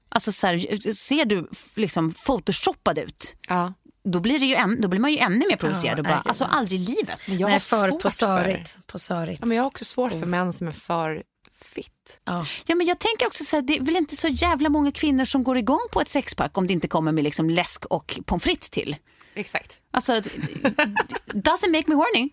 Alltså 0.10 0.32
så 0.32 0.48
här, 0.48 0.94
ser 0.94 1.26
du 1.26 1.50
liksom 1.76 2.14
photoshoppad 2.14 2.98
ut, 2.98 3.36
Ja. 3.48 3.74
då 4.04 4.20
blir, 4.20 4.40
det 4.40 4.46
ju 4.46 4.56
än, 4.56 4.82
då 4.82 4.88
blir 4.88 5.00
man 5.00 5.12
ju 5.12 5.18
ännu 5.18 5.48
mer 5.48 5.56
provocerad. 5.58 6.00
Ja, 6.00 6.04
bara, 6.04 6.16
alltså 6.26 6.44
aldrig 6.44 6.82
i 6.82 6.84
livet. 6.84 7.20
Jag 7.28 7.50
Nej, 7.50 7.60
för 7.60 7.92
posörigt. 7.92 8.78
posörigt. 8.88 9.40
Ja, 9.40 9.46
men 9.46 9.56
jag 9.58 9.64
har 9.64 9.68
också 9.68 9.86
svårt 9.86 10.12
för 10.12 10.26
män 10.26 10.54
som 10.54 10.68
är 10.68 10.72
för 10.72 11.24
fit. 11.52 12.20
Ja. 12.26 12.46
Ja, 12.66 12.76
men 12.76 12.88
jag 12.88 13.00
tänker 13.00 13.28
också 13.28 13.44
så 13.44 13.56
här, 13.56 13.62
det 13.64 13.76
är 13.78 13.82
väl 13.82 13.96
inte 13.96 14.16
så 14.16 14.28
jävla 14.28 14.70
många 14.70 14.92
kvinnor 14.92 15.26
som 15.26 15.44
går 15.44 15.58
igång 15.58 15.80
på 15.92 16.02
ett 16.02 16.10
sexpack 16.10 16.58
om 16.58 16.68
det 16.68 16.74
inte 16.74 16.88
kommer 16.88 17.12
med 17.12 17.24
liksom 17.24 17.50
läsk 17.50 17.86
och 17.86 18.20
pommes 18.26 18.44
frites 18.44 18.70
till. 18.70 18.96
Exakt. 19.36 19.80
Alltså, 19.92 20.14
doesn't 21.34 21.72
make 21.72 21.84
me 21.88 21.96
horny. 21.96 22.30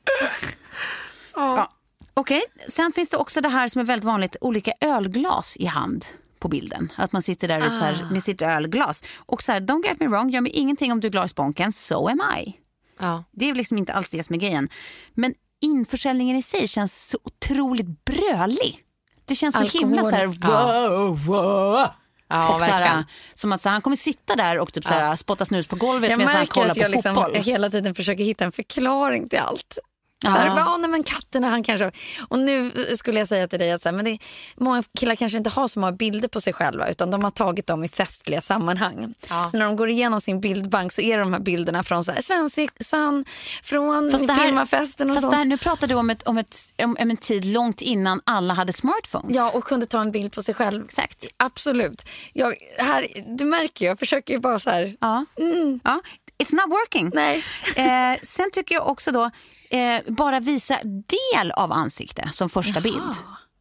Ja. 1.34 1.72
Okej, 2.14 2.42
sen 2.68 2.92
finns 2.92 3.08
det 3.08 3.16
också 3.16 3.40
det 3.40 3.48
här 3.48 3.68
som 3.68 3.80
är 3.80 3.84
väldigt 3.84 4.04
vanligt, 4.04 4.36
olika 4.40 4.72
ölglas 4.80 5.56
i 5.56 5.66
hand 5.66 6.04
på 6.38 6.48
bilden. 6.48 6.92
Att 6.96 7.12
man 7.12 7.22
sitter 7.22 7.48
där 7.48 7.68
så 7.68 7.84
här, 7.84 8.08
med 8.10 8.24
sitt 8.24 8.42
ölglas. 8.42 9.04
Och 9.16 9.42
så 9.42 9.52
här, 9.52 9.60
don't 9.60 9.84
get 9.86 10.00
me 10.00 10.06
wrong, 10.06 10.30
gör 10.30 10.40
mig 10.40 10.52
ingenting 10.52 10.92
om 10.92 11.00
du 11.00 11.06
är 11.08 11.12
glad 11.12 11.26
i 11.26 11.28
sponken, 11.28 11.72
so 11.72 12.08
am 12.08 12.20
I. 12.38 12.56
Ja. 12.98 13.24
Det 13.30 13.50
är 13.50 13.54
liksom 13.54 13.78
inte 13.78 13.92
alls 13.92 14.08
det 14.10 14.22
som 14.22 14.34
är 14.34 14.38
grejen. 14.38 14.68
Men 15.14 15.34
införsäljningen 15.60 16.36
i 16.36 16.42
sig 16.42 16.68
känns 16.68 17.08
så 17.08 17.18
otroligt 17.24 18.04
brölig. 18.04 18.78
Det 19.24 19.34
känns 19.34 19.54
så 19.54 19.62
Alkohol. 19.62 19.80
himla 19.80 20.02
så 20.02 20.10
här, 20.10 20.26
wow, 20.26 21.26
wow. 21.26 21.86
Ja, 22.32 22.54
och 22.54 22.60
så 22.60 22.66
här, 22.66 22.80
verkligen. 22.80 23.04
som 23.34 23.52
att 23.52 23.60
så 23.60 23.68
här, 23.68 23.72
han 23.72 23.82
kommer 23.82 23.96
sitta 23.96 24.36
där 24.36 24.58
och 24.58 24.72
typ 24.72 24.84
så 24.84 24.94
här, 24.94 25.16
spotta 25.16 25.44
snus 25.44 25.66
på 25.66 25.76
golvet 25.76 26.10
Jag 26.10 26.18
medan 26.18 26.36
han 26.36 26.46
kollar 26.46 26.74
på 26.74 26.80
jag 26.80 26.90
liksom 26.90 27.14
fotboll. 27.14 27.34
hela 27.34 27.70
tiden 27.70 27.94
försöker 27.94 28.24
hitta 28.24 28.44
en 28.44 28.52
förklaring 28.52 29.28
till 29.28 29.38
allt. 29.38 29.78
Så 30.22 30.28
Ja. 30.28 30.30
här, 30.30 30.50
bara, 30.50 30.64
"Ah, 30.66 30.76
nej, 30.76 30.90
men 30.90 31.02
katterna, 31.02 31.48
han 31.48 31.62
kanske... 31.62 31.92
Och 32.28 32.38
nu 32.38 32.70
skulle 32.96 33.18
jag 33.18 33.28
säga 33.28 33.48
till 33.48 33.58
dig 33.58 33.72
att 33.72 33.82
så 33.82 33.88
här, 33.88 33.96
men 33.96 34.04
det, 34.04 34.18
många 34.56 34.82
killar 34.98 35.14
kanske 35.14 35.38
inte 35.38 35.50
har 35.50 35.68
så 35.68 35.80
många 35.80 35.92
bilder 35.92 36.28
på 36.28 36.40
sig 36.40 36.52
själva 36.52 36.88
utan 36.90 37.10
de 37.10 37.24
har 37.24 37.30
tagit 37.30 37.66
dem 37.66 37.84
i 37.84 37.88
festliga 37.88 38.40
sammanhang. 38.40 39.14
Så 39.50 39.56
när 39.58 39.64
de 39.64 39.76
går 39.76 39.88
igenom 39.88 40.20
sin 40.20 40.40
bildbank 40.40 40.92
så 40.92 41.00
är 41.02 41.16
det 41.18 41.22
de 41.24 41.32
här 41.32 41.40
bilderna 41.40 41.82
från 41.84 42.04
Svensexan, 42.04 43.24
från 43.62 44.10
firmafesten 44.18 45.10
och 45.10 45.16
Fast 45.16 45.22
sånt. 45.24 45.34
här, 45.34 45.44
nu 45.44 45.56
pratar 45.58 45.86
du 45.86 45.94
om, 45.94 46.10
ett, 46.10 46.22
om, 46.22 46.38
ett, 46.38 46.56
om, 46.82 46.96
om 47.00 47.10
en 47.10 47.16
tid 47.16 47.44
långt 47.44 47.80
innan 47.82 48.20
alla 48.26 48.54
hade 48.54 48.72
smartphones. 48.72 49.36
Ja, 49.36 49.50
och 49.54 49.64
kunde 49.64 49.86
ta 49.86 50.00
en 50.00 50.10
bild 50.10 50.32
på 50.32 50.42
sig 50.42 50.54
själv. 50.54 50.84
Exakt. 50.84 51.24
Absolut. 51.36 52.02
Jag, 52.32 52.54
här, 52.78 53.06
du 53.26 53.44
märker, 53.44 53.86
jag 53.86 53.98
försöker 53.98 54.38
bara 54.38 54.58
så 54.58 54.70
här... 54.70 54.96
Ja. 55.00 55.24
Ja. 55.84 56.00
It's 56.38 56.52
not 56.54 56.64
working. 56.70 57.10
Nej. 57.14 57.44
Eh, 57.76 58.20
sen 58.22 58.50
tycker 58.52 58.74
jag 58.74 58.88
också 58.88 59.10
då, 59.10 59.30
eh, 59.72 60.12
bara 60.12 60.40
visa 60.40 60.78
del 60.82 61.50
av 61.50 61.72
ansikte 61.72 62.30
som 62.32 62.48
första 62.50 62.80
bild. 62.80 63.02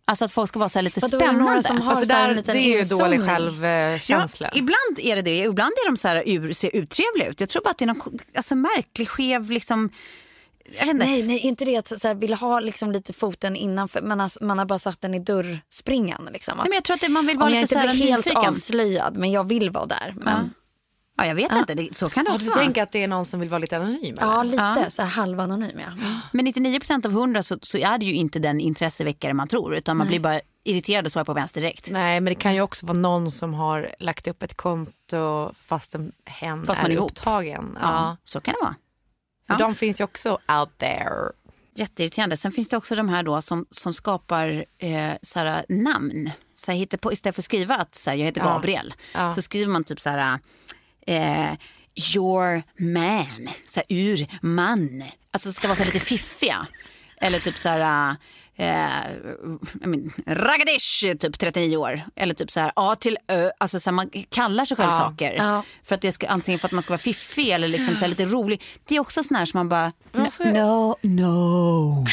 Alltså 0.06 0.26
att 0.26 0.32
folk 0.32 0.50
ska 0.50 0.60
vara 0.60 0.70
så 0.70 0.80
här 0.80 0.84
lite 0.84 1.00
Vadå, 1.00 1.18
är 1.18 1.20
det 1.22 1.26
spännande. 1.28 1.64
som 1.64 1.82
har 1.82 1.92
Alltså 1.92 2.10
så 2.10 2.16
här 2.16 2.30
en 2.30 2.36
där, 2.36 2.54
det 2.54 2.60
är 2.60 2.78
ju 2.78 2.98
dålig 2.98 3.22
självkänsla. 3.22 4.50
Ja, 4.54 4.58
ibland 4.60 5.00
är 5.00 5.16
det 5.16 5.22
det. 5.22 5.38
Ibland 5.38 5.72
är 5.72 5.90
de 5.90 5.98
så 5.98 6.08
här 6.08 6.24
ur, 6.26 6.54
ser 6.54 6.76
uttrevliga 6.76 7.28
ut. 7.30 7.40
Jag 7.40 7.50
tror 7.50 7.64
bara 7.64 7.70
att 7.70 7.78
det 7.78 7.86
är 7.86 7.88
någon 7.88 8.20
alltså, 8.36 8.56
märklig, 8.56 9.10
skev 9.10 9.50
liksom... 9.52 9.90
Jag 10.80 10.86
vet 10.86 10.94
inte. 10.94 11.06
Nej, 11.06 11.24
nej, 11.24 11.40
inte 11.40 11.66
det 11.66 11.78
att 11.78 12.02
så 12.02 12.08
här, 12.08 12.16
vill 12.16 12.34
ha 12.34 12.60
liksom 12.60 12.92
lite 12.92 13.14
foten 13.14 13.56
innanför. 13.56 14.02
Man 14.02 14.20
har, 14.20 14.44
man 14.44 14.60
har 14.60 14.66
bara 14.66 14.80
satt 14.80 15.02
den 15.02 15.14
i 15.14 15.20
dörrspringan. 15.20 16.30
Liksom. 16.34 16.58
Nej, 16.58 16.66
men 16.70 16.74
jag 16.76 16.84
tror 16.84 16.94
att 16.96 17.02
det, 17.02 17.10
man 17.10 17.28
vill 17.28 17.38
vara 17.38 17.50
lite 17.50 17.62
inte 17.62 17.74
så 17.74 17.80
här 17.80 17.94
blir 17.94 18.08
helt 18.12 18.26
nyfiken. 18.26 18.50
avslöjad, 18.50 19.18
men 19.18 19.32
jag 19.32 19.48
vill 19.48 19.70
vara 19.70 19.86
där. 19.86 20.14
Men, 20.18 20.34
Ja, 20.34 20.61
jag 21.26 21.36
vet 21.36 21.52
inte, 21.56 21.74
det, 21.74 21.96
så 21.96 22.10
kan 22.10 22.24
det 22.26 22.30
Ja, 22.32 22.36
också 22.36 22.46
du 22.46 22.50
vara. 22.52 22.64
tänker 22.64 22.84
att 22.84 22.92
det 22.92 23.04
är 23.04 23.08
någon 23.08 23.26
som 23.26 23.40
vill 23.40 23.50
vara 23.50 23.60
lite 23.60 23.78
anonym? 23.78 24.16
ja, 24.20 24.42
eller? 24.42 24.52
lite 24.52 24.82
Ja. 24.84 24.90
så 24.90 25.02
här 25.02 25.10
halvanonym. 25.10 25.80
Ja. 25.80 25.92
Men 26.32 26.46
99 26.46 26.80
av 27.06 27.12
100 27.12 27.44
så, 27.44 27.58
så 27.62 27.78
är 27.78 27.98
det 27.98 28.06
ju 28.06 28.14
inte 28.14 28.40
den 28.40 28.60
intresseväckare 28.60 29.34
man 29.34 29.48
tror. 29.48 29.76
Utan 29.76 29.98
man 29.98 30.08
blir 30.08 30.20
bara 30.20 30.42
irriterad 30.64 31.06
och 31.06 31.12
så 31.12 31.26
på 31.26 31.34
vänster 31.34 31.62
direkt. 31.62 31.90
Nej, 31.92 32.22
men 32.22 32.32
det 32.32 32.36
kan 32.40 32.54
ju 32.56 32.62
också 32.62 32.86
vara 32.86 32.98
någon 32.98 33.32
som 33.32 33.54
har 33.54 33.96
lagt 34.00 34.28
upp 34.28 34.44
ett 34.44 34.58
konto 34.58 35.52
fast 35.58 35.96
en 35.96 36.12
hen 36.26 36.66
Fast 36.66 36.82
man 36.82 36.92
är 36.92 36.96
är 36.96 37.00
upptagen. 37.02 37.78
Ja, 37.82 37.88
Ja. 37.90 38.18
så 38.26 38.42
kan 38.42 38.54
det 38.54 38.60
vara. 38.66 38.76
För 39.48 39.54
Ja. 39.54 39.58
de 39.58 39.76
finns 39.76 40.00
ju 40.00 40.04
också 40.04 40.30
out 40.48 40.78
there. 40.78 41.32
Jätteirriterande. 41.76 42.38
Sen 42.38 42.52
finns 42.52 42.70
det 42.70 42.78
också 42.78 42.96
de 42.96 43.10
här 43.10 43.24
då 43.24 43.42
som, 43.42 43.66
som 43.70 43.94
skapar 43.94 44.66
eh, 44.78 45.12
så 45.22 45.40
här, 45.40 45.66
namn. 45.70 46.32
Så 46.56 46.72
hittar 46.72 46.98
på, 46.98 47.14
istället 47.14 47.36
för 47.36 47.42
att 47.42 47.46
skriva 47.46 47.76
att 47.76 47.96
så 47.96 48.10
jag 48.10 48.18
heter 48.18 48.42
Ja. 48.42 48.48
Gabriel 48.48 48.94
Ja. 49.14 49.34
så 49.34 49.42
skriver 49.42 49.72
man 49.72 49.84
typ 49.84 50.02
så 50.02 50.10
här 50.10 50.40
eh, 51.08 51.54
your 52.16 52.64
man, 52.78 53.50
så 53.68 53.80
här, 53.80 53.86
ur 53.90 54.28
man. 54.42 55.04
Alltså 55.32 55.54
ska 55.54 55.68
vara 55.68 55.76
så 55.76 55.84
här 55.84 55.94
lite 55.94 56.06
fiffiga. 56.06 56.68
Eller 57.18 57.40
typ 57.40 57.58
så 57.58 57.70
här 57.70 58.16
eh, 58.62 60.34
Ragadish, 60.36 61.18
typ 61.20 61.40
39 61.40 61.78
år. 61.78 62.02
Eller 62.16 62.34
typ 62.34 62.52
så 62.52 62.60
här 62.60 62.72
A 62.76 62.96
till 63.00 63.18
Ö. 63.28 63.50
Alltså 63.58 63.80
så 63.80 63.90
här, 63.90 63.96
man 63.96 64.10
kallar 64.30 64.66
sig 64.66 64.78
själv 64.78 64.90
Ja. 64.92 64.98
saker. 64.98 65.34
Ja. 65.38 65.64
För 65.84 65.96
att 65.96 66.02
det 66.02 66.12
ska, 66.12 66.28
antingen 66.28 66.60
för 66.60 66.68
att 66.68 66.72
man 66.72 66.82
ska 66.82 66.92
vara 66.92 66.98
fiffig 66.98 67.50
eller 67.50 67.68
liksom 67.68 67.96
så 67.96 68.02
här 68.02 68.08
lite 68.08 68.26
rolig. 68.26 68.62
Det 68.86 68.96
är 68.96 69.00
också 69.00 69.24
sån 69.24 69.36
här 69.38 69.46
som 69.46 69.58
man 69.58 69.70
bara, 69.70 69.92
Men 70.12 70.22
alltså- 70.22 70.44
no, 70.44 70.96
no. 71.02 72.06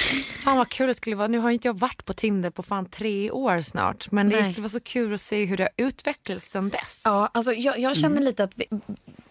Fan 0.45 0.57
vad 0.57 0.69
kul 0.69 0.87
det 0.87 0.95
skulle 0.95 1.17
vara. 1.17 1.29
Nu 1.29 1.39
har 1.39 1.51
inte 1.51 1.69
jag 1.69 1.79
varit 1.79 2.05
på 2.05 2.13
Tinder 2.13 2.51
på 2.51 2.63
fan 2.63 2.87
tre 2.91 3.31
år 3.31 3.61
snart. 3.61 4.11
Men 4.11 4.29
det 4.29 4.41
Nej. 4.41 4.51
skulle 4.53 4.63
vara 4.63 4.71
så 4.73 4.81
kul 4.81 5.15
att 5.15 5.21
se 5.21 5.45
hur 5.45 5.57
det 5.57 5.63
har 5.63 5.87
utvecklats 5.87 6.47
sen 6.51 6.69
dess. 6.69 7.03
Ja, 7.05 7.31
alltså, 7.35 7.53
jag, 7.53 7.79
jag 7.79 7.97
känner 7.97 8.21
lite 8.23 8.45
att 8.45 8.53
vi, 8.55 8.65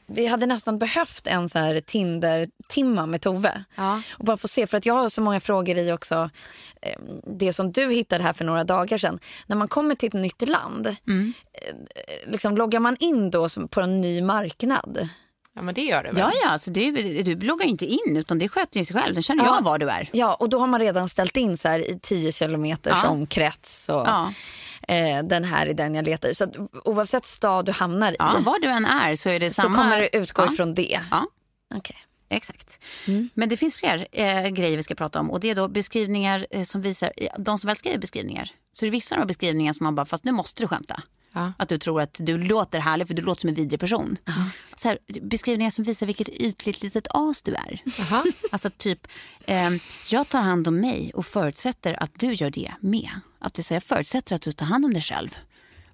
vi 0.08 0.28
hade 0.28 0.46
nästan 0.46 0.80
behövt 0.80 1.28
en 1.28 1.50
så 1.50 1.60
här 1.60 1.80
Tinder-timma 1.80 3.06
med 3.06 3.22
Tove. 3.22 3.64
Ja. 3.76 4.02
Och 4.12 4.26
bara 4.26 4.38
få 4.38 4.48
se, 4.48 4.68
för 4.68 4.78
att 4.78 4.86
jag 4.86 4.94
har 4.94 5.10
så 5.10 5.22
många 5.22 5.40
frågor 5.40 5.78
i 5.78 5.92
också 5.92 6.30
eh, 6.82 7.00
det 7.38 7.54
som 7.54 7.72
du 7.72 7.90
hittade 7.94 8.24
här 8.24 8.34
för 8.34 8.46
några 8.46 8.64
dagar 8.64 8.98
sedan. 8.98 9.20
När 9.48 9.56
man 9.56 9.68
kommer 9.68 9.96
till 9.96 10.08
ett 10.08 10.14
nytt 10.14 10.50
land, 10.50 10.96
Mm. 11.08 11.34
eh, 11.54 12.32
liksom, 12.32 12.58
loggar 12.58 12.80
man 12.80 12.98
in 13.00 13.32
då 13.32 13.48
på 13.70 13.82
en 13.82 14.02
ny 14.02 14.22
marknad? 14.22 15.10
Ja 15.56 15.62
men 15.64 15.76
det 15.76 15.82
gör 15.82 16.04
det 16.04 16.10
väl? 16.10 16.18
Ja, 16.20 16.32
ja, 16.44 16.50
alltså 16.50 16.72
du, 16.72 16.92
du 17.24 17.36
loggar 17.40 17.66
ju 17.66 17.72
inte 17.72 17.86
in 17.86 18.18
utan 18.18 18.40
det 18.40 18.50
sköter 18.50 18.80
ju 18.80 18.86
sig 18.86 18.96
själv. 19.02 19.14
Den 19.14 19.24
känner 19.24 19.44
Ja. 19.46 19.56
jag 19.56 19.64
var 19.64 19.78
du 19.80 19.90
är. 19.90 20.10
Ja, 20.14 20.34
och 20.36 20.50
då 20.50 20.60
har 20.60 20.68
man 20.68 20.80
redan 20.80 21.10
ställt 21.10 21.38
in 21.38 21.58
så 21.58 21.68
här 21.68 21.80
i 21.80 22.00
10 22.02 22.32
kilometers 22.32 22.98
Ja. 23.04 23.10
omkrets 23.10 23.90
och 23.90 23.96
Ja. 24.08 24.34
Eh, 24.88 25.24
den 25.24 25.44
här 25.44 25.68
är 25.68 25.74
den 25.74 25.96
jag 25.96 26.06
letar 26.06 26.30
i. 26.30 26.36
Så 26.36 26.44
att, 26.44 26.56
oavsett 26.86 27.26
stad 27.26 27.66
du 27.66 27.72
hamnar 27.72 28.12
i 28.12 28.16
Ja, 28.20 28.40
var 28.46 28.60
du 28.60 28.68
än 28.68 28.86
är 28.86 29.16
så 29.16 29.30
är 29.30 29.40
det 29.40 29.52
så 29.52 29.62
samma. 29.62 29.78
kommer 29.78 29.98
det 29.98 30.18
utgå 30.18 30.42
ja. 30.42 30.54
ifrån 30.54 30.74
det. 30.74 31.00
Ja. 31.12 31.26
Okej. 31.76 31.98
Exakt. 32.30 32.80
Men 33.34 33.50
det 33.50 33.58
finns 33.58 33.76
fler 33.76 34.08
eh, 34.12 34.48
grejer 34.48 34.78
vi 34.78 34.84
ska 34.84 34.96
prata 34.96 35.20
om 35.20 35.32
och 35.32 35.40
det 35.40 35.50
är 35.50 35.56
då 35.56 35.68
beskrivningar 35.68 36.48
eh, 36.52 36.64
som 36.64 36.82
visar, 36.82 37.12
eh, 37.18 37.30
de 37.38 37.60
som 37.60 37.68
väl 37.68 37.78
skriver 37.78 37.98
beskrivningar. 37.98 38.52
Så 38.74 38.86
det 38.86 38.90
är 38.90 38.92
vissa 38.92 39.16
av 39.16 39.18
de 39.18 39.22
här 39.22 39.28
beskrivningarna 39.28 39.74
som 39.74 39.84
man 39.84 39.96
bara, 39.96 40.06
fast 40.06 40.24
nu 40.24 40.32
måste 40.32 40.64
du 40.64 40.68
skämta. 40.68 41.02
Ja. 41.34 41.54
Att 41.58 41.70
du 41.70 41.78
tror 41.78 42.02
att 42.02 42.16
du 42.20 42.38
låter 42.38 42.80
härlig 42.80 43.08
för 43.08 43.14
du 43.14 43.22
låter 43.22 43.42
som 43.42 43.48
en 43.48 43.54
vidrig 43.56 43.80
person. 43.80 44.18
Så 44.76 44.88
här, 44.88 45.00
beskrivningar 45.22 45.72
som 45.72 45.84
visar 45.84 46.06
vilket 46.06 46.30
ytligt 46.30 46.84
litet 46.84 47.08
as 47.10 47.42
du 47.42 47.56
är. 47.56 47.82
Alltså 48.52 48.70
typ, 48.70 49.08
ehm, 49.46 49.80
jag 50.10 50.30
tar 50.30 50.42
hand 50.42 50.68
om 50.68 50.80
mig 50.80 51.12
och 51.16 51.26
förutsätter 51.26 52.04
att 52.04 52.20
du 52.20 52.34
gör 52.34 52.50
det 52.50 52.74
med. 52.80 53.10
Att 53.40 53.54
det 53.54 53.64
säger, 53.64 53.76
jag 53.76 53.84
förutsätter 53.84 54.36
att 54.36 54.42
du 54.42 54.52
tar 54.52 54.66
hand 54.66 54.86
om 54.86 54.94
dig 54.94 55.02
själv. 55.02 55.36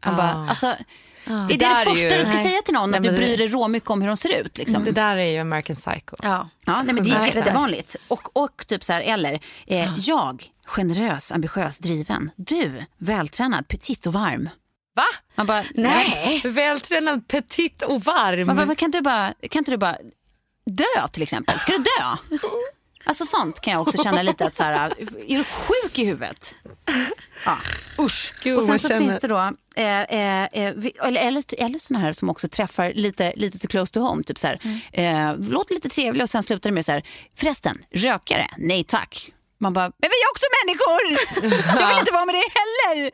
Man 0.05 0.13
Ah. 0.13 0.17
bara, 0.17 0.49
alltså, 0.49 0.67
Är 1.25 1.47
det 1.47 1.55
Det 1.57 1.75
första 1.85 2.09
ju- 2.09 2.17
du 2.17 2.23
ska 2.23 2.33
Nej. 2.33 2.43
säga 2.43 2.61
till 2.61 2.73
någon? 2.73 2.91
Nej, 2.91 2.97
att 2.97 3.03
du 3.03 3.11
bryr 3.11 3.37
dig 3.37 3.47
råmycket 3.47 3.89
om 3.89 4.01
hur 4.01 4.07
de 4.07 4.17
ser 4.17 4.41
ut? 4.41 4.57
Liksom? 4.57 4.83
Det 4.83 4.91
där 4.91 5.15
är 5.17 5.25
ju 5.25 5.37
American 5.37 5.75
Psycho. 5.75 6.15
Ja. 6.23 6.49
Ja, 6.65 6.83
nej, 6.83 6.93
men 6.95 7.03
det 7.03 7.09
är 7.11 7.25
jättevanligt. 7.25 7.95
Och, 8.07 8.37
och 8.43 8.65
typ 8.67 8.83
så 8.83 8.93
här, 8.93 9.01
eller 9.01 9.39
eh, 9.67 9.93
jag, 9.97 10.51
generös, 10.65 11.31
ambitiös, 11.31 11.77
driven. 11.77 12.31
Du, 12.35 12.85
vältränad, 12.97 13.67
petit 13.67 14.05
och 14.05 14.13
varm. 14.13 14.49
Va? 14.95 15.03
Man 15.35 15.45
bara, 15.47 15.63
Nej. 15.75 16.41
Vältränad, 16.45 17.27
petit 17.27 17.81
och 17.81 18.01
varm. 18.03 18.47
Man 18.47 18.55
bara, 18.67 18.75
kan, 18.75 18.91
du 18.91 19.01
bara, 19.01 19.33
kan 19.49 19.59
inte 19.59 19.71
du 19.71 19.77
bara 19.77 19.97
dö 20.65 21.07
till 21.11 21.23
exempel? 21.23 21.59
Ska 21.59 21.71
du 21.71 21.77
dö? 21.77 22.37
Alltså 23.05 23.25
sånt 23.25 23.61
kan 23.61 23.73
jag 23.73 23.81
också 23.81 24.03
känna 24.03 24.21
lite 24.21 24.45
att 24.45 24.53
så 24.53 24.63
här, 24.63 24.93
är 25.27 25.37
du 25.37 25.43
sjuk 25.43 25.99
i 25.99 26.05
huvudet? 26.05 26.55
Ja, 27.45 27.57
usch. 27.99 28.33
Gud, 28.43 28.57
och 28.57 28.63
sen 28.65 28.79
så 28.79 28.87
känner- 28.87 29.07
finns 29.07 29.21
det 29.21 29.27
då, 29.27 29.51
eh, 29.75 30.01
eh, 30.01 30.43
eh, 30.53 30.73
vi- 30.75 30.93
eller, 31.03 31.21
eller, 31.21 31.43
eller 31.57 31.79
såna 31.79 31.99
här 31.99 32.13
som 32.13 32.29
också 32.29 32.47
träffar 32.47 32.93
lite, 32.95 33.33
lite 33.35 33.59
till 33.59 33.69
close 33.69 33.93
to 33.93 33.99
home. 33.99 34.23
Typ 34.23 34.39
så 34.39 34.47
här, 34.47 34.59
eh, 34.91 35.37
låter 35.37 35.73
lite 35.73 35.89
trevlig 35.89 36.23
och 36.23 36.29
sen 36.29 36.43
slutar 36.43 36.69
det 36.69 36.73
med 36.73 36.85
så 36.85 36.91
här, 36.91 37.03
förresten, 37.37 37.77
rökare, 37.91 38.47
nej 38.57 38.83
tack. 38.83 39.31
Man 39.63 39.73
bara, 39.73 39.91
men 39.97 40.09
vi 40.13 40.17
är 40.25 40.29
också 40.33 40.45
människor! 40.59 41.03
Jag 41.81 41.87
vill 41.87 41.97
inte 41.99 42.11
vara 42.11 42.25
med 42.25 42.35
dig 42.35 42.43
heller! 42.59 43.11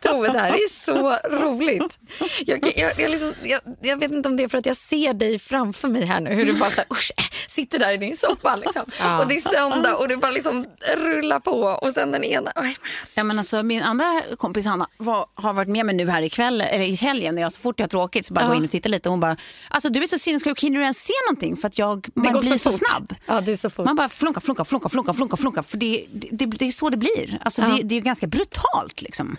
Tove, 0.00 0.28
det 0.32 0.38
här 0.38 0.52
är 0.52 0.68
så 0.68 1.16
roligt. 1.36 1.98
Jag, 2.46 2.72
jag, 2.76 2.92
jag, 3.00 3.10
liksom, 3.10 3.32
jag, 3.42 3.60
jag 3.82 3.96
vet 3.96 4.12
inte 4.12 4.28
om 4.28 4.36
det 4.36 4.42
är 4.44 4.48
för 4.48 4.58
att 4.58 4.66
jag 4.66 4.76
ser 4.76 5.14
dig 5.14 5.38
framför 5.38 5.88
mig 5.88 6.04
här 6.04 6.20
nu. 6.20 6.30
Hur 6.30 6.44
du 6.46 6.52
bara 6.52 6.70
så 6.70 6.76
här, 6.76 6.86
usch, 6.92 7.12
äh, 7.16 7.24
sitter 7.48 7.78
där 7.78 7.92
i 7.92 7.96
din 7.96 8.16
soffa. 8.16 8.56
Liksom. 8.56 8.82
Ja. 9.00 9.18
Och 9.22 9.28
det 9.28 9.34
är 9.34 9.40
söndag 9.40 9.96
och 9.96 10.08
du 10.08 10.16
bara 10.16 10.30
liksom 10.30 10.66
rullar 10.96 11.40
på. 11.40 11.52
Och 11.60 11.92
sen 11.92 12.10
den 12.10 12.24
ena. 12.24 12.52
Oj, 12.56 12.76
Ja, 13.14 13.24
men 13.24 13.38
alltså, 13.38 13.62
min 13.62 13.82
andra 13.82 14.22
kompis 14.38 14.66
Hanna 14.66 14.86
var, 14.96 15.26
har 15.34 15.52
varit 15.52 15.68
med 15.68 15.86
mig 15.86 15.94
nu 15.94 16.10
här 16.10 16.22
ikväll, 16.22 16.60
eller 16.60 16.84
i 16.84 16.94
helgen. 16.94 17.34
När 17.34 17.42
jag 17.42 17.52
så 17.52 17.60
fort 17.60 17.80
jag 17.80 17.84
har 17.84 17.88
tråkigt 17.88 18.26
så 18.26 18.34
bara 18.34 18.40
Ja. 18.44 18.46
går 18.48 18.56
in 18.56 18.64
och 18.64 18.70
tittar 18.70 18.90
lite. 18.90 19.08
Och 19.08 19.12
hon 19.12 19.20
bara, 19.20 19.36
alltså 19.68 19.88
du 19.88 20.02
är 20.02 20.06
så 20.06 20.18
sinnessjuk, 20.18 20.60
hinner 20.62 20.76
du 20.78 20.82
ens 20.82 21.04
se 21.04 21.12
någonting? 21.28 21.56
För 21.56 21.68
att 21.68 21.78
jag, 21.78 22.08
man 22.14 22.32
går 22.32 22.40
blir 22.40 22.50
så 22.50 22.58
så, 22.58 22.70
fort. 22.70 22.80
snabb. 22.88 23.14
Ja, 23.26 23.40
det 23.40 23.52
är 23.52 23.56
så 23.56 23.70
fort. 23.70 23.84
Man 23.84 23.96
bara 23.96 24.01
flunka, 24.08 24.40
flunka, 24.40 24.64
flunka, 24.64 24.88
flunka, 24.88 25.12
flunka, 25.14 25.36
flunka. 25.36 25.62
För 25.62 25.76
det, 25.78 26.06
det, 26.12 26.46
det, 26.46 26.66
är 26.66 26.70
så 26.72 26.90
det 26.90 26.96
blir. 26.96 27.38
Alltså, 27.42 27.62
Ja. 27.62 27.68
det, 27.68 27.82
det 27.82 27.94
är 27.96 28.00
ganska 28.00 28.26
brutalt 28.26 29.02
liksom. 29.02 29.36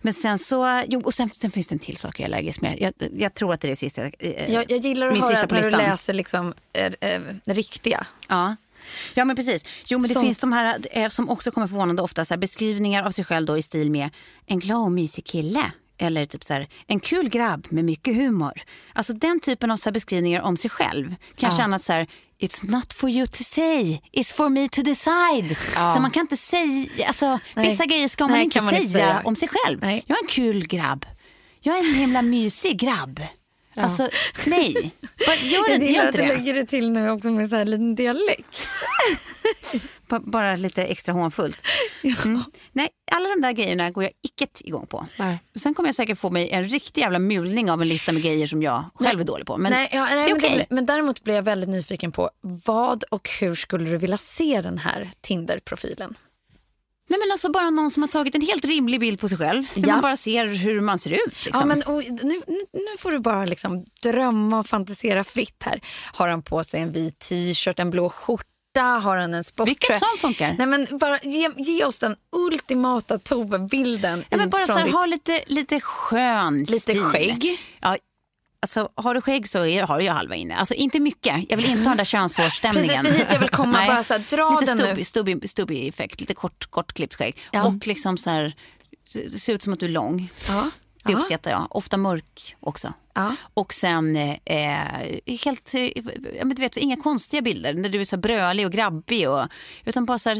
Men 0.00 0.14
sen 0.14 0.38
så, 0.38 0.82
jo, 0.88 1.00
och 1.04 1.14
sen, 1.14 1.30
sen 1.30 1.50
finns 1.50 1.66
det 1.68 1.74
en 1.74 1.78
till 1.78 1.96
sak 1.96 2.20
jag 2.20 2.24
är 2.28 2.32
allergisk 2.34 2.60
med. 2.60 2.76
Jag, 2.80 2.92
jag 3.16 3.34
tror 3.34 3.54
att 3.54 3.60
det 3.60 3.66
är 3.66 3.70
det 3.70 3.76
sista. 3.76 4.02
eh, 4.06 4.52
jag, 4.52 4.70
jag 4.70 4.78
gillar 4.80 5.08
att 5.08 5.18
höra 5.20 5.38
att 5.38 5.50
när 5.50 5.62
du 5.62 5.70
läser 5.70 6.14
liksom, 6.14 6.54
eh, 6.72 6.92
eh, 7.10 7.20
riktiga. 7.44 8.06
Ja. 8.28 8.56
Ja 9.14 9.24
men 9.24 9.36
precis. 9.36 9.64
Jo 9.86 9.98
men 9.98 10.08
det 10.08 10.14
Sånt. 10.14 10.26
finns 10.26 10.38
de 10.38 10.52
här 10.52 10.78
eh, 10.90 11.08
som 11.08 11.28
också 11.30 11.50
kommer 11.50 11.66
förvånande 11.66 12.02
ofta 12.02 12.24
så 12.24 12.34
här, 12.34 12.38
beskrivningar 12.38 13.02
av 13.02 13.10
sig 13.10 13.24
själv 13.24 13.46
då 13.46 13.58
i 13.58 13.62
stil 13.62 13.90
med 13.90 14.10
en 14.46 14.58
glad 14.58 14.78
och 14.84 14.92
mysig 14.92 15.24
kille. 15.26 15.72
Eller 15.98 16.26
typ 16.26 16.44
så 16.44 16.52
här, 16.54 16.68
en 16.86 17.00
kul 17.00 17.28
grabb 17.28 17.66
med 17.70 17.84
mycket 17.84 18.16
humor. 18.16 18.52
Alltså 18.92 19.12
den 19.12 19.40
typen 19.40 19.70
av 19.70 19.76
så 19.76 19.90
beskrivningar 19.90 20.40
om 20.42 20.56
sig 20.56 20.70
själv 20.70 21.14
kan 21.36 21.48
jag 21.50 21.58
känna 21.58 21.76
att 21.76 21.82
så 21.82 21.92
här, 21.92 22.06
it's 22.44 22.62
not 22.70 22.92
for 22.92 23.10
you 23.10 23.26
to 23.26 23.44
say, 23.44 24.00
it's 24.12 24.34
for 24.34 24.48
me 24.48 24.68
to 24.68 24.82
decide. 24.82 25.56
Så 25.94 26.00
man 26.00 26.10
kan 26.10 26.20
inte 26.20 26.36
säga, 26.36 27.06
alltså 27.06 27.38
Nej. 27.54 27.68
vissa 27.68 27.86
grejer 27.86 28.08
ska 28.08 28.24
man 28.24 28.32
Nej, 28.32 28.44
inte 28.44 28.60
man 28.60 28.68
säga, 28.70 28.80
inte 28.80 28.92
säga. 28.92 29.22
om 29.24 29.36
sig 29.36 29.48
själv. 29.48 29.78
Nej. 29.82 30.04
Jag 30.06 30.18
är 30.18 30.22
en 30.22 30.28
kul 30.28 30.66
grabb. 30.66 31.06
Jag 31.60 31.78
är 31.78 31.80
en 31.80 31.94
himla 31.94 32.22
mysig 32.22 32.78
grabb. 32.80 33.20
Alltså 33.76 34.08
nej, 34.46 34.94
Bara 35.26 35.36
gör, 35.36 35.70
Jag 35.70 35.80
det, 35.80 35.86
gillar 35.86 36.06
att 36.06 36.12
du 36.12 36.18
det. 36.18 36.28
lägger 36.28 36.54
det 36.54 36.66
till 36.66 36.90
nu 36.90 37.10
också 37.10 37.30
med 37.30 37.48
så 37.48 37.56
här 37.56 37.64
liten 37.64 37.94
dialekt. 37.94 38.68
Bara 40.24 40.56
lite 40.56 40.84
extra 40.84 41.12
hånfullt. 41.12 41.56
Mm. 42.24 42.42
Nej, 42.72 42.88
alla 43.12 43.28
de 43.28 43.40
där 43.40 43.52
grejerna 43.52 43.90
går 43.90 44.04
jag 44.04 44.12
icke 44.22 44.46
igång 44.60 44.86
på. 44.86 45.06
Nej. 45.18 45.38
Sen 45.56 45.74
kommer 45.74 45.88
jag 45.88 45.94
säkert 45.94 46.18
få 46.18 46.30
mig 46.30 46.50
en 46.50 46.64
riktig 46.64 47.00
jävla 47.00 47.18
mulning 47.18 47.70
av 47.70 47.82
en 47.82 47.88
lista 47.88 48.12
med 48.12 48.22
grejer 48.22 48.46
som 48.46 48.62
jag 48.62 48.84
själv 48.94 49.20
är 49.20 49.24
dålig 49.24 49.46
på. 49.46 49.56
Men 49.56 49.72
nej, 49.72 49.88
ja, 49.92 50.06
nej, 50.10 50.24
det 50.24 50.30
är 50.30 50.36
okej. 50.38 50.56
det- 50.68 50.74
men 50.74 50.86
däremot 50.86 51.24
blir 51.24 51.34
jag 51.34 51.42
väldigt 51.42 51.68
nyfiken 51.68 52.12
på 52.12 52.30
vad 52.40 53.04
och 53.10 53.28
hur 53.40 53.54
skulle 53.54 53.90
du 53.90 53.96
vilja 53.96 54.18
se 54.18 54.60
den 54.62 54.78
här 54.78 55.10
Tinder-profilen? 55.20 56.14
Nej, 57.08 57.18
men 57.20 57.32
alltså 57.32 57.50
bara 57.50 57.70
någon 57.70 57.90
som 57.90 58.02
har 58.02 58.08
tagit 58.08 58.34
en 58.34 58.40
helt 58.40 58.64
rimlig 58.64 59.00
bild 59.00 59.20
på 59.20 59.28
sig 59.28 59.38
själv. 59.38 59.64
Där 59.74 59.88
Ja. 59.88 59.92
man 59.92 60.02
bara 60.02 60.16
ser 60.16 60.46
hur 60.46 60.80
man 60.80 60.98
ser 60.98 61.10
ut. 61.10 61.44
Liksom. 61.44 61.52
Ja, 61.60 61.64
men, 61.66 61.82
och, 61.82 62.02
nu, 62.24 62.40
nu, 62.72 62.96
får 62.98 63.10
du 63.12 63.18
bara 63.18 63.44
liksom 63.44 63.84
drömma 64.02 64.58
och 64.58 64.66
fantisera 64.66 65.24
fritt 65.24 65.62
här. 65.64 65.80
Har 66.12 66.28
han 66.28 66.42
på 66.42 66.64
sig 66.64 66.80
en 66.80 66.92
vit 66.92 67.18
t-shirt, 67.18 67.78
en 67.78 67.90
blå 67.90 68.08
skjorta? 68.10 68.44
Har 68.80 69.16
han 69.16 69.34
en 69.34 69.44
sporttröja? 69.44 69.64
Vilket 69.80 69.98
som 69.98 70.18
funkar. 70.20 70.54
Nej, 70.58 70.66
men 70.66 70.86
bara 70.98 71.18
ge, 71.18 71.50
ge 71.56 71.84
oss 71.84 71.98
den 71.98 72.16
ultimata 72.36 73.18
Tove-bilden. 73.18 74.24
Ja, 74.30 74.36
men 74.36 74.50
bara 74.50 74.66
så 74.66 74.72
här, 74.72 74.84
ditt- 74.84 74.92
ha 74.94 75.06
lite, 75.06 75.40
lite 75.46 75.80
skön 75.80 76.58
Lite 76.58 76.78
stil. 76.78 77.00
skägg. 77.02 77.58
Ja, 77.80 77.96
alltså, 78.64 78.88
har 78.94 79.14
du 79.14 79.20
skägg 79.20 79.48
så 79.48 79.66
är, 79.66 79.82
har 79.82 79.98
du 79.98 80.04
ju 80.04 80.10
halva 80.10 80.34
inne. 80.34 80.56
Alltså 80.56 80.74
inte 80.74 81.00
mycket. 81.00 81.44
Jag 81.48 81.56
vill 81.56 81.66
inte 81.66 81.82
ha 81.82 81.88
den 81.88 81.96
där 81.96 82.04
könsårsstämningen. 82.04 82.88
Precis, 82.88 83.02
det 83.02 83.08
är 83.08 83.18
hit 83.18 83.26
jag 83.32 83.40
vill 83.40 83.48
komma. 83.48 83.78
Nej. 83.78 83.88
Bara 83.88 84.02
så 84.02 84.14
här, 84.14 84.26
dra 84.30 84.60
lite 84.60 84.74
den 84.74 84.96
nu. 84.96 85.04
stubbig, 85.04 85.50
stubbig, 85.50 85.88
effekt, 85.88 86.20
lite 86.20 86.34
kort, 86.34 86.70
kort 86.70 86.92
klippt 86.92 87.14
skägg. 87.14 87.38
Ja. 87.50 87.64
Och 87.64 87.86
liksom 87.86 88.18
så 88.18 88.30
här, 88.30 88.54
ser 89.38 89.54
ut 89.54 89.62
som 89.62 89.72
att 89.72 89.80
du 89.80 89.86
är 89.86 89.90
lång. 89.90 90.32
Ja. 90.48 90.70
Det 91.04 91.14
uppskattar 91.14 91.50
jag. 91.50 91.66
Ofta 91.70 91.96
mörk 91.96 92.56
också. 92.60 92.92
Ja. 93.14 93.36
Och 93.54 93.74
sen 93.74 94.16
eh, 94.16 94.32
helt, 95.44 95.74
eh, 95.74 95.80
ja, 96.36 96.44
men 96.44 96.54
du 96.54 96.62
vet, 96.62 96.76
inga 96.76 96.96
konstiga 96.96 97.42
bilder 97.42 97.74
när 97.74 97.88
du 97.88 98.00
är 98.00 98.04
så 98.04 98.16
brölig 98.16 98.66
och 98.66 98.72
grabbig. 98.72 99.28
Och, 99.30 99.48
utan 99.84 100.04
bara 100.04 100.18
så 100.18 100.28
här, 100.28 100.36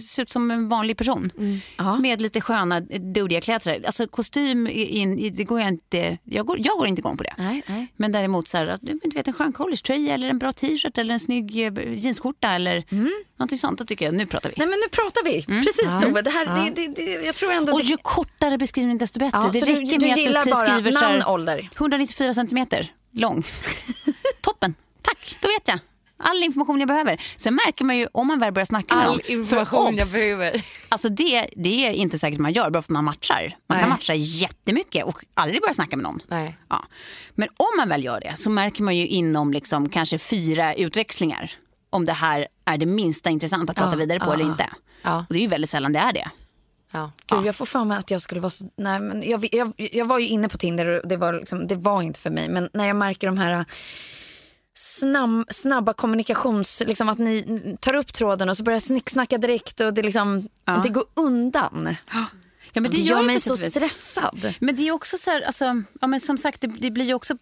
ser 0.00 0.22
ut 0.22 0.30
som 0.30 0.50
en 0.50 0.68
vanlig 0.68 0.96
person. 0.96 1.32
Mm. 1.38 1.60
Ja. 1.78 1.96
Med 1.98 2.20
lite 2.20 2.40
sköna, 2.40 2.80
dodiga 3.14 3.40
kläder. 3.40 3.82
Alltså 3.86 4.06
kostym, 4.06 4.66
in, 4.70 5.34
det 5.36 5.44
går 5.44 5.60
jag 5.60 5.68
inte, 5.68 6.18
jag 6.24 6.46
går, 6.46 6.58
jag 6.60 6.76
går 6.78 6.86
inte 6.86 7.00
igång 7.00 7.16
på 7.16 7.22
det. 7.22 7.34
Nej, 7.38 7.62
nej. 7.66 7.86
Men 7.96 8.12
däremot 8.12 8.48
så 8.48 8.56
här, 8.58 8.78
du 8.82 8.98
vet, 9.14 9.28
en 9.28 9.34
skön 9.34 9.52
collegetröja 9.52 10.14
eller 10.14 10.28
en 10.28 10.38
bra 10.38 10.52
t-shirt 10.52 10.98
eller 10.98 11.14
en 11.14 11.20
snygg 11.20 11.66
eh, 11.66 11.94
jeansskjorta 11.94 12.48
eller 12.48 12.84
någonting 13.38 13.58
sånt. 13.58 13.78
Då 13.78 13.84
tycker 13.84 14.04
jag, 14.04 14.14
nu 14.14 14.26
pratar 14.26 14.48
vi. 14.50 14.54
Nej 14.58 14.66
men 14.68 14.78
nu 14.78 14.88
pratar 14.90 15.24
vi. 15.24 15.42
Precis 15.64 16.02
Tove. 16.02 16.22
Det 16.22 16.30
här, 16.30 16.64
det, 16.64 16.70
det, 16.86 16.88
det, 16.94 17.24
jag 17.26 17.34
tror 17.34 17.52
ändå... 17.52 17.72
Och 17.72 17.80
ju 17.82 17.96
kortare 17.96 18.58
beskrivning 18.58 18.98
desto 18.98 19.18
bättre. 19.18 19.38
Ja, 19.42 19.50
det 19.52 19.58
så 19.58 19.66
du- 19.66 19.72
räcker 19.72 19.98
du 19.98 20.06
med 20.06 20.12
att 20.38 20.44
du 20.44 20.50
bara 20.50 20.66
skriver 20.72 20.92
här, 20.92 21.10
namn, 21.12 21.22
ålder? 21.26 21.68
194 22.20 22.34
centimeter 22.34 22.92
lång. 23.12 23.42
Toppen, 24.40 24.74
tack, 25.02 25.36
då 25.42 25.48
vet 25.48 25.68
jag. 25.68 25.78
All 26.16 26.42
information 26.42 26.78
jag 26.80 26.88
behöver. 26.88 27.20
Sen 27.36 27.54
märker 27.54 27.84
man 27.84 27.96
ju 27.96 28.06
om 28.12 28.26
man 28.26 28.40
väl 28.40 28.52
börjar 28.52 28.66
snacka 28.66 28.94
med 28.96 29.04
All 29.06 29.10
någon. 29.10 29.20
information 29.26 29.96
jag 29.96 30.08
behöver. 30.12 30.64
Alltså 30.88 31.08
det, 31.08 31.46
det 31.56 31.86
är 31.86 31.92
inte 31.92 32.18
säkert 32.18 32.38
man 32.40 32.52
gör 32.52 32.70
bara 32.70 32.82
för 32.82 32.86
att 32.86 32.88
man 32.88 33.04
matchar. 33.04 33.56
Man 33.68 33.78
kan 33.78 33.88
Nej. 33.88 33.96
matcha 33.96 34.14
jättemycket 34.14 35.04
och 35.04 35.24
aldrig 35.34 35.60
börja 35.60 35.74
snacka 35.74 35.96
med 35.96 36.02
någon. 36.02 36.20
Nej. 36.28 36.58
Ja. 36.68 36.84
Men 37.34 37.48
om 37.48 37.76
man 37.78 37.88
väl 37.88 38.04
gör 38.04 38.20
det 38.20 38.34
så 38.38 38.50
märker 38.50 38.82
man 38.82 38.96
ju 38.96 39.06
inom 39.06 39.52
liksom 39.52 39.88
kanske 39.88 40.18
fyra 40.18 40.74
utväxlingar 40.74 41.50
om 41.90 42.04
det 42.04 42.12
här 42.12 42.46
är 42.64 42.78
det 42.78 42.86
minsta 42.86 43.30
intressant 43.30 43.70
att 43.70 43.76
prata 43.76 43.92
Ja, 43.92 43.96
vidare 43.96 44.20
på 44.20 44.26
ja, 44.26 44.32
eller 44.34 44.44
inte. 44.44 44.70
Ja. 45.02 45.18
Och 45.28 45.34
det 45.34 45.38
är 45.38 45.42
ju 45.42 45.48
väldigt 45.48 45.70
sällan 45.70 45.92
det 45.92 45.98
är 45.98 46.12
det. 46.12 46.30
Ja. 46.94 47.10
Gud, 47.26 47.46
jag 47.46 47.56
får 47.56 47.66
för 47.66 47.84
mig 47.84 47.98
att 47.98 48.10
jag 48.10 48.22
skulle 48.22 48.40
vara... 48.40 48.50
Så, 48.50 48.64
nej, 48.76 49.00
men 49.00 49.22
jag, 49.30 49.48
jag, 49.52 49.72
jag 49.76 50.06
var 50.06 50.18
ju 50.18 50.26
inne 50.28 50.48
på 50.48 50.56
Tinder 50.58 50.86
och 50.86 51.08
det 51.08 51.16
var, 51.16 51.32
liksom, 51.32 51.66
det 51.66 51.76
var 51.76 52.02
inte 52.02 52.20
för 52.20 52.30
mig. 52.30 52.48
Men 52.48 52.68
när 52.72 52.86
jag 52.86 52.96
märker 52.96 53.26
de 53.26 53.38
här 53.38 53.52
äh, 53.52 53.62
snabb, 54.74 55.44
snabba 55.50 55.92
kommunikations... 55.92 56.82
Liksom 56.86 57.08
att 57.08 57.18
ni 57.18 57.76
tar 57.80 57.94
upp 57.94 58.12
tråden 58.12 58.48
och 58.48 58.56
så 58.56 58.62
börjar 58.62 58.80
snicksnacka 58.80 59.38
direkt 59.38 59.80
och 59.80 59.94
det, 59.94 60.02
liksom, 60.02 60.48
Ja. 60.64 60.80
det 60.82 60.88
går 60.88 61.04
undan. 61.14 61.96
Ja, 62.76 62.80
men 62.80 62.90
det, 62.90 62.96
gör 62.96 63.22
mig 63.22 63.40
så 63.40 63.56
stressad. 63.56 64.54
Men 64.60 64.76
det 64.76 64.88
är 64.88 64.92
också 64.92 65.18
så 65.18 65.30
här, 65.30 65.42
alltså, 65.42 65.64
ja, 66.00 66.06
men 66.06 66.20
som 66.20 66.38
sagt 66.38 66.60
det, 66.60 66.66
det 66.66 66.90
blir 66.90 67.04
ju 67.04 67.14
också 67.14 67.34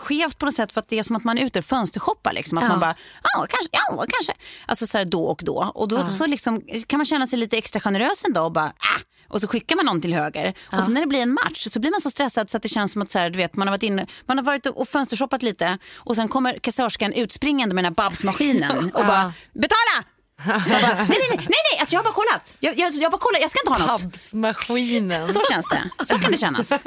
skevt 0.00 0.38
på 0.38 0.46
något 0.46 0.54
sätt 0.54 0.72
för 0.72 0.80
att 0.80 0.88
det 0.88 0.98
är 0.98 1.02
som 1.02 1.16
att 1.16 1.24
man 1.24 1.38
är 1.38 1.44
ute 1.46 1.58
och 1.58 1.64
fönstershoppar 1.64 2.32
liksom. 2.32 2.58
Att 2.58 2.64
Ja. 2.64 2.68
man 2.68 2.80
bara, 2.80 2.94
ja 3.22 3.46
kanske, 3.48 3.68
ja 3.72 4.04
kanske. 4.08 4.32
Alltså 4.66 4.86
så 4.86 4.98
här 4.98 5.04
då 5.04 5.24
och 5.24 5.40
då. 5.44 5.72
Och 5.74 5.88
då 5.88 6.10
så 6.10 6.26
liksom, 6.26 6.60
kan 6.86 6.98
man 6.98 7.06
känna 7.06 7.26
sig 7.26 7.38
lite 7.38 7.58
extra 7.58 7.80
generös 7.80 8.24
en 8.24 8.32
dag 8.32 8.44
och 8.46 8.52
bara, 8.52 8.66
ah! 8.66 9.00
Och 9.28 9.40
så 9.40 9.48
skickar 9.48 9.76
man 9.76 9.86
någon 9.86 10.00
till 10.00 10.14
höger. 10.14 10.54
Och 10.72 10.84
sen 10.84 10.94
när 10.94 11.00
det 11.00 11.06
blir 11.06 11.20
en 11.22 11.32
match 11.34 11.68
så 11.70 11.80
blir 11.80 11.90
man 11.90 12.00
så 12.00 12.10
stressad 12.10 12.50
så 12.50 12.56
att 12.56 12.62
det 12.62 12.68
känns 12.68 12.92
som 12.92 13.02
att 13.02 13.10
så 13.10 13.18
här, 13.18 13.30
du 13.30 13.36
vet, 13.36 13.56
man 13.56 13.68
har 13.68 13.72
varit 13.72 13.82
inne, 13.82 14.06
man 14.26 14.38
har 14.38 14.44
varit 14.44 14.66
och 14.66 14.88
fönstershoppat 14.88 15.42
lite 15.42 15.78
och 15.94 16.16
sen 16.16 16.28
kommer 16.28 16.58
kassörskan 16.58 17.12
utspringande 17.12 17.74
med 17.74 17.84
den 17.84 17.90
här 17.90 17.94
Babs-maskinen 17.94 18.90
och 18.94 19.06
bara, 19.06 19.32
betala! 19.52 20.04
Jag 20.46 20.46
bara, 20.82 20.94
nej, 20.94 21.06
nej, 21.08 21.18
nej, 21.30 21.36
nej, 21.36 21.46
nej, 21.48 21.80
alltså 21.80 21.94
jag 21.94 21.98
har 21.98 22.04
bara 22.04 22.14
kollat. 22.14 22.56
Jag, 22.60 22.78
jag, 22.78 22.92
jag 22.92 23.02
har 23.06 23.10
bara 23.10 23.18
kollat, 23.18 23.40
jag 23.40 23.50
ska 23.50 23.60
inte 23.60 23.82
ha 23.82 23.92
något. 23.92 24.02
Pubsmaskinen. 24.02 25.28
Så 25.32 25.40
känns 25.50 25.68
det. 25.68 26.04
Så 26.06 26.18
kan 26.18 26.32
det 26.32 26.38
kännas. 26.38 26.72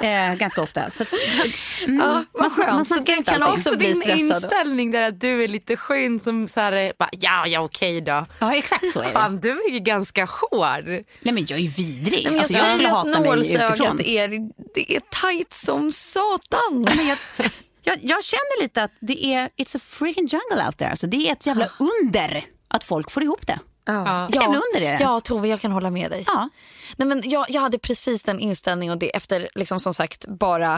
Eh, 0.00 0.34
ganska 0.34 0.62
ofta. 0.62 0.90
Så 0.90 1.04
mm, 1.86 1.98
Ja, 2.00 2.24
man, 2.40 2.50
skönt. 2.50 2.72
man 2.72 2.84
Så 2.84 2.96
inte 2.98 3.22
kan 3.22 3.42
också 3.42 3.70
Så 3.70 3.76
bli 3.76 3.86
din 3.86 3.96
stressad. 3.96 4.20
inställning 4.20 4.90
där 4.90 5.08
att 5.08 5.20
du 5.20 5.44
är 5.44 5.48
lite 5.48 5.76
skön 5.76 6.20
som 6.20 6.48
så 6.48 6.60
här, 6.60 6.92
bara, 6.98 7.08
ja 7.12 7.46
ja 7.46 7.60
okej 7.60 8.00
då. 8.00 8.26
Ja, 8.38 8.54
exakt 8.54 8.92
så 8.92 9.00
är 9.00 9.04
det. 9.06 9.12
Fan 9.12 9.40
du 9.40 9.50
är 9.50 9.70
ju 9.70 9.78
ganska 9.78 10.24
hård. 10.24 10.84
Nej, 10.86 11.04
men 11.34 11.46
jag 11.48 11.58
är 11.58 11.68
vidrig. 11.68 12.24
Nej, 12.24 12.32
jag 12.32 12.38
alltså, 12.38 12.52
jag 12.52 12.70
skulle 12.70 12.88
hata 12.88 13.20
mig 13.20 13.54
utifrån. 13.54 14.00
är, 14.00 14.28
det 14.74 14.96
är 14.96 15.00
tajt 15.10 15.52
som 15.52 15.92
satan. 15.92 16.60
Men 16.96 17.06
jag, 17.08 17.18
jag, 17.82 17.98
jag 18.02 18.24
känner 18.24 18.62
lite 18.62 18.82
att 18.82 18.92
det 19.00 19.24
är, 19.34 19.48
it's 19.56 19.76
a 19.76 19.80
freaking 19.88 20.26
jungle 20.26 20.66
out 20.66 20.78
there. 20.78 20.90
Alltså, 20.90 21.06
det 21.06 21.28
är 21.28 21.32
ett 21.32 21.46
jävla 21.46 21.70
under 21.78 22.44
att 22.68 22.84
folk 22.84 23.10
får 23.10 23.22
ihop 23.22 23.46
det. 23.46 23.58
Ja. 23.84 24.28
Jävla 24.32 24.46
under 24.46 24.80
det. 24.80 24.98
Ja, 25.00 25.20
Tove, 25.20 25.48
jag 25.48 25.60
kan 25.60 25.72
hålla 25.72 25.90
med 25.90 26.10
dig. 26.10 26.24
Ja. 26.26 26.48
Nej, 26.96 27.08
men 27.08 27.22
jag, 27.24 27.46
jag 27.48 27.60
hade 27.60 27.78
precis 27.78 28.22
den 28.22 28.40
inställningen 28.40 28.92
och 28.92 28.98
det 28.98 29.16
efter 29.16 29.48
liksom 29.54 29.80
som 29.80 29.94
sagt 29.94 30.26
bara 30.26 30.74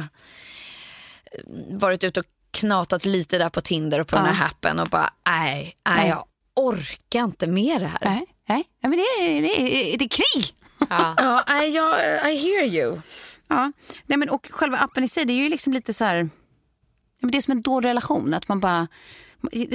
eh, 1.32 1.43
varit 1.70 2.05
ute 2.05 2.20
och 2.20 2.26
knatat 2.51 3.05
lite 3.05 3.38
där 3.38 3.49
på 3.49 3.61
Tinder 3.61 4.01
och 4.01 4.09
på 4.09 4.16
den 4.16 4.24
här 4.24 4.32
happen 4.32 4.78
och 4.78 4.88
bara 4.88 5.11
nej, 5.26 5.76
nej 5.88 6.09
jag 6.09 6.24
orkar 6.57 7.24
inte 7.24 7.47
med 7.47 7.80
det 7.80 7.86
här. 7.86 8.01
Nej, 8.05 8.26
nej. 8.49 8.64
Ja, 8.80 8.88
men 8.88 8.99
det, 8.99 9.05
är, 9.05 9.43
det, 9.43 9.61
är, 9.61 9.99
det 9.99 10.05
är 10.05 10.09
krig. 10.09 10.55
Ja. 10.91 11.14
Ja, 11.16 11.45
nej, 11.49 11.70
jag, 11.70 12.01
I 12.32 12.36
hear 12.36 12.64
you. 12.64 13.01
Ja. 13.49 13.72
Nej, 14.07 14.18
men, 14.18 14.28
och 14.28 14.49
själva 14.51 14.78
appen 14.78 15.05
i 15.05 15.09
sig, 15.09 15.24
det 15.24 15.32
är 15.32 15.43
ju 15.43 15.49
liksom 15.49 15.72
lite 15.72 15.95
så 15.95 16.05
här... 16.05 16.30
Ja, 17.20 17.28
det 17.32 17.38
är 17.38 17.43
som 17.43 17.53
en 17.53 17.62
dålig 17.62 17.88
relation. 17.88 18.34
Att 18.34 18.49
man 18.49 18.61
bara... 18.61 18.88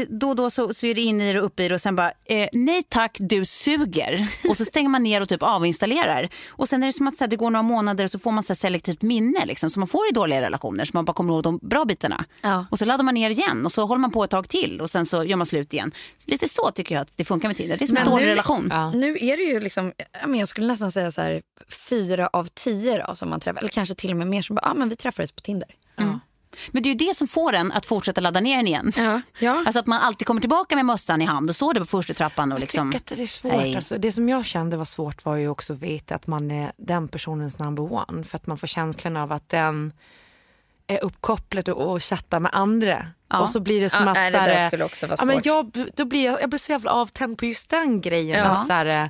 Då 0.10 0.30
och 0.30 0.36
då 0.36 0.50
så, 0.50 0.74
så 0.74 0.86
är 0.86 0.96
det 0.96 1.02
in 1.02 1.22
i 1.22 1.34
det 1.34 1.40
och 1.40 1.46
upp 1.46 1.60
i 1.60 1.68
det 1.68 1.76
och 1.76 1.82
sen 1.82 1.96
bara, 1.96 2.12
eh, 2.26 2.48
nej 2.54 2.84
tack 2.90 3.18
du 3.20 3.46
suger. 3.46 4.28
Och 4.50 4.58
så 4.58 4.66
stänger 4.66 4.90
man 4.90 5.04
ner 5.04 5.22
och 5.22 5.30
typ 5.30 5.44
avinstallerar. 5.44 6.30
Och 6.50 6.70
sen 6.70 6.84
är 6.84 6.88
det 6.88 6.94
som 6.94 7.08
att 7.08 7.18
så 7.18 7.24
här, 7.24 7.30
det 7.30 7.36
går 7.36 7.50
några 7.50 7.64
månader 7.64 8.04
och 8.04 8.12
så 8.12 8.20
får 8.20 8.32
man 8.32 8.44
så 8.44 8.54
här, 8.54 8.56
selektivt 8.56 9.02
minne 9.02 9.46
liksom, 9.46 9.70
som 9.70 9.80
man 9.80 9.88
får 9.88 10.10
i 10.12 10.14
dåliga 10.14 10.42
relationer. 10.42 10.86
Så 10.86 10.92
man 10.94 11.06
bara 11.06 11.14
kommer 11.14 11.34
ihåg 11.34 11.44
de 11.44 11.60
bra 11.62 11.86
bitarna. 11.86 12.26
Ja. 12.42 12.66
Och 12.72 12.80
så 12.80 12.86
laddar 12.86 13.04
man 13.04 13.14
ner 13.14 13.30
igen 13.30 13.66
och 13.66 13.72
så 13.72 13.86
håller 13.86 14.00
man 14.02 14.12
på 14.12 14.24
ett 14.24 14.30
tag 14.32 14.50
till 14.50 14.82
och 14.82 14.90
sen 14.92 15.06
så 15.06 15.24
gör 15.24 15.38
man 15.38 15.46
slut 15.48 15.74
igen. 15.74 15.92
Lite 16.28 16.50
så 16.50 16.72
tycker 16.72 16.96
jag 16.96 17.02
att 17.02 17.12
det 17.16 17.26
funkar 17.26 17.50
med 17.50 17.58
Tinder. 17.58 17.78
Det 17.78 17.86
är 17.86 17.88
som 17.88 17.98
en 17.98 18.04
Men 18.04 18.12
dålig 18.12 18.26
nu- 18.26 18.32
relation. 18.32 18.68
Ja. 18.70 18.92
Nu 18.92 19.18
är 19.22 19.38
det 19.38 19.44
ju 19.44 19.60
liksom, 19.60 19.94
ja, 20.24 20.36
jag 20.36 20.48
skulle 20.48 20.68
nästan 20.68 20.92
säga 20.92 21.12
så 21.12 21.22
här 21.22 21.42
fyra 21.90 22.30
av 22.34 22.48
tio 22.54 23.06
då, 23.08 23.16
som 23.16 23.30
man 23.30 23.40
träffar, 23.40 23.60
eller 23.60 23.70
kanske 23.70 23.96
till 23.96 24.12
och 24.12 24.18
med 24.18 24.28
mer 24.28 24.42
som 24.42 24.56
bara, 24.56 24.70
ah, 24.72 24.74
men 24.74 24.90
vi 24.90 24.96
träffades 24.96 25.32
på 25.32 25.42
Tinder. 25.42 25.70
Men 26.72 26.84
det 26.84 26.90
är 26.90 26.92
ju 26.92 27.08
det 27.08 27.16
som 27.16 27.28
får 27.28 27.54
en 27.54 27.72
att 27.72 27.86
fortsätta 27.86 28.22
ladda 28.22 28.40
ner 28.40 28.58
den 28.58 28.68
igen. 28.68 28.92
Ja. 28.98 29.22
Ja. 29.40 29.64
Alltså 29.66 29.80
att 29.80 29.88
man 29.88 30.02
alltid 30.02 30.28
kommer 30.28 30.42
tillbaka 30.42 30.76
med 30.76 30.86
mössan 30.86 31.22
i 31.22 31.26
hand 31.26 31.50
och 31.50 31.56
står 31.56 31.74
det 31.74 31.80
på 31.80 31.86
första 31.86 32.14
trappan 32.14 32.52
och 32.52 32.60
liksom... 32.60 32.92
Jag 32.92 33.06
tycker 33.06 33.14
att 33.14 33.18
det 33.18 33.24
är 33.24 33.28
svårt. 33.28 33.54
Nej. 33.54 33.76
Alltså, 33.76 33.98
det 33.98 34.12
som 34.12 34.30
jag 34.30 34.46
kände 34.46 34.78
var 34.78 34.86
svårt 34.86 35.26
var 35.26 35.36
ju 35.36 35.50
också 35.50 35.74
att 35.74 35.80
veta 35.80 36.16
att 36.16 36.28
man 36.28 36.52
är 36.52 36.72
den 36.78 37.08
personens 37.08 37.60
number 37.60 37.94
one. 37.94 38.24
För 38.24 38.36
att 38.36 38.48
man 38.48 38.58
får 38.58 38.68
känslan 38.68 39.18
av 39.18 39.32
att 39.32 39.50
den 39.50 39.94
är 40.88 41.04
uppkopplad 41.04 41.70
och, 41.70 41.92
och 41.92 42.04
chattar 42.04 42.40
med 42.40 42.52
andra. 42.54 43.08
Ja. 43.30 43.40
Och 43.40 43.50
så 43.50 43.60
blir 43.60 43.82
det 43.82 43.90
som 43.90 44.04
Ja, 44.04 44.12
att... 44.12 44.16
nej, 44.16 44.32
det 44.32 44.38
där 44.38 44.68
skulle 44.68 44.84
också 44.84 45.08
vara 45.08 45.18
ja, 45.20 45.26
men 45.26 45.36
svårt. 45.36 45.46
jag, 45.46 45.92
då 45.96 46.06
blir 46.06 46.26
jag, 46.26 46.42
jag 46.42 46.50
blir 46.50 46.60
så 46.60 46.72
jävla 46.72 46.92
avtänd 46.92 47.38
på 47.38 47.46
just 47.46 47.70
den 47.70 48.02
grejen. 48.02 48.38
Ja. 48.40 48.46
Att 48.46 48.68
så 48.68 48.74
här, 48.74 49.10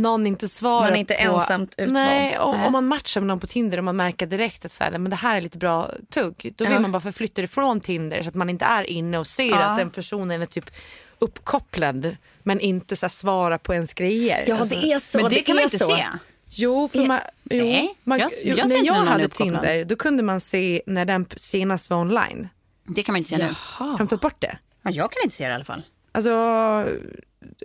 någon 0.00 0.26
inte 0.26 0.48
svarar 0.48 0.80
Man 0.84 0.92
är 0.92 0.96
inte 0.96 1.14
på... 1.14 1.20
ensamt 1.20 1.72
utvald. 1.72 1.92
Nej, 1.92 2.38
och, 2.38 2.54
Nej. 2.56 2.66
om 2.66 2.72
man 2.72 2.86
matchar 2.88 3.20
med 3.20 3.28
någon 3.28 3.40
på 3.40 3.46
Tinder 3.46 3.78
och 3.78 3.84
man 3.84 3.96
märker 3.96 4.26
direkt 4.26 4.64
att 4.64 4.72
så 4.72 4.84
här, 4.84 4.90
men 4.90 5.10
det 5.10 5.16
här 5.16 5.36
är 5.36 5.40
lite 5.40 5.58
bra 5.58 5.90
tugg. 6.10 6.52
Då 6.56 6.64
vill 6.64 6.72
Ja. 6.74 6.80
man 6.80 6.92
bara 6.92 7.00
förflytta 7.00 7.42
ifrån 7.42 7.80
Tinder 7.80 8.22
så 8.22 8.28
att 8.28 8.34
man 8.34 8.50
inte 8.50 8.64
är 8.64 8.84
inne 8.90 9.18
och 9.18 9.26
ser 9.26 9.50
Ja. 9.50 9.58
att 9.58 9.78
den 9.78 9.90
personen 9.90 10.42
är 10.42 10.46
typ 10.46 10.70
uppkopplad 11.18 12.16
men 12.42 12.60
inte 12.60 12.96
så 12.96 13.06
här, 13.06 13.10
svarar 13.10 13.58
på 13.58 13.74
ens 13.74 13.94
grejer. 13.94 14.44
Ja, 14.48 14.56
Alltså, 14.60 14.80
det 14.80 14.92
är 14.92 14.98
så. 15.00 15.18
Men 15.18 15.30
det, 15.30 15.40
kan 15.40 15.54
man 15.56 15.64
inte 15.64 15.78
så. 15.78 15.86
se. 15.96 16.06
Jo, 16.52 16.88
för 16.88 17.06
man, 17.06 17.20
jo, 17.50 17.64
nej, 17.64 17.94
man, 18.04 18.18
jag- 18.18 18.30
jag 18.44 18.68
när 18.68 18.86
jag 18.86 18.94
hade 18.94 19.24
uppkopplad. 19.24 19.62
Tinder 19.62 19.84
då 19.84 19.96
kunde 19.96 20.22
man 20.22 20.40
se 20.40 20.82
när 20.86 21.04
den 21.04 21.26
senast 21.36 21.90
var 21.90 21.96
online. 21.96 22.48
Det 22.86 23.02
kan 23.02 23.12
man 23.12 23.18
inte 23.18 23.30
se 23.30 23.36
nu. 23.38 23.54
Har 23.56 23.98
de 23.98 24.08
tagit 24.08 24.20
bort 24.22 24.36
det? 24.40 24.58
Ja, 24.82 24.90
jag 24.90 25.12
kan 25.12 25.20
inte 25.24 25.36
se 25.36 25.44
det 25.44 25.50
i 25.50 25.54
alla 25.54 25.64
fall. 25.64 25.82
Alltså 26.12 26.30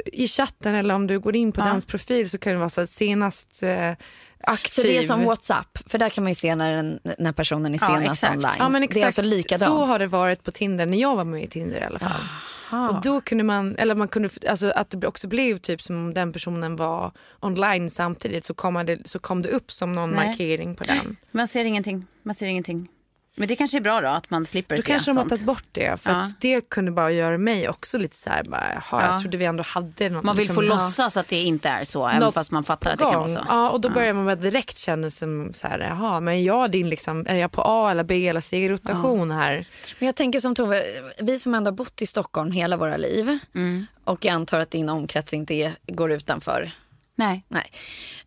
i 0.05 0.28
chatten 0.28 0.76
eller 0.76 0.95
om 0.95 1.07
du 1.07 1.19
går 1.19 1.36
in 1.36 1.51
på 1.51 1.61
Ja. 1.61 1.65
dens 1.65 1.86
profil 1.86 2.30
så 2.30 2.38
kan 2.38 2.53
det 2.53 2.59
vara 2.59 2.69
så 2.69 2.88
senast 2.88 3.63
eh, 3.63 3.91
aktiv. 4.39 4.82
Så 4.82 4.88
det 4.88 4.97
är 4.97 5.01
som 5.01 5.23
WhatsApp, 5.23 5.78
för 5.86 5.97
där 5.97 6.09
kan 6.09 6.23
man 6.23 6.32
ju 6.32 6.36
se 6.36 6.55
när, 6.55 6.76
den, 6.76 6.99
när 7.19 7.32
personen 7.32 7.73
är 7.73 7.80
Ja, 7.82 7.88
senast 7.88 8.23
exakt. 8.23 8.36
online. 8.36 8.51
Ja, 8.59 8.69
men 8.69 8.84
exakt. 8.84 8.93
Det 8.93 9.01
är 9.01 9.05
alltså 9.05 9.21
likadant. 9.21 9.71
Så 9.76 9.86
har 9.86 9.99
det 9.99 10.07
varit 10.07 10.43
på 10.43 10.51
Tinder 10.51 10.86
när 10.86 10.97
jag 10.97 11.15
var 11.15 11.23
med 11.23 11.43
i 11.43 11.47
Tinder 11.47 11.82
i 11.82 11.84
alla 11.84 11.99
fall. 11.99 12.21
Och 12.89 13.01
då 13.01 13.21
kunde 13.21 13.43
man, 13.43 13.76
eller 13.76 13.95
man 13.95 14.07
kunde, 14.07 14.30
alltså 14.49 14.69
att 14.69 14.89
det 15.01 15.07
också 15.07 15.28
blev 15.28 15.57
typ 15.57 15.82
som 15.82 15.95
om 15.95 16.13
den 16.13 16.34
personen 16.34 16.76
var 16.76 17.11
online 17.39 17.89
samtidigt 17.89 18.45
så 18.45 18.53
kom 18.53 18.86
det, 18.86 18.99
så 19.09 19.19
kom 19.19 19.41
det 19.41 19.49
upp 19.49 19.71
som 19.71 19.91
någon 19.91 20.11
Nej. 20.11 20.28
markering 20.28 20.76
på 20.76 20.84
den. 20.84 21.15
Man 21.32 21.47
ser 21.47 21.65
ingenting. 21.65 22.05
Man 22.23 22.36
ser 22.36 22.45
ingenting. 22.45 22.88
Men 23.38 23.48
det 23.48 23.56
kanske 23.56 23.78
är 23.78 23.82
bra 23.82 24.02
då 24.02 24.08
att 24.08 24.30
man 24.30 24.46
slipper 24.46 24.76
Då 24.78 24.82
se 24.82 24.88
kanske 24.92 25.12
de 25.12 25.18
har 25.18 25.24
sånt. 25.24 25.30
tagit 25.30 25.46
bort 25.46 25.64
det. 25.72 26.02
För 26.02 26.12
Ja. 26.12 26.16
att 26.22 26.42
det 26.42 26.70
kunde 26.70 26.92
bara 26.92 27.12
göra 27.12 27.38
mig 27.38 27.70
också 27.70 27.98
lite 27.98 28.16
så 28.16 28.30
här, 28.30 28.44
bara, 28.44 28.64
jaha, 28.74 28.82
Ja. 29.06 29.12
jag 29.12 29.22
trodde 29.22 29.38
vi 29.38 29.46
ändå 29.46 29.64
hade 29.64 30.10
någon. 30.10 30.26
Man 30.26 30.38
vill 30.38 30.48
få 30.52 30.62
liksom, 30.62 30.80
låtsas 30.80 31.18
att 31.18 31.28
det 31.28 31.42
inte 31.42 31.70
är 31.70 31.84
så, 31.84 32.08
även 32.08 32.20
Något 32.20 32.34
fast 32.34 32.52
man 32.52 32.64
fattar 32.64 32.92
att 32.92 32.98
det 33.00 33.04
kan 33.06 33.14
vara 33.16 33.28
så. 33.28 33.40
Ja, 33.48 33.70
och 33.70 33.82
då 33.82 33.90
börjar 33.90 34.14
man 34.14 34.26
bara 34.26 34.36
direkt 34.36 34.78
känna 34.78 35.10
som 35.10 35.52
så 35.54 35.68
här, 35.68 35.80
jaha, 35.80 36.20
men 36.20 36.34
är 36.34 36.42
jag 36.42 36.72
din 36.72 36.90
liksom, 36.90 37.26
är 37.28 37.36
jag 37.36 37.52
på 37.52 37.62
A 37.66 37.92
eller 37.92 38.04
B 38.04 38.28
eller 38.28 38.42
C-rotation 38.42 39.32
här? 39.32 39.66
Men 40.00 40.06
jag 40.06 40.16
tänker 40.16 40.40
som 40.40 40.56
Tove, 40.56 40.84
vi 41.20 41.40
som 41.40 41.56
ändå 41.56 41.72
har 41.72 41.76
bott 41.76 42.02
i 42.02 42.06
Stockholm 42.06 42.52
hela 42.52 42.78
våra 42.78 42.98
liv 42.98 43.38
Mm. 43.56 43.86
och 44.04 44.26
jag 44.26 44.34
antar 44.34 44.60
att 44.60 44.72
din 44.72 44.90
omkrets 44.90 45.34
inte 45.34 45.54
är, 45.54 45.72
går 45.88 46.12
utanför 46.12 46.72
Nej. 47.16 47.45
Nej. 47.47 47.72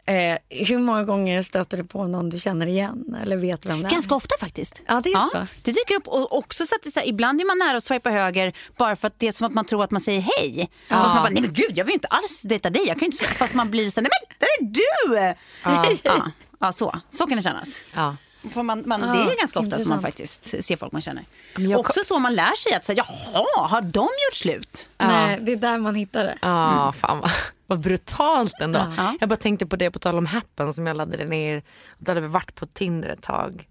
Eh, 0.06 0.38
hur 0.66 0.78
många 0.78 1.04
gånger 1.04 1.42
stöter 1.42 1.76
du 1.76 1.84
på 1.84 2.06
någon 2.06 2.30
du 2.30 2.38
känner 2.38 2.66
igen 2.66 3.16
eller 3.22 3.36
vet 3.36 3.66
vem 3.66 3.82
det 3.82 3.88
är? 3.88 3.90
Ganska 3.90 4.14
ofta 4.14 4.34
faktiskt. 4.40 4.82
Ja, 4.86 5.00
det 5.04 5.12
är 5.12 5.20
så. 5.34 5.46
Det 5.62 5.72
dyker 5.72 5.94
upp 5.94 6.08
och 6.08 6.38
också 6.38 6.66
så 6.66 6.74
att 6.74 6.82
det, 6.82 6.90
så 6.90 7.00
här, 7.00 7.06
ibland 7.08 7.40
är 7.40 7.44
man 7.44 7.58
nära 7.58 7.76
att 7.76 7.84
swipa 7.84 8.10
höger 8.10 8.52
bara 8.76 8.96
för 8.96 9.06
att 9.06 9.18
det 9.18 9.28
är 9.28 9.32
som 9.32 9.46
att 9.46 9.54
man 9.54 9.64
tror 9.64 9.84
att 9.84 9.90
man 9.90 10.00
säger 10.00 10.20
hej. 10.20 10.70
Fast 10.88 11.14
man 11.14 11.22
bara, 11.22 11.30
nej 11.30 11.42
men 11.42 11.52
gud 11.52 11.72
jag 11.78 11.84
vill 11.84 11.92
ju 11.92 11.94
inte 11.94 12.08
alls 12.08 12.42
dejta 12.42 12.70
dig. 12.70 12.82
Jag 12.86 12.98
kan 12.98 13.10
ju 13.10 13.12
inte. 13.12 13.24
Fast 13.24 13.54
man 13.54 13.70
blir 13.70 13.90
så 13.90 14.00
här, 14.00 14.02
nej 14.02 14.10
men 14.28 14.36
där 14.38 14.46
är 14.60 14.72
du! 14.74 15.36
Ja, 15.62 15.86
ja, 16.04 16.30
ja 16.60 16.72
så. 16.72 17.00
så 17.18 17.26
kan 17.26 17.36
det 17.36 17.42
kännas. 17.42 17.84
Ja. 17.94 18.16
För 18.50 18.62
man, 18.62 18.82
man, 18.86 19.00
det 19.00 19.06
är 19.06 19.38
ganska 19.40 19.58
ofta 19.58 19.78
som 19.78 19.88
man 19.88 20.02
faktiskt 20.02 20.64
ser 20.64 20.76
folk 20.76 20.92
man 20.92 21.02
känner. 21.02 21.24
Men 21.54 21.70
jag- 21.70 21.80
Också 21.80 22.00
så 22.04 22.18
man 22.18 22.34
lär 22.34 22.56
sig 22.56 22.74
att 22.74 22.84
säga, 22.84 23.04
jaha, 23.32 23.66
har 23.68 23.80
de 23.82 24.00
gjort 24.02 24.34
slut? 24.34 24.90
Nej, 24.98 25.38
det 25.40 25.52
är 25.52 25.56
där 25.56 25.78
man 25.78 25.94
hittar 25.94 26.24
det. 26.24 26.38
Ja, 26.42 26.92
fan 26.96 27.20
vad, 27.20 27.30
vad 27.66 27.80
brutalt 27.80 28.54
ändå. 28.60 28.80
Ja. 28.96 29.16
Jag 29.20 29.28
bara 29.28 29.36
tänkte 29.36 29.66
på 29.66 29.76
det 29.76 29.90
på 29.90 29.98
tal 29.98 30.18
om 30.18 30.26
Happen 30.26 30.74
som 30.74 30.86
jag 30.86 30.96
laddade 30.96 31.24
ner. 31.24 31.62
Då 31.98 32.10
hade 32.10 32.20
vi 32.20 32.28
varit 32.28 32.54
på 32.54 32.66
Tinder 32.66 33.08
ett 33.08 33.22
tag. 33.22 33.68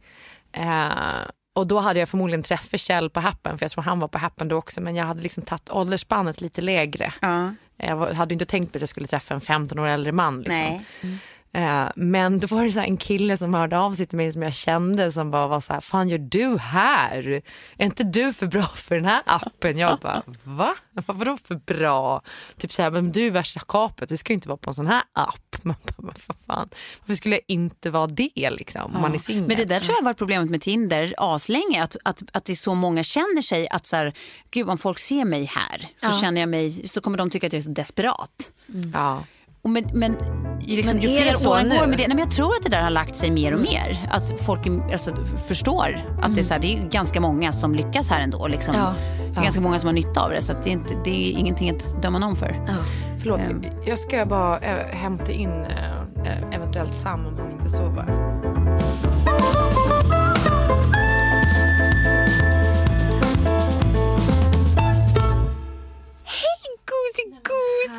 Eh, 0.51 0.89
och 1.55 1.67
då 1.67 1.79
hade 1.79 1.99
jag 1.99 2.09
förmodligen 2.09 2.43
träffat 2.43 2.79
Kjell 2.79 3.09
på 3.09 3.19
Happen 3.19 3.57
för 3.57 3.63
jag 3.65 3.71
tror 3.71 3.83
han 3.83 3.99
var 3.99 4.07
på 4.07 4.17
Happen 4.17 4.47
då 4.47 4.55
också 4.55 4.81
men 4.81 4.95
jag 4.95 5.05
hade 5.05 5.21
liksom 5.21 5.43
tagit 5.43 5.69
åldersspannet 5.69 6.41
lite 6.41 6.61
lägre. 6.61 7.13
Ja. 7.19 7.55
Jag 7.77 8.13
hade 8.13 8.33
inte 8.33 8.45
tänkt 8.45 8.71
på 8.71 8.77
att 8.77 8.81
jag 8.81 8.89
skulle 8.89 9.07
träffa 9.07 9.33
en 9.33 9.41
15 9.41 9.79
år 9.79 9.87
äldre 9.87 10.11
man. 10.11 10.37
Liksom. 10.37 10.55
Nej. 10.57 10.85
Eh, 11.01 11.09
men 11.95 12.39
då 12.39 12.47
var 12.47 12.63
det 12.63 12.71
så 12.71 12.79
en 12.79 12.97
kille 12.97 13.37
som 13.37 13.53
hörde 13.53 13.79
av 13.79 13.93
sig 13.93 14.05
till 14.05 14.17
mig 14.17 14.31
som 14.31 14.41
jag 14.41 14.53
kände 14.53 15.11
som 15.11 15.31
bara 15.31 15.47
var 15.47 15.61
så 15.61 15.73
här, 15.73 15.81
fan 15.81 16.09
gör 16.09 16.17
du 16.17 16.57
här? 16.57 17.41
Är 17.77 17.85
inte 17.85 18.03
du 18.03 18.33
för 18.33 18.47
bra 18.47 18.67
för 18.75 18.95
den 18.95 19.05
här 19.05 19.21
appen? 19.25 19.77
Jag 19.77 19.99
bara, 19.99 20.23
va? 20.43 20.75
Vadå 20.93 21.37
för 21.43 21.55
bra? 21.55 22.21
Typ 22.57 22.71
så 22.71 22.81
här, 22.81 22.91
men 22.91 23.11
du 23.11 23.27
är 23.27 23.31
värsta 23.31 23.59
kapet, 23.67 24.09
du 24.09 24.17
ska 24.17 24.33
ju 24.33 24.35
inte 24.35 24.47
vara 24.47 24.57
på 24.57 24.69
en 24.69 24.73
sån 24.73 24.87
här 24.87 25.03
app. 25.13 25.57
Man 25.63 25.75
bara, 25.83 26.13
vad 26.25 26.37
fan? 26.47 26.69
Varför 26.99 27.15
skulle 27.15 27.35
jag 27.35 27.43
inte 27.47 27.89
vara 27.89 28.07
det 28.07 28.49
liksom? 28.49 28.95
Om 28.95 29.01
man 29.01 29.13
är 29.13 29.19
singel. 29.19 29.47
Men 29.47 29.57
det 29.57 29.65
där 29.65 29.79
tror 29.79 29.91
jag 29.91 29.97
har 29.97 30.05
varit 30.05 30.17
problemet 30.17 30.49
med 30.49 30.61
Tinder 30.61 31.13
aslänge. 31.17 31.83
Att, 31.83 31.95
att, 32.03 32.23
att 32.33 32.45
det 32.45 32.53
är 32.53 32.55
så 32.55 32.75
många 32.75 33.03
känner 33.03 33.41
sig 33.41 33.69
att 33.69 33.85
så 33.85 33.95
här, 33.95 34.13
gud 34.51 34.69
om 34.69 34.77
folk 34.77 34.99
ser 34.99 35.25
mig 35.25 35.45
här 35.45 35.87
så 35.95 36.21
känner 36.21 36.41
jag 36.41 36.49
mig, 36.49 36.87
så 36.87 37.01
kommer 37.01 37.17
de 37.17 37.29
tycka 37.29 37.47
att 37.47 37.53
jag 37.53 37.59
är 37.59 37.63
så 37.63 37.69
desperat. 37.71 38.51
Ja. 38.93 39.23
Och 39.67 39.71
men, 39.71 39.83
men, 39.93 40.17
liksom, 40.59 40.97
Men 40.97 41.03
ju 41.03 41.09
det 41.09 41.21
fler 41.23 41.33
så 41.33 41.51
år 41.51 41.63
nu? 41.63 41.77
går 41.79 41.87
med 41.87 41.97
det, 41.97 42.07
nej, 42.07 42.15
men 42.15 42.17
jag 42.19 42.31
tror 42.31 42.55
att 42.55 42.63
det 42.63 42.69
där 42.69 42.81
har 42.81 42.89
lagt 42.89 43.15
sig 43.15 43.31
mer 43.31 43.53
och 43.53 43.59
mer. 43.59 44.07
Att 44.11 44.33
folk 44.41 44.59
alltså, 44.91 45.11
förstår 45.47 46.05
att 46.21 46.35
det, 46.35 46.41
är 46.41 46.43
så 46.43 46.53
här, 46.53 46.61
det 46.61 46.77
är 46.77 46.89
ganska 46.89 47.21
många 47.21 47.51
som 47.51 47.75
lyckas 47.75 48.09
här 48.09 48.21
ändå. 48.21 48.47
Liksom. 48.47 48.75
Ja. 48.75 48.93
Det 49.33 49.39
är 49.39 49.43
ganska 49.43 49.61
många 49.61 49.79
som 49.79 49.87
har 49.87 49.93
nytta 49.93 50.21
av 50.21 50.29
det. 50.29 50.41
Så 50.41 50.53
det, 50.63 50.69
är 50.69 50.73
inte, 50.73 50.93
det 51.03 51.09
är 51.09 51.31
ingenting 51.39 51.69
att 51.69 52.01
döma 52.01 52.19
någon 52.19 52.35
för. 52.35 52.63
Ja. 52.67 52.73
Förlåt, 53.19 53.39
Ehm. 53.39 53.61
jag 53.85 53.99
ska 53.99 54.25
bara 54.25 54.59
äh, 54.59 54.95
hämta 54.95 55.31
in 55.31 55.49
äh, 55.49 56.55
eventuellt 56.55 56.95
Sam 56.95 57.25
om 57.27 57.37
han 57.37 57.51
inte 57.51 57.69
sover. 57.69 58.05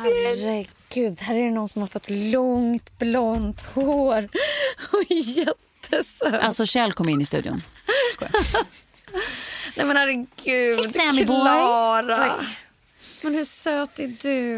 Herregud, 0.03 0.67
här 0.95 1.35
är 1.35 1.45
det 1.45 1.51
någon 1.51 1.69
som 1.69 1.81
har 1.81 1.89
fått 1.89 2.09
långt 2.09 2.97
blont 2.99 3.61
hår 3.61 4.29
och 4.91 5.03
jättesöt. 5.11 6.33
Alltså 6.43 6.65
Kjell 6.65 6.93
kom 6.93 7.09
in 7.09 7.21
i 7.21 7.25
studion. 7.25 7.61
Skojar. 8.13 8.31
Nej 9.75 9.85
men 9.85 9.97
herregud, 9.97 10.79
Hej, 10.79 10.93
Sammy 10.93 11.25
boy. 11.25 11.41
Klara. 11.41 12.45
Men 13.23 13.35
hur 13.35 13.43
söt 13.43 13.99
är 13.99 14.15
du? 14.21 14.57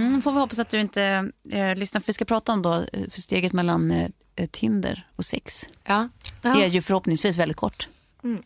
Mm, 0.00 0.22
får 0.22 0.32
vi 0.32 0.38
hoppas 0.38 0.58
att 0.58 0.70
du 0.70 0.80
inte 0.80 1.30
eh, 1.50 1.74
lyssnar. 1.76 2.00
För 2.00 2.06
vi 2.06 2.12
ska 2.12 2.24
prata 2.24 2.52
om 2.52 2.62
då, 2.62 2.74
eh, 2.74 3.10
för 3.10 3.20
steget 3.20 3.52
mellan 3.52 3.90
eh, 3.90 4.08
eh, 4.36 4.46
Tinder 4.46 5.06
och 5.16 5.24
sex. 5.24 5.68
Ja. 5.84 6.08
Det 6.42 6.48
är 6.48 6.66
ju 6.66 6.82
förhoppningsvis 6.82 7.36
väldigt 7.36 7.56
kort. 7.56 7.88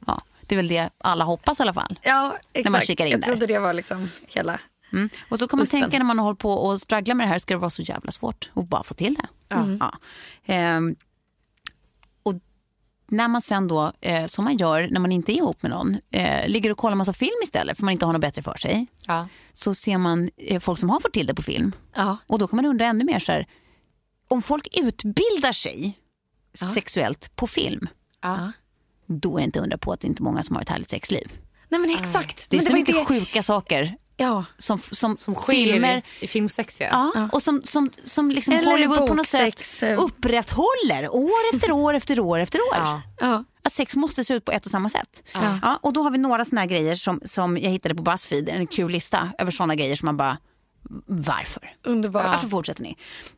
Ja, 0.07 0.21
det 0.41 0.55
är 0.55 0.57
väl 0.57 0.69
det 0.69 0.91
alla 0.99 1.25
hoppas 1.25 1.61
i 1.61 1.63
alla 1.63 1.75
fall. 1.75 1.99
Ja, 2.03 2.37
exakt. 2.53 2.73
man 2.73 2.81
kikar 2.81 3.05
in 3.05 3.11
Jag 3.11 3.21
där. 3.21 3.27
trodde 3.27 3.47
det 3.47 3.59
var 3.59 3.73
liksom 3.73 4.11
hela... 4.27 4.61
Mm. 4.95 5.09
Och 5.29 5.39
så 5.39 5.49
kan 5.49 5.57
man 5.59 5.63
Usten. 5.63 5.81
tänka 5.81 5.99
när 5.99 6.05
man 6.05 6.19
har 6.19 6.25
hållit 6.25 6.39
på 6.39 6.53
och 6.53 6.81
strugglar 6.81 7.15
med 7.15 7.27
det 7.27 7.31
här, 7.31 7.39
ska 7.39 7.55
det 7.55 7.61
vara 7.61 7.71
så 7.71 7.83
jävla 7.83 8.11
svårt 8.13 8.51
att 8.55 8.69
bara 8.69 8.83
få 8.83 8.95
till 8.95 9.15
det. 9.15 9.27
Ja. 9.49 9.93
Ehm, 10.45 10.97
och 12.23 12.35
när 13.09 13.29
man 13.29 13.43
sen 13.43 13.69
då, 13.69 13.93
eh, 14.01 14.27
som 14.27 14.45
man 14.45 14.57
gör 14.57 14.89
när 14.91 15.01
man 15.01 15.13
inte 15.13 15.33
är 15.33 15.37
ihop 15.37 15.63
med 15.63 15.71
någon, 15.71 15.97
eh, 16.11 16.49
ligger 16.49 16.71
och 16.71 16.79
kollar 16.79 16.97
massa 16.97 17.13
film 17.13 17.41
istället 17.45 17.77
för 17.77 17.85
man 17.85 17.93
inte 17.93 18.07
har 18.07 18.13
något 18.13 18.21
bättre 18.21 18.43
för 18.43 18.57
sig. 18.57 18.87
Ja. 19.07 19.29
Så 19.53 19.75
ser 19.75 19.99
man 19.99 20.31
eh, 20.37 20.61
folk 20.61 20.79
som 20.79 20.91
har 20.91 21.01
fått 21.01 21.13
till 21.13 21.27
det 21.27 21.35
på 21.35 21.43
film. 21.43 21.73
Ja. 21.95 22.17
Och 22.27 22.39
då 22.39 22.49
kan 22.49 22.57
man 22.57 22.65
undra 22.67 22.87
ännu 22.87 23.05
mer 23.05 23.19
så 23.19 23.33
här, 23.33 23.47
om 24.29 24.43
folk 24.43 24.69
utbildar 24.77 25.53
sig 25.53 25.99
sexuellt 26.75 27.37
på 27.37 27.47
film, 27.47 27.89
Ja. 28.23 28.53
då 29.07 29.37
är 29.37 29.41
det 29.41 29.45
inte 29.45 29.61
undra 29.61 29.79
på 29.79 29.93
att 29.93 30.01
det 30.01 30.07
inte 30.07 30.23
är 30.23 30.25
många 30.25 30.43
som 30.43 30.57
har 30.57 30.63
ett 30.63 30.69
härligt 30.69 30.91
sexliv. 30.91 31.33
Nej 31.69 31.81
men 31.81 31.91
exakt. 31.91 32.51
Det 32.51 32.57
är 32.57 32.59
men 32.59 32.67
så 32.67 32.73
ju 32.73 32.79
mycket 32.79 32.95
det... 32.95 33.05
sjuka 33.05 33.43
saker 33.43 33.97
Ja. 34.17 34.45
som, 34.59 34.79
som, 34.79 35.17
Som 35.17 35.35
sker 35.35 35.53
filmer 35.53 36.03
i, 36.21 36.25
i 36.25 36.29
filmsex. 36.29 36.81
Ja. 36.81 37.13
Ja, 37.15 37.29
och 37.33 37.43
som, 37.43 37.63
som, 37.65 37.91
som 38.05 38.31
liksom 38.31 38.55
Eller 38.55 38.71
Hollywood 38.71 39.09
på 39.09 39.15
något 39.15 39.27
sätt 39.27 39.83
eh. 39.83 40.01
upprätthåller 40.03 41.15
år 41.15 41.55
efter 41.55 41.73
år 41.73 41.95
efter 41.95 42.21
år 42.21 42.39
efter 42.39 42.59
år. 42.59 42.77
Ja. 42.77 43.03
Ja. 43.21 43.45
Att 43.63 43.73
sex 43.73 43.97
måste 43.97 44.25
se 44.25 44.35
ut 44.35 44.45
på 44.45 44.53
ett 44.53 44.67
och 44.67 44.73
samma 44.73 44.89
sätt. 44.89 45.23
Ja. 45.33 45.79
och 45.83 45.93
då 45.93 46.03
har 46.03 46.11
vi 46.11 46.19
några 46.19 46.45
såna 46.45 46.61
här 46.61 46.69
grejer 46.69 46.95
som, 46.95 47.21
som 47.25 47.59
jag 47.59 47.71
hittade 47.71 47.95
på 47.95 48.03
Buzzfeed, 48.03 48.49
en 48.49 48.67
kul 48.67 48.91
lista 48.91 49.33
över 49.39 49.51
såna 49.51 49.75
grejer 49.75 49.97
som 49.97 50.07
man 50.07 50.17
bara, 50.17 50.39
varför? 51.07 51.73
Underbart. 51.85 52.27
Varför 52.27 52.49
fortsätter 52.49 52.83
ni? 52.83 52.97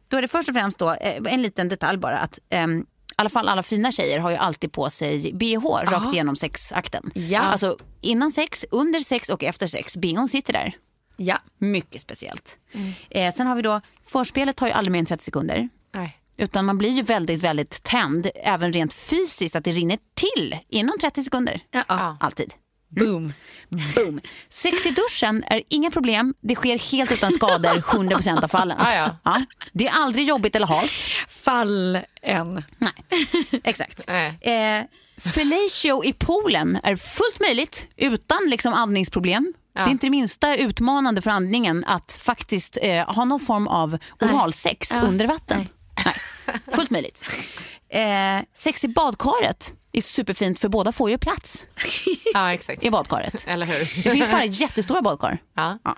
Då 0.08 0.16
är 0.16 0.22
det 0.22 0.28
först 0.28 0.48
och 0.48 0.54
främst 0.54 0.78
då, 0.78 0.90
eh, 0.92 1.32
en 1.32 1.42
liten 1.42 1.68
detalj 1.68 1.98
bara 1.98 2.18
att 2.18 2.38
i 2.38 2.84
alla 3.16 3.30
fall 3.30 3.48
alla 3.48 3.62
fina 3.62 3.92
tjejer 3.92 4.18
har 4.18 4.30
ju 4.30 4.36
alltid 4.36 4.72
på 4.72 4.90
sig 4.90 5.32
bh 5.32 5.66
rakt 5.66 6.12
igenom 6.12 6.36
sexakten. 6.36 7.10
Ja. 7.14 7.40
Alltså 7.40 7.78
innan 8.00 8.32
sex, 8.32 8.64
under 8.70 9.00
sex 9.00 9.28
och 9.28 9.44
efter 9.44 9.66
sex. 9.66 9.96
Bhn 9.96 10.28
sitter 10.28 10.52
där. 10.52 10.72
Ja. 11.16 11.38
Mycket 11.58 12.00
speciellt. 12.00 12.58
Eh, 13.10 13.34
sen 13.34 13.46
har 13.46 13.56
vi 13.56 13.62
då, 13.62 13.80
förspelet 14.02 14.56
tar 14.56 14.66
ju 14.66 14.72
aldrig 14.72 14.92
mer 14.92 14.98
än 14.98 15.06
30 15.06 15.24
sekunder. 15.24 15.68
Nej. 15.94 16.20
Utan 16.36 16.64
man 16.64 16.78
blir 16.78 16.90
ju 16.90 17.02
väldigt, 17.02 17.42
väldigt 17.42 17.82
tänd, 17.82 18.30
även 18.34 18.72
rent 18.72 18.92
fysiskt, 18.92 19.56
att 19.56 19.64
det 19.64 19.72
rinner 19.72 19.98
till 20.14 20.58
inom 20.68 20.98
30 21.00 21.24
sekunder. 21.24 21.60
Ja. 21.70 22.16
Alltid. 22.20 22.54
Boom. 22.88 23.32
Boom. 23.94 24.20
Sex 24.48 24.86
i 24.86 24.90
duschen 24.90 25.44
är 25.46 25.62
inga 25.68 25.90
problem. 25.90 26.34
Det 26.40 26.54
sker 26.54 26.78
helt 26.78 27.12
utan 27.12 27.32
skador 27.32 27.70
100% 27.80 28.44
av 28.44 28.48
fallen. 28.48 28.76
Ah, 28.80 28.94
ja. 29.24 29.42
Det 29.72 29.86
är 29.86 29.92
aldrig 29.92 30.26
jobbigt 30.26 30.56
eller 30.56 30.66
halt. 30.66 31.08
Fall 31.28 31.98
en. 32.22 32.62
Nej, 32.78 32.92
exakt. 33.64 34.04
Nej. 34.06 34.38
Eh, 34.40 34.84
fellatio 35.32 36.04
i 36.04 36.12
poolen 36.12 36.78
är 36.82 36.96
fullt 36.96 37.40
möjligt 37.40 37.88
utan 37.96 38.38
liksom 38.46 38.72
andningsproblem. 38.72 39.52
Det 39.74 39.80
är 39.80 39.88
inte 39.88 40.06
det 40.06 40.10
minsta 40.10 40.56
utmanande 40.56 41.22
för 41.22 41.30
andningen 41.30 41.84
att 41.84 42.18
faktiskt 42.22 42.78
eh, 42.82 43.14
ha 43.14 43.24
någon 43.24 43.40
form 43.40 43.68
av 43.68 43.98
oralsex 44.20 44.92
under 44.92 45.26
vatten. 45.26 45.68
Nej. 46.04 46.14
Fullt 46.74 46.90
möjligt. 46.90 47.24
Eh, 47.88 48.44
sex 48.54 48.84
i 48.84 48.88
badkaret 48.88 49.74
är 49.96 50.02
superfint 50.02 50.58
för 50.58 50.68
båda 50.68 50.92
får 50.92 51.10
ju 51.10 51.18
plats 51.18 51.66
Ja, 52.34 52.52
exakt. 52.52 52.82
i 52.84 52.90
badkaret. 52.90 53.44
Eller 53.46 53.66
hur? 53.66 54.02
Det 54.02 54.10
finns 54.10 54.30
bara 54.30 54.44
jättestora 54.44 55.02
badkar. 55.02 55.38
Ja. 55.56 55.78
Ja. 55.84 55.96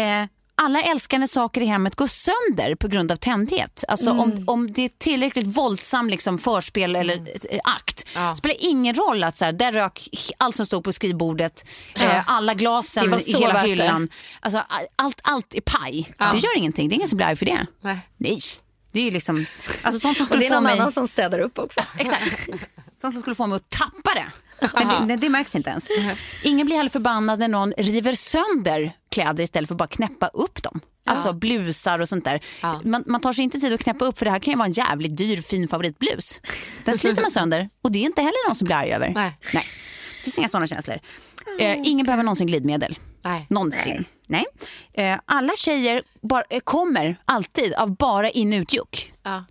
Eh, 0.00 0.26
alla 0.60 0.82
älskar 0.82 1.18
när 1.18 1.26
saker 1.26 1.60
i 1.60 1.64
hemmet 1.64 1.96
går 1.96 2.06
sönder 2.06 2.74
på 2.74 2.88
grund 2.88 3.12
av 3.12 3.16
tändhet. 3.16 3.84
Alltså 3.88 4.10
Mm. 4.10 4.20
om, 4.20 4.44
om 4.46 4.72
det 4.72 4.84
är 4.84 4.90
tillräckligt 4.98 5.46
våldsam 5.46 6.10
liksom 6.10 6.38
förspel 6.38 6.96
eller 6.96 7.16
eh, 7.54 7.60
akt. 7.64 8.04
Ja. 8.14 8.34
spelar 8.34 8.56
ingen 8.60 8.94
roll 8.94 9.24
att 9.24 9.38
så 9.38 9.44
här, 9.44 9.52
där 9.52 9.72
rök 9.72 10.08
allt 10.38 10.56
som 10.56 10.66
stod 10.66 10.84
på 10.84 10.92
skrivbordet, 10.92 11.64
eh, 11.94 12.30
alla 12.30 12.54
glasen 12.54 13.14
i 13.26 13.32
hela 13.36 13.62
hyllan. 13.62 14.08
Alltså, 14.40 14.62
allt, 14.96 15.20
allt 15.22 15.54
är 15.54 15.60
paj. 15.60 16.14
Det 16.18 16.38
gör 16.38 16.56
ingenting, 16.56 16.88
det 16.88 16.92
är 16.92 16.96
ingen 16.96 17.08
som 17.08 17.16
blir 17.16 17.26
arg 17.26 17.36
för 17.36 17.46
det. 17.46 17.66
Nej. 17.80 17.98
Nej. 18.16 18.40
Det 18.92 19.00
är 19.00 19.04
ju 19.04 19.10
liksom, 19.10 19.46
alltså 19.82 20.00
sånt 20.00 20.16
som 20.16 20.26
Och 20.30 20.38
det 20.38 20.46
är 20.46 20.50
någon 20.50 20.62
mig... 20.62 20.72
annan 20.72 20.92
som 20.92 21.08
städar 21.08 21.38
upp 21.38 21.58
också. 21.58 21.80
Exakt. 21.98 22.48
Sånt 23.00 23.14
som 23.14 23.20
skulle 23.22 23.34
få 23.34 23.46
mig 23.46 23.56
att 23.56 23.70
tappa 23.70 24.14
det. 24.14 24.26
Men 24.74 25.08
det, 25.08 25.16
det 25.16 25.28
märks 25.28 25.54
inte 25.56 25.70
ens. 25.70 25.88
Ingen 26.44 26.66
blir 26.66 26.76
heller 26.76 26.90
förbannad 26.90 27.38
när 27.38 27.48
någon 27.48 27.72
river 27.78 28.12
sönder 28.12 28.92
kläder 29.10 29.44
istället 29.44 29.68
för 29.68 29.74
att 29.74 29.78
bara 29.78 29.88
knäppa 29.88 30.26
upp 30.26 30.62
dem. 30.62 30.80
Alltså 31.06 31.32
blusar 31.32 31.98
och 31.98 32.08
sånt 32.08 32.24
där. 32.24 32.40
Ja. 32.62 32.80
Man, 32.84 33.04
man 33.06 33.20
tar 33.20 33.32
sig 33.32 33.44
inte 33.44 33.60
tid 33.60 33.72
att 33.72 33.80
knäppa 33.80 34.04
upp 34.04 34.18
för 34.18 34.24
det 34.24 34.30
här 34.30 34.38
kan 34.38 34.52
ju 34.52 34.58
vara 34.58 34.66
en 34.66 34.72
jävligt 34.72 35.16
dyr 35.16 35.42
fin 35.42 35.68
favoritblus. 35.68 36.40
Den 36.84 36.98
sliter 36.98 37.22
man 37.22 37.30
sönder 37.30 37.68
och 37.82 37.92
det 37.92 37.98
är 37.98 38.02
inte 38.04 38.22
heller 38.22 38.48
någon 38.48 38.56
som 38.56 38.64
blir 38.64 38.76
arg 38.76 38.92
över. 38.92 39.08
Nej. 39.14 39.38
Nej. 39.54 39.64
Det 40.18 40.24
finns 40.24 40.38
inga 40.38 40.48
sådana 40.48 40.66
känslor. 40.66 40.98
Eh, 41.60 41.78
ingen 41.84 42.06
behöver 42.06 42.24
någonsin 42.24 42.46
glidmedel. 42.46 42.98
Nej. 43.24 43.46
Någonsin. 43.50 44.04
Nej. 44.26 44.44
Eh, 44.92 45.18
alla 45.24 45.52
tjejer 45.56 46.02
bara, 46.22 46.42
eh, 46.50 46.60
kommer 46.60 47.16
alltid 47.24 47.74
av 47.74 47.96
bara 47.96 48.30
in 48.30 48.52
ut 48.52 48.72
juck. 48.72 49.12
Ja. 49.22 49.44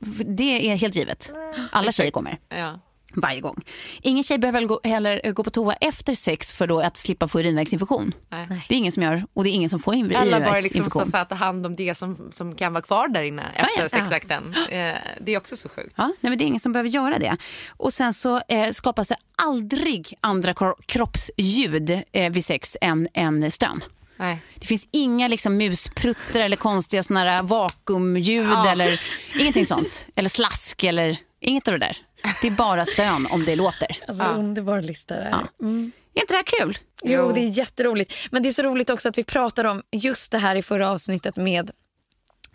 Ja. 0.00 0.24
Det 0.26 0.70
är 0.70 0.76
helt 0.76 0.94
givet. 0.96 1.32
Alla 1.72 1.92
tjejer 1.92 2.10
kommer. 2.10 2.38
Ja. 2.48 2.80
Varje 3.18 3.40
gång. 3.40 3.62
Ingen 4.02 4.24
tjej 4.24 4.38
behöver 4.38 4.60
väl 4.60 4.66
gå, 4.68 4.80
heller 4.84 5.32
gå 5.32 5.44
på 5.44 5.50
toa 5.50 5.74
efter 5.74 6.14
sex 6.14 6.52
för 6.52 6.66
då 6.66 6.80
att 6.80 6.96
slippa 6.96 7.28
få 7.28 7.40
urinvägsinfektion. 7.40 8.12
Nej. 8.28 8.48
Det 8.68 8.74
är 8.74 8.78
ingen 8.78 8.92
som 8.92 9.02
gör 9.02 9.24
och 9.34 9.44
det 9.44 9.50
är 9.50 9.52
ingen 9.52 9.70
som 9.70 9.78
får 9.80 9.94
in 9.94 10.04
Alla 10.16 10.16
bara 10.16 10.26
liksom 10.30 10.48
urinvägsinfektion. 10.52 11.10
så 11.10 11.16
att 11.16 11.28
ta 11.28 11.34
hand 11.34 11.66
om 11.66 11.76
det 11.76 11.94
som, 11.94 12.30
som 12.32 12.54
kan 12.54 12.72
vara 12.72 12.82
kvar 12.82 13.08
där 13.08 13.22
inne 13.22 13.42
efter 13.54 13.82
ja. 13.82 13.88
sexakten. 13.88 14.54
Eh, 14.54 14.94
det 15.20 15.34
är 15.34 15.36
också 15.36 15.56
så 15.56 15.68
sjukt. 15.68 15.94
Ja, 15.96 16.04
nej, 16.06 16.30
men 16.30 16.38
det 16.38 16.44
är 16.44 16.46
ingen 16.46 16.60
som 16.60 16.72
behöver 16.72 16.90
göra 16.90 17.18
det. 17.18 17.36
Och 17.68 17.92
sen 17.94 18.14
så 18.14 18.40
eh, 18.48 18.70
skapas 18.70 19.08
det 19.08 19.16
aldrig 19.42 20.14
andra 20.20 20.52
kro- 20.52 20.82
kroppsljud 20.86 22.02
eh, 22.12 22.32
vid 22.32 22.44
sex 22.44 22.76
än 22.80 23.08
en 23.12 23.50
stön. 23.50 23.80
Nej. 24.16 24.42
Det 24.54 24.66
finns 24.66 24.88
inga 24.92 25.28
liksom, 25.28 25.56
muspruttar 25.56 26.40
eller 26.40 26.56
konstiga 26.56 27.02
såna 27.02 27.20
här 27.20 27.42
vakuumljud 27.42 28.46
Ja. 28.50 28.70
eller 28.72 29.00
ingenting 29.40 29.66
sånt. 29.66 30.06
Eller 30.14 30.28
slask 30.28 30.84
eller 30.84 31.16
inget 31.40 31.68
av 31.68 31.72
det 31.72 31.86
där. 31.86 31.96
Det 32.42 32.46
är 32.46 32.50
bara 32.50 32.84
stön 32.84 33.26
om 33.30 33.44
det 33.44 33.56
låter. 33.56 33.96
Alltså, 34.08 34.24
Underbar 34.24 34.82
lista 34.82 35.16
det 35.16 35.22
här. 35.22 35.30
Ja. 35.30 35.66
Är 36.14 36.20
inte 36.20 36.32
det 36.32 36.36
här 36.36 36.60
kul? 36.60 36.78
Jo, 37.04 37.32
det 37.32 37.40
är 37.40 37.48
jätteroligt. 37.58 38.14
Men 38.30 38.42
det 38.42 38.48
är 38.48 38.52
så 38.52 38.62
roligt 38.62 38.90
också 38.90 39.08
att 39.08 39.18
vi 39.18 39.24
pratar 39.24 39.64
om 39.64 39.82
just 39.92 40.32
det 40.32 40.38
här 40.38 40.56
i 40.56 40.62
förra 40.62 40.90
avsnittet 40.90 41.36
med 41.36 41.70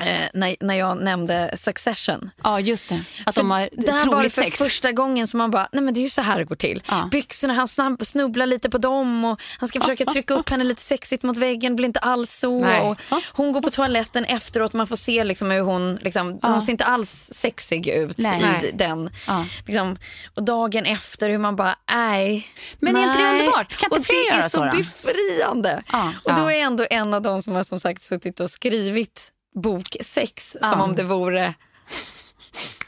eh, 0.01 0.29
när, 0.33 0.55
när 0.59 0.75
jag 0.75 0.97
nämnde 1.03 1.53
Succession. 1.57 2.31
Ja, 2.43 2.59
just 2.59 2.89
det. 2.89 3.03
Att 3.25 3.35
de 3.35 3.51
har 3.51 3.69
Där 3.71 4.05
var 4.11 4.23
det 4.23 4.29
för 4.29 4.41
sex. 4.43 4.57
första 4.57 4.91
gången 4.91 5.27
som 5.27 5.37
man 5.37 5.51
bara, 5.51 5.67
nej 5.71 5.83
men 5.83 5.93
det 5.93 5.99
är 5.99 6.01
ju 6.01 6.09
så 6.09 6.21
här 6.21 6.39
det 6.39 6.45
går 6.45 6.55
till. 6.55 6.83
Ja. 6.87 7.07
Byxorna, 7.11 7.53
han 7.53 7.67
snabb, 7.67 8.05
snubblar 8.05 8.45
lite 8.45 8.69
på 8.69 8.77
dem 8.77 9.25
och 9.25 9.41
han 9.59 9.69
ska 9.69 9.81
försöka 9.81 10.05
trycka 10.11 10.33
upp 10.33 10.49
henne 10.49 10.63
lite 10.63 10.81
sexigt 10.81 11.23
mot 11.23 11.37
väggen, 11.37 11.71
det 11.71 11.75
blir 11.75 11.85
inte 11.87 11.99
alls 11.99 12.33
så. 12.39 12.59
Nej. 12.59 12.81
Och 12.81 12.97
hon 13.33 13.51
går 13.51 13.61
på 13.61 13.71
toaletten 13.71 14.25
efteråt, 14.25 14.73
man 14.73 14.87
får 14.87 14.95
se 14.95 15.23
liksom 15.23 15.51
hur 15.51 15.61
hon, 15.61 15.95
liksom, 15.95 16.39
hon 16.41 16.61
ser 16.61 16.71
inte 16.71 16.85
alls 16.85 17.29
sexig 17.33 17.87
ut 17.87 18.17
Nej. 18.17 18.39
i 18.39 18.43
Nej. 18.45 18.71
den. 18.75 19.09
Ja. 19.27 19.45
Liksom, 19.67 19.97
och 20.35 20.43
dagen 20.43 20.85
efter 20.85 21.29
hur 21.29 21.37
man 21.37 21.55
bara, 21.55 21.75
nej. 21.91 22.47
Men 22.79 22.95
är 22.95 23.03
inte 23.03 23.17
det 23.17 23.23
nej. 23.23 23.39
underbart? 23.39 23.75
Kan 23.77 23.87
inte 23.87 23.99
och 23.99 24.05
fler 24.05 24.15
det 24.15 24.35
göra 24.35 24.43
är 24.45 24.49
så 24.49 24.71
så 24.71 24.77
befriande. 24.77 25.83
Ja. 25.91 26.13
Och 26.23 26.35
då 26.35 26.41
Ja. 26.41 26.51
är 26.51 26.55
jag 26.55 26.59
ändå 26.65 26.85
en 26.89 27.13
av 27.13 27.21
de 27.21 27.41
som 27.43 27.55
har 27.55 27.63
som 27.63 27.79
sagt 27.79 28.03
suttit 28.03 28.39
och 28.39 28.49
skrivit 28.51 29.31
bok 29.53 29.95
sex 30.01 30.55
Ja. 30.61 30.71
som 30.71 30.81
om 30.81 30.95
det 30.95 31.03
vore 31.03 31.53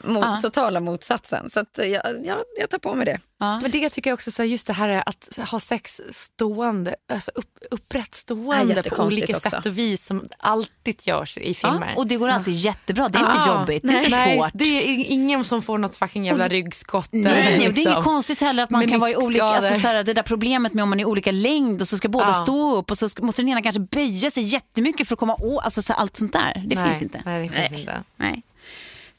mot, 0.03 0.23
Ja. 0.23 0.39
totala 0.41 0.79
motsatsen. 0.79 1.49
Så 1.49 1.59
att 1.59 1.77
jag, 1.77 2.25
jag, 2.25 2.37
jag 2.57 2.69
tar 2.69 2.77
på 2.79 2.95
mig 2.95 3.05
det. 3.05 3.19
Ja. 3.39 3.59
Men 3.59 3.71
det 3.71 3.89
tycker 3.89 4.09
jag 4.09 4.13
också, 4.15 4.31
så 4.31 4.43
just 4.43 4.67
det 4.67 4.73
här 4.73 5.03
att 5.05 5.39
ha 5.51 5.59
sex 5.59 6.01
stående, 6.11 6.95
alltså 7.13 7.31
upp, 7.35 7.57
upprätt 7.71 8.13
stående 8.13 8.65
på 8.67 8.73
jättekonstigt 8.73 9.23
olika 9.23 9.37
också. 9.37 9.49
sätt 9.49 9.65
och 9.65 9.77
vis 9.77 10.05
som 10.05 10.27
alltid 10.39 10.95
görs 11.03 11.37
i 11.37 11.53
filmer. 11.53 11.87
Ja, 11.87 11.95
och 11.95 12.07
det 12.07 12.15
går 12.15 12.29
alltid 12.29 12.53
jättebra. 12.53 13.09
Det 13.09 13.17
är 13.17 13.19
inte 13.19 13.33
Ja. 13.45 13.59
jobbigt, 13.59 13.83
det 13.83 13.89
är 13.93 13.97
inte 13.97 14.09
Nej, 14.09 14.37
svårt. 14.37 14.49
Det 14.53 14.63
är 14.65 15.05
ingen 15.05 15.45
som 15.45 15.61
får 15.61 15.77
något 15.77 15.95
fucking 15.95 16.25
jävla 16.25 16.43
Och 16.43 16.49
ryggskott. 16.49 17.09
Nej, 17.11 17.31
eller 17.31 17.47
och 17.47 17.59
det 17.59 17.65
är 17.65 17.67
liksom. 17.69 17.91
inget 17.93 18.03
konstigt 18.03 18.41
heller 18.41 18.63
att 18.63 18.69
man 18.69 18.87
kan 18.89 18.99
vara 18.99 19.11
i 19.11 19.15
olika, 19.15 19.43
alltså, 19.43 19.79
så 19.79 19.87
här, 19.87 20.03
det 20.03 20.13
där 20.13 20.23
problemet 20.23 20.73
med 20.73 20.83
om 20.83 20.89
man 20.89 20.99
är 20.99 21.05
olika 21.05 21.31
längd 21.31 21.81
och 21.81 21.87
så 21.87 21.97
ska 21.97 22.09
båda 22.09 22.27
Ja. 22.27 22.43
stå 22.43 22.75
upp 22.75 22.91
och 22.91 22.97
så 22.97 23.09
ska, 23.09 23.23
måste 23.23 23.41
den 23.41 23.49
ena 23.49 23.61
kanske 23.61 23.81
böja 23.81 24.31
sig 24.31 24.43
jättemycket 24.43 25.07
för 25.07 25.15
att 25.15 25.19
komma 25.19 25.35
åt, 25.35 25.63
alltså 25.63 25.81
så 25.81 25.93
här, 25.93 25.99
allt 25.99 26.17
sånt 26.17 26.33
där. 26.33 26.63
Det 26.67 26.75
nej, 26.75 26.89
finns 26.89 27.01
inte. 27.01 27.21
Nej, 27.25 27.47
det 27.49 27.67
finns 27.67 27.79
inte. 27.79 28.03
Nej. 28.17 28.43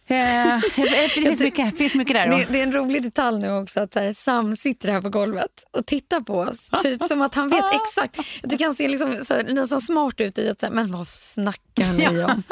Eh, 0.07 0.61
det 0.77 1.09
finns 1.11 1.41
mycket, 1.41 1.79
finns 1.79 1.95
mycket 1.95 2.15
där. 2.15 2.27
Det, 2.27 2.47
det 2.51 2.59
är 2.59 2.63
en 2.63 2.73
rolig 2.73 3.03
detalj 3.03 3.39
nu 3.41 3.51
också 3.53 3.81
att 3.81 3.95
här, 3.95 4.13
Sam 4.13 4.57
sitter 4.57 4.93
här 4.93 5.01
på 5.01 5.09
golvet 5.09 5.51
och 5.71 5.87
tittar 5.87 6.21
på 6.21 6.39
oss. 6.39 6.71
Typ 6.83 7.05
som 7.05 7.23
att 7.23 7.35
han 7.35 7.49
vet 7.51 7.65
exakt. 7.75 8.19
Jag 8.43 8.51
tycker 8.51 8.65
han 8.65 8.75
ser 8.75 8.89
liksom, 8.89 9.25
så 9.25 9.35
här, 9.35 9.45
nästan 9.45 9.81
smart 9.81 10.21
ut 10.21 10.39
i 10.39 10.49
att 10.49 10.63
här, 10.63 10.71
men 10.71 10.93
vad 10.93 11.09
snackar 11.09 11.93
ni 11.93 12.25
om? 12.25 12.43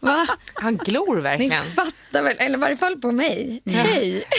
Va? 0.00 0.26
Han 0.54 0.76
glor 0.76 1.16
Ni 1.16 1.22
verkligen. 1.22 1.64
fattar 1.64 2.22
väl, 2.22 2.36
eller 2.38 2.58
i 2.58 2.60
varje 2.60 2.76
fall 2.76 2.96
på 2.96 3.12
mig. 3.12 3.62
Hej! 3.66 4.24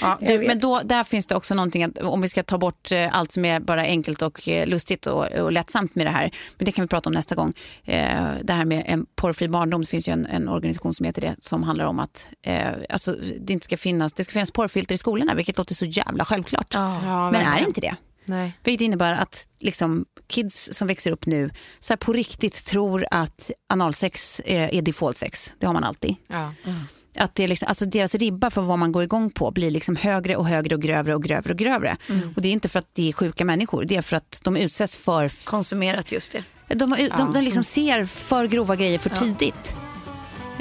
Ja, 0.00 0.18
Jag 0.20 0.40
du, 0.40 0.46
men 0.46 0.58
då, 0.58 0.80
där 0.84 1.04
finns 1.04 1.26
det 1.26 1.34
också 1.36 1.54
någonting, 1.54 1.84
att, 1.84 1.98
om 1.98 2.20
vi 2.20 2.28
ska 2.28 2.42
ta 2.42 2.58
bort 2.58 2.92
eh, 2.92 3.16
allt 3.18 3.32
som 3.32 3.44
är 3.44 3.60
bara 3.60 3.80
enkelt 3.82 4.22
och 4.22 4.48
eh, 4.48 4.66
lustigt 4.66 5.06
och, 5.06 5.26
och 5.32 5.52
lättsamt 5.52 5.94
med 5.94 6.06
det 6.06 6.10
här, 6.10 6.30
men 6.58 6.64
det 6.64 6.72
kan 6.72 6.84
vi 6.84 6.88
prata 6.88 7.08
om 7.08 7.12
nästa 7.12 7.34
gång. 7.34 7.52
Eh, 7.84 8.18
det 8.42 8.52
här 8.52 8.64
med 8.64 8.82
en 8.86 9.06
porrfri 9.16 9.48
barndom, 9.48 9.80
det 9.80 9.86
finns 9.86 10.08
ju 10.08 10.12
en, 10.12 10.26
en 10.26 10.48
organisation 10.48 10.94
som 11.00 11.06
heter 11.06 11.20
det, 11.20 11.36
som 11.38 11.62
handlar 11.62 11.84
om 11.84 11.98
att 11.98 12.32
eh, 12.42 12.72
alltså, 12.88 13.16
det 13.40 13.52
inte 13.52 13.64
ska 13.64 13.76
finnas, 13.76 14.12
det 14.12 14.24
ska 14.24 14.32
finnas 14.32 14.50
porrfilter 14.50 14.94
i 14.94 14.98
skolorna, 14.98 15.34
vilket 15.34 15.58
låter 15.58 15.74
så 15.74 15.84
jävla 15.84 16.24
självklart. 16.24 16.66
Ja, 16.70 17.30
men 17.30 17.46
är 17.46 17.66
inte 17.66 17.80
det. 17.80 17.96
Nej. 18.24 18.52
Vilket 18.64 18.84
innebär 18.84 19.12
att 19.12 19.48
liksom, 19.58 20.04
kids 20.26 20.70
som 20.72 20.88
växer 20.88 21.10
upp 21.10 21.26
nu 21.26 21.50
så 21.78 21.92
här, 21.92 21.96
på 21.96 22.12
riktigt 22.12 22.64
tror 22.64 23.06
att 23.10 23.50
analsex 23.68 24.40
eh, 24.40 24.78
är 24.78 24.82
default 24.82 25.16
sex. 25.16 25.54
Det 25.58 25.66
har 25.66 25.74
man 25.74 25.84
alltid. 25.84 26.16
Ja. 26.26 26.52
Att 27.16 27.34
det 27.34 27.44
är 27.44 27.48
liksom, 27.48 27.68
alltså 27.68 27.86
deras 27.86 28.14
ribba 28.14 28.50
för 28.50 28.62
vad 28.62 28.78
man 28.78 28.92
går 28.92 29.02
igång 29.02 29.30
på 29.30 29.50
blir 29.50 29.70
liksom 29.70 29.96
högre 29.96 30.36
och 30.36 30.46
högre 30.46 30.74
och 30.74 30.82
grövre 30.82 31.14
och 31.14 31.22
grövre 31.22 31.52
och 31.52 31.58
grövre. 31.58 31.96
Och 32.36 32.42
det 32.42 32.48
är 32.48 32.52
inte 32.52 32.68
för 32.68 32.78
att 32.78 32.94
det 32.94 33.08
är 33.08 33.12
sjuka 33.12 33.44
människor, 33.44 33.84
det 33.84 33.96
är 33.96 34.02
för 34.02 34.16
att 34.16 34.40
de 34.44 34.56
utsätts 34.56 34.96
för... 34.96 35.44
Konsumerat 35.44 36.12
just 36.12 36.32
det. 36.32 36.44
De, 36.68 36.90
de, 36.90 37.08
de, 37.16 37.32
de 37.32 37.40
liksom 37.40 37.64
ser 37.64 38.04
för 38.04 38.46
grova 38.46 38.76
grejer 38.76 38.98
för 38.98 39.10
tidigt. 39.10 39.76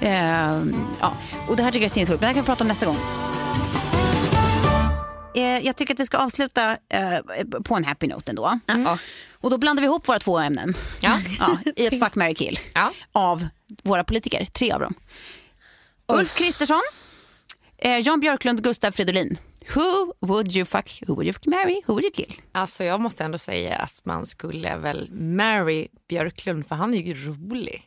Ehm, 0.01 0.85
ja. 1.01 1.13
Och 1.47 1.55
det 1.55 1.63
här 1.63 1.71
tycker 1.71 1.81
jag 1.83 1.89
är 1.89 1.93
sinnessjukt, 1.93 2.21
men 2.21 2.27
det 2.27 2.27
här 2.27 2.33
kan 2.33 2.43
vi 2.43 2.45
prata 2.45 2.63
om 2.63 2.67
nästa 2.67 2.85
gång. 2.85 2.97
Eh, 5.35 5.65
jag 5.65 5.75
tycker 5.75 5.93
att 5.93 5.99
vi 5.99 6.05
ska 6.05 6.17
avsluta 6.17 6.77
eh, 6.89 7.19
på 7.63 7.75
en 7.75 7.83
happy 7.83 8.07
note 8.07 8.31
ändå. 8.31 8.59
Ja. 8.65 8.97
Och 9.41 9.49
då 9.49 9.57
blandar 9.57 9.81
vi 9.81 9.85
ihop 9.87 10.07
våra 10.07 10.19
två 10.19 10.39
ämnen 10.39 10.73
Ja. 11.01 11.19
ja, 11.39 11.57
i 11.75 11.85
ett 11.85 11.99
fuck, 11.99 12.15
marry, 12.15 12.35
kill 12.35 12.59
Ja. 12.73 12.91
av 13.11 13.47
våra 13.83 14.03
politiker, 14.03 14.45
tre 14.45 14.71
av 14.71 14.79
dem. 14.79 14.93
Ulf 16.07 16.35
Kristersson, 16.35 16.81
eh, 17.77 17.97
Jan 17.99 18.19
Björklund, 18.19 18.63
Gustav 18.63 18.91
Fridolin. 18.91 19.37
Who 19.75 20.13
would 20.19 20.55
you 20.55 20.65
fuck, 20.65 21.03
who 21.07 21.13
would 21.15 21.27
you 21.27 21.35
marry, 21.45 21.81
who 21.85 21.93
would 21.93 22.03
you 22.03 22.11
kill? 22.13 22.33
Alltså 22.51 22.83
jag 22.83 23.01
måste 23.01 23.23
ändå 23.23 23.37
säga 23.37 23.75
att 23.77 24.01
man 24.05 24.25
skulle 24.25 24.77
väl 24.77 25.11
marry 25.11 25.87
Björklund 26.09 26.67
för 26.67 26.75
han 26.75 26.93
är 26.93 26.97
ju 26.97 27.13
rolig. 27.13 27.83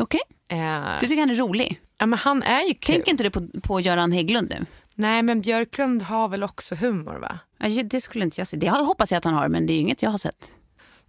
Okej, 0.00 0.20
Eh, 0.48 1.00
du 1.00 1.06
tycker 1.06 1.20
han 1.20 1.30
är 1.30 1.34
rolig. 1.34 1.80
ja, 1.98 2.06
men 2.06 2.18
han 2.18 2.42
är 2.42 2.62
ju 2.62 2.74
kul. 2.74 2.94
Tänker 2.94 3.10
inte 3.10 3.22
du 3.24 3.30
på, 3.30 3.48
på 3.62 3.80
Göran 3.80 4.12
Hägglund 4.12 4.50
nu? 4.50 4.66
Nej 4.94 5.22
men 5.22 5.40
Björklund 5.40 6.02
har 6.02 6.28
väl 6.28 6.42
också 6.42 6.74
humor 6.74 7.14
va? 7.14 7.38
Ja, 7.58 7.82
Det 7.82 8.00
skulle 8.00 8.24
inte 8.24 8.40
jag 8.40 8.46
säga. 8.48 8.60
Det 8.60 8.70
hoppas 8.70 9.10
jag 9.10 9.18
att 9.18 9.24
han 9.24 9.34
har, 9.34 9.48
men 9.48 9.66
det 9.66 9.72
är 9.72 9.74
ju 9.74 9.80
inget 9.80 10.02
jag 10.02 10.10
har 10.10 10.18
sett. 10.18 10.52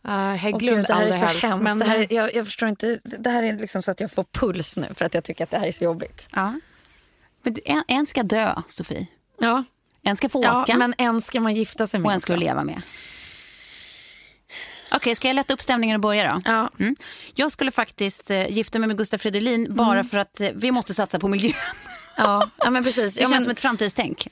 Uh, 0.07 0.13
Hägglund 0.13 0.77
gud, 0.77 0.87
det 0.87 0.93
här 0.93 1.01
är 1.01 1.05
allra 1.05 1.17
så 1.19 1.25
helst. 1.25 1.43
hemskt. 1.43 1.63
Men, 1.63 1.79
Det 1.79 1.85
här 1.85 1.97
är, 1.97 2.07
jag, 2.13 2.35
jag 2.35 2.45
förstår 2.45 2.69
inte. 2.69 2.99
Det 3.03 3.29
här 3.29 3.43
är 3.43 3.57
liksom 3.59 3.81
så 3.83 3.91
att 3.91 3.99
jag 3.99 4.11
får 4.11 4.23
puls 4.23 4.77
nu 4.77 4.85
för 4.95 5.05
att 5.05 5.13
jag 5.13 5.23
tycker 5.23 5.43
att 5.43 5.49
det 5.51 5.57
här 5.57 5.67
är 5.67 5.71
så 5.71 5.83
jobbigt. 5.83 6.27
Ja. 6.31 6.59
Men 7.43 7.55
en, 7.65 7.83
en 7.87 8.05
ska 8.05 8.23
dö, 8.23 8.61
Sofie. 8.69 9.07
Ja, 9.39 9.63
En 10.03 10.17
ska 10.17 10.29
få 10.29 10.43
ja 10.43 10.61
åka 10.61 10.77
men 10.77 10.93
en 10.97 11.21
ska 11.21 11.39
man 11.39 11.55
gifta 11.55 11.87
sig 11.87 11.99
med 11.99 12.07
och 12.07 12.13
en 12.13 12.19
ska 12.19 12.33
också. 12.33 12.39
leva 12.45 12.63
med. 12.63 12.81
Okej, 14.95 15.15
ska 15.15 15.27
jag 15.27 15.35
lätta 15.35 15.53
upp 15.53 15.61
stämningen 15.61 15.95
och 15.95 16.01
börja 16.01 16.33
då? 16.33 16.41
Ja. 16.45 16.69
Mm. 16.79 16.95
Jag 17.35 17.51
skulle 17.51 17.71
faktiskt 17.71 18.31
eh, 18.31 18.47
gifta 18.51 18.79
mig 18.79 18.87
med 18.87 18.97
Gustav 18.97 19.17
Fridolin 19.17 19.75
bara 19.75 20.03
för 20.03 20.17
att 20.17 20.41
eh, 20.41 20.49
vi 20.55 20.71
måste 20.71 20.93
satsa 20.93 21.19
på 21.19 21.27
miljön. 21.27 21.53
Ja, 22.17 22.49
ja, 22.57 22.69
men 22.69 22.83
precis. 22.83 23.13
Det 23.13 23.21
Ja, 23.21 23.23
känns 23.25 23.31
men, 23.31 23.41
som 23.43 23.51
ett 23.51 23.59
framtidstänk. 23.59 24.27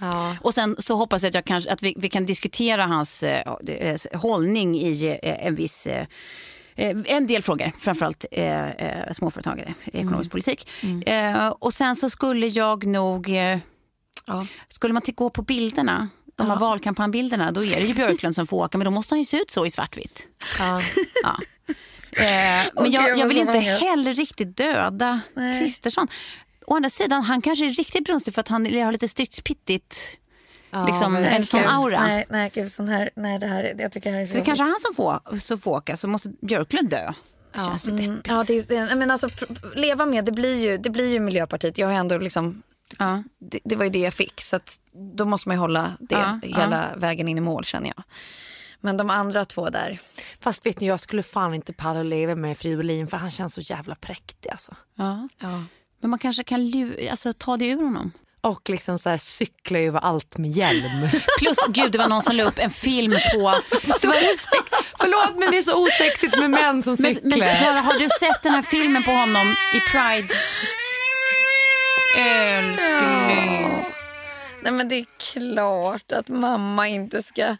ja. 0.00 0.36
Och 0.40 0.54
sen 0.54 0.76
så 0.78 0.96
hoppas 0.96 1.22
jag 1.22 1.28
att, 1.28 1.34
jag 1.34 1.44
kanske, 1.44 1.70
att 1.72 1.82
vi, 1.82 1.94
vi 1.98 2.08
kan 2.08 2.24
diskutera 2.26 2.84
hans 2.86 3.22
eh, 3.22 3.54
eh, 3.66 3.98
hållning 4.20 4.76
i 4.78 5.18
eh, 5.22 5.46
en 5.46 5.54
viss 5.54 5.86
eh, 5.86 6.06
eh, 6.76 6.96
en 7.06 7.26
del 7.26 7.42
frågor, 7.42 7.72
framförallt 7.80 8.24
eh, 8.30 8.70
eh, 8.70 9.12
småföretagare, 9.12 9.74
ekonomisk 9.92 10.30
politik. 10.30 10.68
Eh, 11.06 11.48
och 11.48 11.72
sen 11.74 11.96
så 11.96 12.10
skulle 12.10 12.46
jag 12.46 12.86
nog, 12.86 13.28
eh, 13.28 13.58
Ja. 14.26 14.46
skulle 14.68 14.94
man 14.94 15.02
gå 15.14 15.30
på 15.30 15.42
bilderna, 15.42 16.08
de 16.36 16.46
här 16.50 16.56
valkampanjbilderna, 16.58 17.52
då 17.52 17.64
är 17.64 17.76
det 17.80 17.86
ju 17.86 17.94
Björklund 18.00 18.34
som 18.34 18.46
får 18.46 18.56
åka, 18.64 18.78
men 18.78 18.84
då 18.84 18.90
måste 18.90 19.14
han 19.14 19.18
ju 19.18 19.24
se 19.24 19.36
ut 19.36 19.50
så 19.50 19.66
i 19.66 19.70
svartvitt. 19.70 20.26
Ja. 20.58 20.80
Ja. 21.22 21.38
Eh, 22.16 22.66
men 22.74 22.90
jag, 22.92 23.18
jag 23.18 23.26
vill 23.28 23.38
inte 23.38 23.58
heller 23.58 24.12
riktigt 24.14 24.56
döda 24.56 25.20
Nej. 25.34 25.60
Kristersson. 25.60 26.08
Å 26.66 26.76
andra 26.76 26.90
sidan, 26.90 27.22
han 27.22 27.42
kanske 27.42 27.64
är 27.64 27.68
riktigt 27.68 28.04
brunstig 28.04 28.34
för 28.34 28.40
att 28.40 28.48
han 28.48 28.66
har 28.82 28.92
lite 28.92 29.08
stridspittigt, 29.08 30.16
Ja, 30.70 30.86
liksom, 30.86 31.12
verkligen. 31.12 31.36
en 31.36 31.46
sån 31.46 31.60
gud, 31.60 31.70
aura. 31.70 32.00
Nej, 32.06 32.24
nej, 32.30 32.50
gud, 32.54 32.72
sån 32.72 32.88
här, 32.88 33.10
nej, 33.16 33.38
det 33.38 33.46
här, 33.46 33.74
jag 33.78 33.92
tycker 33.92 34.10
det 34.10 34.16
här 34.16 34.22
är 34.22 34.26
så, 34.26 34.32
Så 34.32 34.38
det 34.38 34.44
kanske 34.44 34.64
är 34.64 34.68
han 34.68 34.80
som 34.80 34.94
får, 34.94 35.38
som 35.38 35.58
får 35.58 35.70
åka, 35.70 35.96
så 35.96 36.08
måste 36.08 36.28
Björklund 36.42 36.90
dö. 36.90 37.12
Det 37.52 37.58
känns 37.60 37.82
så 37.82 37.90
Mm, 37.90 38.20
ja, 38.24 38.44
det, 38.46 38.70
är- 38.70 38.94
men 38.96 39.10
alltså, 39.10 39.28
leva 39.74 40.06
med, 40.06 40.24
det 40.24 40.32
blir 40.32 40.56
ju, 40.62 40.76
det 40.78 40.90
blir 40.90 41.12
ju 41.12 41.20
Miljöpartiet. 41.20 41.78
Jag 41.78 41.86
har 41.86 41.94
ändå 41.94 42.18
liksom, 42.18 42.62
Ja. 42.98 43.22
det, 43.38 43.58
det 43.64 43.76
var 43.76 43.84
ju 43.84 43.90
det 43.90 43.98
jag 43.98 44.14
fick. 44.14 44.40
Så 44.40 44.56
att, 44.56 44.78
då 45.16 45.24
måste 45.24 45.48
man 45.48 45.56
ju 45.56 45.60
hålla 45.60 45.92
det 46.00 46.14
Ja, 46.14 46.40
hela 46.42 46.96
vägen 46.96 47.28
in 47.28 47.38
i 47.38 47.40
mål 47.40 47.64
känner 47.64 47.92
jag. 47.96 48.04
Men 48.80 48.96
de 48.96 49.10
andra 49.10 49.44
två 49.44 49.70
där. 49.70 49.98
Fast 50.40 50.66
vet 50.66 50.80
ni, 50.80 50.86
jag 50.86 51.00
skulle 51.00 51.22
fan 51.22 51.54
inte 51.54 51.72
palla 51.72 52.00
att 52.00 52.06
leva 52.06 52.34
med 52.34 52.58
Fridolin 52.58 53.06
för 53.06 53.16
han 53.16 53.30
känns 53.30 53.54
så 53.54 53.60
jävla 53.60 53.94
präktig 53.94 54.50
alltså. 54.50 54.76
Ja. 54.94 55.28
Ja. 55.38 55.62
Men 56.00 56.10
man 56.10 56.18
kanske 56.18 56.44
kan 56.44 56.72
alltså, 57.10 57.32
ta 57.32 57.56
det 57.56 57.66
ur 57.66 57.82
honom. 57.82 58.12
Och 58.40 58.70
liksom 58.70 58.98
så 58.98 59.08
här 59.08 59.18
cykla 59.18 59.78
över 59.78 60.00
allt 60.00 60.38
med 60.38 60.50
hjälm. 60.50 61.08
Plus, 61.38 61.56
gud 61.68 61.92
det 61.92 61.98
var 61.98 62.08
någon 62.08 62.22
som 62.22 62.36
la 62.36 62.42
upp 62.42 62.58
en 62.58 62.70
film 62.70 63.12
på... 63.12 63.18
Förlåt 64.98 65.38
men 65.38 65.50
det 65.50 65.58
är 65.58 65.62
så 65.62 65.84
osexigt 65.84 66.38
med 66.38 66.50
män 66.50 66.82
som 66.82 66.96
Men, 66.98 67.14
cyklar. 67.14 67.38
men 67.38 67.56
Sara, 67.56 67.80
har 67.80 67.98
du 67.98 68.08
sett 68.20 68.42
den 68.42 68.52
här 68.54 68.62
filmen 68.62 69.02
på 69.02 69.10
honom 69.10 69.46
i 69.74 69.80
Pride? 69.80 70.28
Älskling. 72.16 73.84
Nej 74.62 74.72
men 74.72 74.88
det 74.88 74.94
är 74.94 75.06
klart 75.32 76.12
att 76.12 76.28
mamma 76.28 76.88
inte 76.88 77.22
ska, 77.22 77.56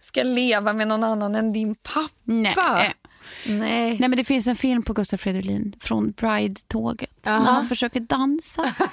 ska 0.00 0.22
leva 0.22 0.72
med 0.72 0.88
någon 0.88 1.04
annan 1.04 1.34
än 1.34 1.52
din 1.52 1.74
pappa. 1.74 2.10
Nej. 2.24 2.54
Nej. 3.46 3.96
Nej 4.00 4.08
men 4.08 4.16
det 4.16 4.24
finns 4.24 4.46
en 4.46 4.56
film 4.56 4.82
på 4.82 4.92
Gustaf 4.92 5.20
Fridolin 5.20 5.76
från 5.80 6.10
Bride-tåget. 6.10 7.10
När 7.24 7.38
han 7.38 7.68
försöker 7.68 8.00
dansa. 8.00 8.74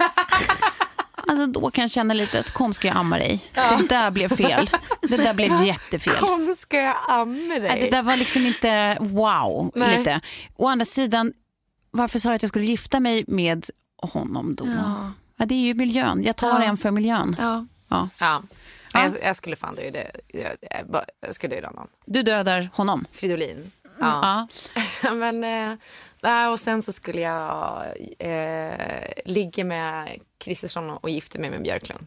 Alltså 1.28 1.48
då 1.48 1.70
kan 1.70 1.82
jag 1.82 1.92
känna 1.92 2.14
lite 2.14 2.40
att 2.40 2.52
kom 2.52 2.74
ska 2.74 2.88
jag 2.88 2.98
amma 2.98 3.18
dig. 3.18 3.52
Det 3.54 3.88
där 3.90 4.12
blev 4.12 4.36
fel. 4.36 4.70
Det 5.02 5.18
där 5.18 5.34
blev 5.34 5.64
jättefel. 5.66 6.16
Kom 6.16 6.56
ska 6.58 6.78
jag 6.78 6.96
amma 7.08 7.60
dig. 7.60 7.80
Det 7.82 7.90
där 7.90 8.04
var 8.04 8.18
liksom 8.18 8.46
inte 8.46 8.98
wow. 9.00 9.72
Nej. 9.76 9.98
Lite. 9.98 10.22
Å 10.56 10.68
andra 10.68 10.86
sidan, 10.86 11.34
varför 11.92 12.20
sa 12.20 12.30
jag 12.30 12.36
att 12.36 12.42
jag 12.44 12.50
skulle 12.50 12.66
gifta 12.66 13.00
mig 13.00 13.24
med 13.28 13.66
honom 13.98 14.56
då? 14.56 14.66
Ja. 15.38 15.46
det 15.46 15.56
är 15.56 15.60
ju 15.60 15.74
miljön. 15.74 16.24
Jag 16.24 16.36
tar 16.36 16.62
en 16.62 16.78
för 16.78 16.92
miljön. 16.92 17.36
Ja. 17.40 17.66
Ja. 17.88 18.10
Ja. 18.20 18.44
Jag, 18.94 19.14
jag 19.24 19.36
skulle 19.36 19.56
fan 19.56 19.76
döda, 19.76 20.00
jag, 20.28 20.52
jag, 21.22 21.36
skulle 21.36 21.56
döda 21.56 21.68
honom. 21.68 21.88
Du 22.06 22.24
dödar 22.24 22.70
honom. 22.74 23.06
Fridolin. 23.12 23.72
Ja. 24.00 24.48
Ja. 25.02 25.14
Men, 25.14 25.40
nej, 26.22 26.48
och 26.48 26.60
sen 26.60 26.82
så 26.82 26.92
skulle 26.92 27.22
jag 27.22 27.86
eh, 28.20 29.12
ligga 29.26 29.64
med 29.64 30.20
Kristersson 30.38 30.90
och 30.90 31.10
gifta 31.10 31.40
mig 31.40 31.50
med 31.50 31.64
Björklund. 31.64 32.06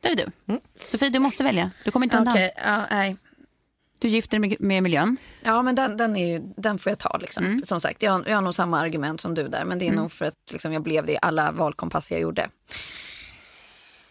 Där 0.00 0.10
är 0.10 0.16
du. 0.16 0.60
Sofie, 0.80 1.10
du 1.10 1.18
måste 1.18 1.44
välja. 1.44 1.70
Du 1.84 1.90
kommer 1.90 2.06
inte 2.06 2.16
undan. 2.16 2.36
Ja, 2.64 2.82
nej. 2.90 3.16
Du 4.04 4.08
gifter 4.10 4.38
dig 4.38 4.56
med, 4.60 4.82
miljön. 4.82 5.16
Ja, 5.42 5.62
men 5.62 5.74
den, 5.74 5.96
den, 5.96 6.16
är 6.16 6.26
ju, 6.32 6.40
den 6.56 6.78
får 6.78 6.90
jag 6.90 6.98
ta. 6.98 7.18
Liksom. 7.18 7.60
Som 7.64 7.80
sagt, 7.80 8.02
jag, 8.02 8.12
har- 8.12 8.24
jag 8.26 8.34
har 8.36 8.42
nog 8.42 8.54
samma 8.54 8.80
argument 8.80 9.20
som 9.20 9.34
du 9.34 9.48
där. 9.48 9.64
Men 9.64 9.78
det 9.78 9.88
är 9.88 9.92
nog 9.92 10.12
för 10.12 10.24
att 10.24 10.34
liksom, 10.50 10.72
jag 10.72 10.82
blev 10.82 11.06
det 11.06 11.12
i 11.12 11.18
alla 11.22 11.52
valkompasser 11.52 12.14
jag 12.14 12.22
gjorde. 12.22 12.48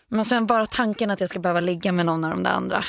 Men 0.10 0.26
sen 0.26 0.46
bara 0.48 0.66
tanken 0.66 1.12
att 1.12 1.20
jag 1.20 1.30
ska 1.30 1.40
behöva 1.40 1.60
ligga 1.60 1.92
med 1.92 2.06
någon 2.06 2.24
av 2.24 2.30
de 2.30 2.44
där 2.44 2.52
andra. 2.52 2.84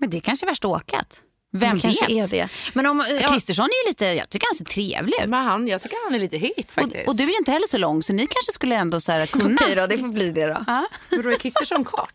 Men 0.00 0.10
det 0.10 0.16
är 0.16 0.20
kanske 0.20 0.46
är 0.46 0.48
värsta 0.48 0.68
åkat. 0.68 1.22
Vem 1.52 1.76
vet? 1.76 2.08
är 2.10 2.28
det. 2.30 2.48
Men 2.74 2.86
om, 2.86 3.04
ja, 3.22 3.28
Kristersson 3.28 3.64
är 3.64 3.84
ju 3.86 3.90
lite, 3.90 4.04
jag 4.06 4.30
tycker 4.30 4.46
han 4.46 4.54
ser 4.54 4.64
trevlig 4.64 5.14
ut. 5.22 5.28
Men 5.28 5.44
han, 5.44 5.68
jag 5.68 5.82
tycker 5.82 5.96
han 6.04 6.14
är 6.14 6.18
lite 6.18 6.36
hit 6.36 6.70
faktiskt. 6.70 7.02
Och, 7.02 7.08
och 7.08 7.16
du 7.16 7.22
är 7.24 7.28
ju 7.28 7.36
inte 7.36 7.50
heller 7.52 7.66
så 7.68 7.78
lång 7.78 8.02
så 8.02 8.12
ni 8.12 8.26
kanske 8.26 8.52
skulle 8.52 8.74
ändå 8.76 9.00
så 9.00 9.12
här 9.12 9.26
kunna. 9.26 9.54
Okej 9.54 9.74
då, 9.76 9.86
det 9.86 9.98
får 9.98 10.08
bli 10.08 10.30
det 10.30 10.46
då. 10.46 10.64
Ja. 10.66 10.86
Vadå, 11.10 11.30
är 11.30 11.36
Kristersson 11.36 11.84
kort? 11.84 12.14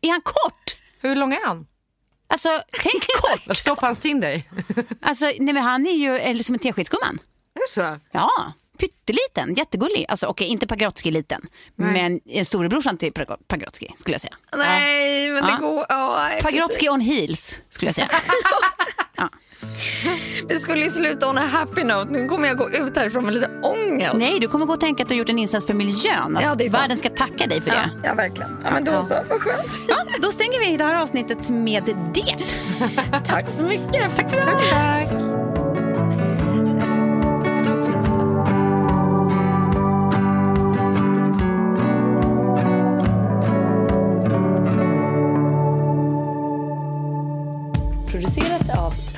Är 0.00 0.10
han 0.10 0.20
kort? 0.20 0.76
Hur 1.00 1.16
lång 1.16 1.32
är 1.32 1.46
han? 1.46 1.66
Alltså 2.30 2.48
tänk 2.82 3.06
kort. 3.22 3.78
På 3.80 3.86
hans 3.86 4.00
Tinder? 4.00 4.42
Alltså, 5.00 5.24
nej, 5.24 5.54
men 5.54 5.56
han 5.62 5.86
är 5.86 5.92
ju 5.96 6.16
eller 6.16 6.42
som 6.44 6.54
en 6.54 6.58
teskedsgumman. 6.58 7.18
Är 7.54 7.60
det 7.60 7.70
så? 7.82 7.98
Ja, 8.12 8.52
pytteliten, 8.78 9.54
jättegullig. 9.54 10.06
Alltså 10.08 10.26
okej, 10.26 10.46
inte 10.46 10.66
Pagrotsky 10.66 11.10
liten, 11.10 11.42
men 11.76 12.20
en 12.26 12.44
storebrorsan 12.44 12.96
till 12.98 13.12
Pagro- 13.12 13.38
Pagrotsky 13.48 13.86
skulle 13.96 14.14
jag 14.14 14.20
säga. 14.20 14.34
Nej, 14.56 15.28
men 15.28 15.44
det 15.44 15.50
Ja. 15.50 15.56
går... 15.68 15.86
Ja, 15.88 16.16
nej, 16.18 16.42
Pagrotsky 16.42 16.88
on 16.88 17.00
heels 17.00 17.60
skulle 17.68 17.88
jag 17.88 17.94
säga. 17.94 18.08
precis. 19.16 19.30
Vi 20.48 20.56
skulle 20.58 20.84
ju 20.84 20.90
sluta 20.90 21.28
on 21.28 21.38
a 21.38 21.46
happy 21.52 21.84
note. 21.84 22.10
Nu 22.10 22.28
kommer 22.28 22.48
jag 22.48 22.56
gå 22.58 22.70
ut 22.70 22.96
härifrån 22.96 23.24
med 23.24 23.34
lite 23.34 23.50
ångest. 23.62 24.14
Nej, 24.16 24.38
du 24.40 24.48
kommer 24.48 24.66
gå 24.66 24.72
och 24.72 24.80
tänka 24.80 25.02
att 25.02 25.08
du 25.08 25.14
har 25.14 25.18
gjort 25.18 25.28
en 25.28 25.38
insats 25.38 25.66
för 25.66 25.74
miljön. 25.74 26.36
Att 26.36 26.42
Ja, 26.42 26.54
det 26.54 26.64
är 26.64 26.68
sant. 26.68 26.82
världen 26.82 26.98
ska 26.98 27.08
tacka 27.08 27.46
dig 27.46 27.60
för 27.60 27.68
Ja, 27.70 27.74
det. 28.02 28.08
ja, 28.08 28.14
verkligen. 28.14 28.56
Ja, 28.64 28.70
men 28.70 28.84
då 28.84 29.02
så. 29.02 29.14
Vad 29.28 29.40
skönt. 29.40 29.66
Ja, 29.88 29.96
då 30.22 30.32
stänger 30.32 30.70
vi 30.70 30.76
det 30.76 30.84
här 30.84 31.02
avsnittet 31.02 31.48
med 31.48 31.82
det. 32.14 32.36
Tack 33.26 33.46
så 33.58 33.62
mycket. 33.64 34.16
Tack 34.16 34.30
för 34.30 34.36
idag. 34.36 34.48
Tack. 34.70 35.08
Producerat 35.10 35.29